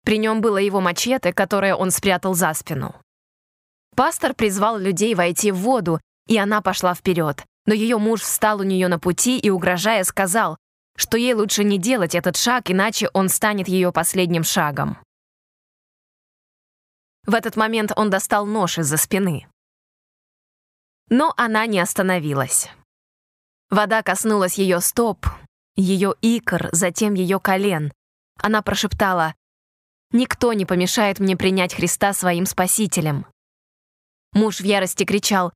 При 0.02 0.16
нем 0.16 0.40
было 0.40 0.56
его 0.56 0.80
мачете, 0.80 1.30
которое 1.34 1.74
он 1.74 1.90
спрятал 1.90 2.32
за 2.32 2.54
спину. 2.54 2.94
Пастор 3.94 4.32
призвал 4.32 4.78
людей 4.78 5.14
войти 5.14 5.52
в 5.52 5.56
воду, 5.56 6.00
и 6.26 6.38
она 6.38 6.62
пошла 6.62 6.94
вперед. 6.94 7.44
Но 7.66 7.74
ее 7.74 7.98
муж 7.98 8.22
встал 8.22 8.60
у 8.60 8.62
нее 8.62 8.88
на 8.88 8.98
пути 8.98 9.38
и, 9.38 9.50
угрожая, 9.50 10.04
сказал, 10.04 10.56
что 10.96 11.16
ей 11.16 11.34
лучше 11.34 11.64
не 11.64 11.78
делать 11.78 12.14
этот 12.14 12.36
шаг, 12.36 12.70
иначе 12.70 13.08
он 13.12 13.28
станет 13.28 13.68
ее 13.68 13.92
последним 13.92 14.44
шагом. 14.44 14.98
В 17.26 17.34
этот 17.34 17.56
момент 17.56 17.92
он 17.96 18.10
достал 18.10 18.46
нож 18.46 18.78
из-за 18.78 18.96
спины. 18.96 19.48
Но 21.08 21.32
она 21.36 21.66
не 21.66 21.80
остановилась. 21.80 22.70
Вода 23.70 24.02
коснулась 24.02 24.54
ее 24.54 24.80
стоп, 24.80 25.26
ее 25.76 26.14
икр, 26.20 26.68
затем 26.72 27.14
ее 27.14 27.40
колен. 27.40 27.92
Она 28.38 28.62
прошептала, 28.62 29.34
«Никто 30.12 30.52
не 30.52 30.66
помешает 30.66 31.18
мне 31.18 31.36
принять 31.36 31.74
Христа 31.74 32.12
своим 32.12 32.46
спасителем». 32.46 33.26
Муж 34.32 34.60
в 34.60 34.64
ярости 34.64 35.04
кричал, 35.04 35.52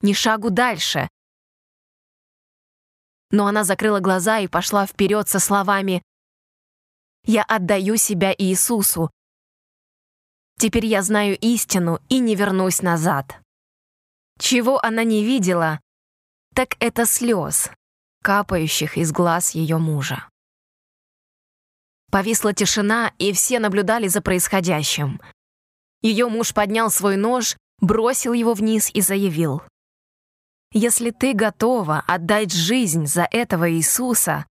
ни 0.00 0.12
шагу 0.12 0.50
дальше. 0.50 1.08
Но 3.30 3.46
она 3.46 3.64
закрыла 3.64 4.00
глаза 4.00 4.38
и 4.38 4.46
пошла 4.46 4.86
вперед 4.86 5.28
со 5.28 5.38
словами 5.38 6.02
«Я 7.24 7.42
отдаю 7.42 7.96
себя 7.96 8.34
Иисусу. 8.36 9.10
Теперь 10.58 10.86
я 10.86 11.02
знаю 11.02 11.38
истину 11.38 12.00
и 12.08 12.18
не 12.18 12.34
вернусь 12.34 12.82
назад». 12.82 13.40
Чего 14.38 14.82
она 14.84 15.04
не 15.04 15.24
видела, 15.24 15.80
так 16.54 16.76
это 16.78 17.06
слез, 17.06 17.70
капающих 18.22 18.96
из 18.96 19.12
глаз 19.12 19.50
ее 19.54 19.78
мужа. 19.78 20.28
Повисла 22.10 22.54
тишина, 22.54 23.12
и 23.18 23.32
все 23.32 23.58
наблюдали 23.58 24.08
за 24.08 24.22
происходящим. 24.22 25.20
Ее 26.02 26.28
муж 26.28 26.54
поднял 26.54 26.90
свой 26.90 27.16
нож, 27.16 27.56
бросил 27.80 28.32
его 28.32 28.54
вниз 28.54 28.90
и 28.94 29.00
заявил— 29.00 29.62
если 30.72 31.10
ты 31.10 31.32
готова 31.32 32.02
отдать 32.06 32.52
жизнь 32.52 33.06
за 33.06 33.26
этого 33.30 33.70
Иисуса, 33.70 34.46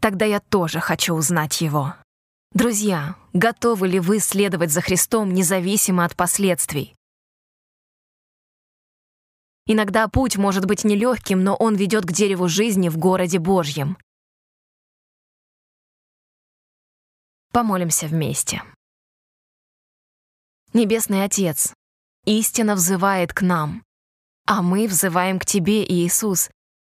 тогда 0.00 0.24
я 0.24 0.40
тоже 0.40 0.80
хочу 0.80 1.14
узнать 1.14 1.60
Его. 1.60 1.94
Друзья, 2.52 3.16
готовы 3.32 3.88
ли 3.88 4.00
вы 4.00 4.18
следовать 4.18 4.70
за 4.70 4.80
Христом 4.80 5.32
независимо 5.32 6.04
от 6.04 6.16
последствий? 6.16 6.94
Иногда 9.66 10.08
путь 10.08 10.36
может 10.36 10.64
быть 10.64 10.84
нелегким, 10.84 11.42
но 11.42 11.54
он 11.56 11.74
ведет 11.74 12.04
к 12.04 12.12
дереву 12.12 12.48
жизни 12.48 12.88
в 12.88 12.98
городе 12.98 13.38
Божьем. 13.38 13.98
Помолимся 17.52 18.06
вместе. 18.06 18.62
Небесный 20.72 21.24
Отец, 21.24 21.72
истина 22.26 22.74
взывает 22.74 23.32
к 23.32 23.42
нам. 23.42 23.85
А 24.46 24.62
мы 24.62 24.86
взываем 24.86 25.40
к 25.40 25.44
Тебе, 25.44 25.84
Иисус. 25.84 26.50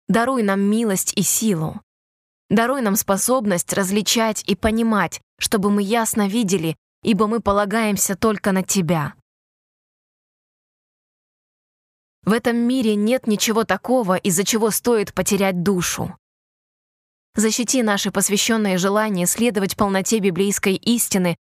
Даруй 0.09 0.43
нам 0.43 0.61
милость 0.61 1.13
и 1.17 1.23
силу. 1.23 1.81
Даруй 2.51 2.83
нам 2.83 2.97
способность 2.97 3.73
различать 3.73 4.43
и 4.47 4.57
понимать, 4.57 5.21
чтобы 5.39 5.71
мы 5.71 5.83
ясно 5.83 6.29
видели, 6.29 6.77
ибо 7.03 7.29
мы 7.29 7.41
полагаемся 7.41 8.17
только 8.17 8.51
на 8.51 8.65
Тебя. 8.65 9.15
В 12.25 12.33
этом 12.33 12.57
мире 12.57 12.97
нет 12.97 13.29
ничего 13.29 13.65
такого, 13.65 14.17
из-за 14.17 14.45
чего 14.45 14.71
стоит 14.71 15.15
потерять 15.15 15.63
душу. 15.63 16.17
Защити 17.37 17.83
наши 17.83 18.11
посвященные 18.11 18.79
желания 18.79 19.27
следовать 19.27 19.77
полноте 19.77 20.19
библейской 20.19 20.75
истины, 20.75 21.37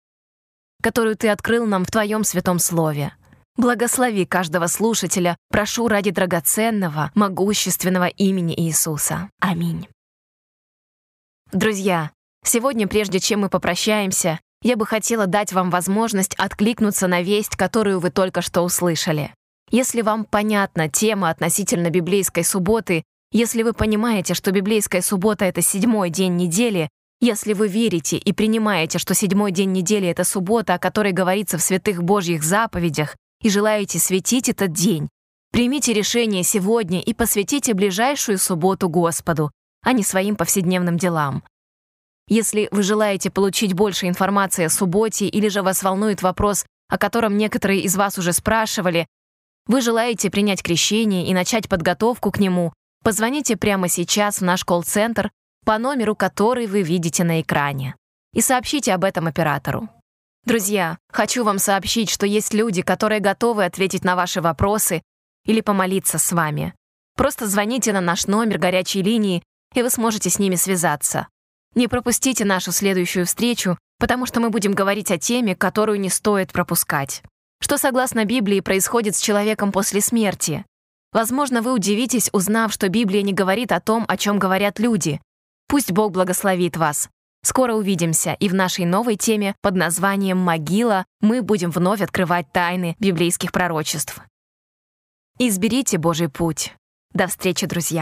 которую 0.81 1.15
Ты 1.15 1.29
открыл 1.29 1.65
нам 1.65 1.85
в 1.85 1.91
Твоем 1.91 2.23
святом 2.23 2.59
слове. 2.59 3.15
Благослови 3.55 4.25
каждого 4.25 4.65
слушателя, 4.65 5.37
прошу 5.49 5.87
ради 5.87 6.09
драгоценного, 6.09 7.11
могущественного 7.13 8.07
имени 8.07 8.55
Иисуса. 8.59 9.29
Аминь. 9.39 9.87
Друзья, 11.51 12.09
сегодня, 12.43 12.87
прежде 12.87 13.19
чем 13.19 13.41
мы 13.41 13.49
попрощаемся, 13.49 14.39
я 14.63 14.75
бы 14.75 14.87
хотела 14.87 15.27
дать 15.27 15.53
вам 15.53 15.69
возможность 15.69 16.33
откликнуться 16.35 17.07
на 17.07 17.21
весть, 17.21 17.55
которую 17.55 17.99
вы 17.99 18.09
только 18.09 18.41
что 18.41 18.61
услышали. 18.61 19.35
Если 19.69 20.01
вам 20.01 20.25
понятна 20.25 20.89
тема 20.89 21.29
относительно 21.29 21.91
библейской 21.91 22.43
субботы, 22.43 23.03
если 23.31 23.61
вы 23.61 23.73
понимаете, 23.73 24.33
что 24.33 24.51
библейская 24.51 25.01
суббота— 25.03 25.45
это 25.45 25.61
седьмой 25.61 26.09
день 26.09 26.37
недели, 26.37 26.89
если 27.19 27.53
вы 27.53 27.67
верите 27.67 28.17
и 28.17 28.33
принимаете, 28.33 28.97
что 28.97 29.13
седьмой 29.13 29.51
день 29.51 29.71
недели— 29.71 30.07
это 30.09 30.23
суббота, 30.23 30.73
о 30.73 30.79
которой 30.79 31.11
говорится 31.11 31.57
в 31.57 31.61
святых 31.61 32.03
Божьих 32.03 32.43
заповедях, 32.43 33.15
и 33.41 33.49
желаете 33.49 33.99
светить 33.99 34.49
этот 34.49 34.71
день, 34.71 35.09
примите 35.51 35.93
решение 35.93 36.43
сегодня 36.43 37.01
и 37.01 37.13
посвятите 37.13 37.73
ближайшую 37.73 38.37
субботу 38.37 38.89
Господу, 38.89 39.51
а 39.83 39.93
не 39.93 40.03
своим 40.03 40.35
повседневным 40.35 40.97
делам. 40.97 41.43
Если 42.27 42.69
вы 42.71 42.83
желаете 42.83 43.29
получить 43.29 43.73
больше 43.73 44.07
информации 44.07 44.65
о 44.65 44.69
субботе 44.69 45.27
или 45.27 45.49
же 45.49 45.61
вас 45.61 45.83
волнует 45.83 46.21
вопрос, 46.21 46.65
о 46.87 46.97
котором 46.97 47.37
некоторые 47.37 47.81
из 47.81 47.95
вас 47.95 48.17
уже 48.17 48.33
спрашивали, 48.33 49.07
вы 49.65 49.81
желаете 49.81 50.29
принять 50.29 50.63
крещение 50.63 51.27
и 51.27 51.33
начать 51.33 51.69
подготовку 51.69 52.31
к 52.31 52.39
нему, 52.39 52.73
позвоните 53.03 53.57
прямо 53.57 53.87
сейчас 53.87 54.39
в 54.39 54.43
наш 54.43 54.63
колл-центр 54.63 55.31
по 55.65 55.77
номеру, 55.77 56.15
который 56.15 56.67
вы 56.67 56.81
видите 56.81 57.23
на 57.23 57.41
экране, 57.41 57.95
и 58.33 58.41
сообщите 58.41 58.93
об 58.93 59.03
этом 59.03 59.27
оператору. 59.27 59.89
Друзья, 60.45 60.97
хочу 61.09 61.45
вам 61.45 61.57
сообщить, 61.57 62.09
что 62.09 62.25
есть 62.25 62.53
люди, 62.53 62.81
которые 62.81 63.21
готовы 63.21 63.63
ответить 63.63 64.03
на 64.03 64.17
ваши 64.17 64.41
вопросы 64.41 65.01
или 65.45 65.61
помолиться 65.61 66.17
с 66.17 66.33
вами. 66.33 66.73
Просто 67.15 67.47
звоните 67.47 67.93
на 67.93 68.01
наш 68.01 68.27
номер 68.27 68.57
горячей 68.57 69.01
линии, 69.01 69.41
и 69.73 69.81
вы 69.81 69.89
сможете 69.89 70.29
с 70.29 70.39
ними 70.39 70.55
связаться. 70.55 71.27
Не 71.75 71.87
пропустите 71.87 72.43
нашу 72.43 72.73
следующую 72.73 73.25
встречу, 73.25 73.77
потому 73.99 74.25
что 74.25 74.41
мы 74.41 74.49
будем 74.49 74.73
говорить 74.73 75.11
о 75.11 75.17
теме, 75.17 75.55
которую 75.55 76.01
не 76.01 76.09
стоит 76.09 76.51
пропускать. 76.51 77.23
Что, 77.61 77.77
согласно 77.77 78.25
Библии, 78.25 78.59
происходит 78.59 79.15
с 79.15 79.21
человеком 79.21 79.71
после 79.71 80.01
смерти? 80.01 80.65
Возможно, 81.13 81.61
вы 81.61 81.71
удивитесь, 81.71 82.29
узнав, 82.33 82.73
что 82.73 82.89
Библия 82.89 83.21
не 83.21 83.31
говорит 83.31 83.71
о 83.71 83.79
том, 83.79 84.03
о 84.09 84.17
чем 84.17 84.39
говорят 84.39 84.77
люди. 84.77 85.21
Пусть 85.69 85.93
Бог 85.93 86.11
благословит 86.11 86.75
вас. 86.75 87.09
Скоро 87.45 87.73
увидимся, 87.73 88.33
и 88.39 88.47
в 88.47 88.53
нашей 88.53 88.85
новой 88.85 89.17
теме 89.17 89.55
под 89.61 89.75
названием 89.75 90.37
«Могила» 90.37 91.05
мы 91.19 91.41
будем 91.41 91.71
вновь 91.71 92.01
открывать 92.01 92.51
тайны 92.53 92.95
библейских 92.99 93.51
пророчеств. 93.51 94.21
Изберите 95.39 95.97
Божий 95.97 96.29
путь. 96.29 96.73
До 97.13 97.27
встречи, 97.27 97.67
друзья! 97.67 98.01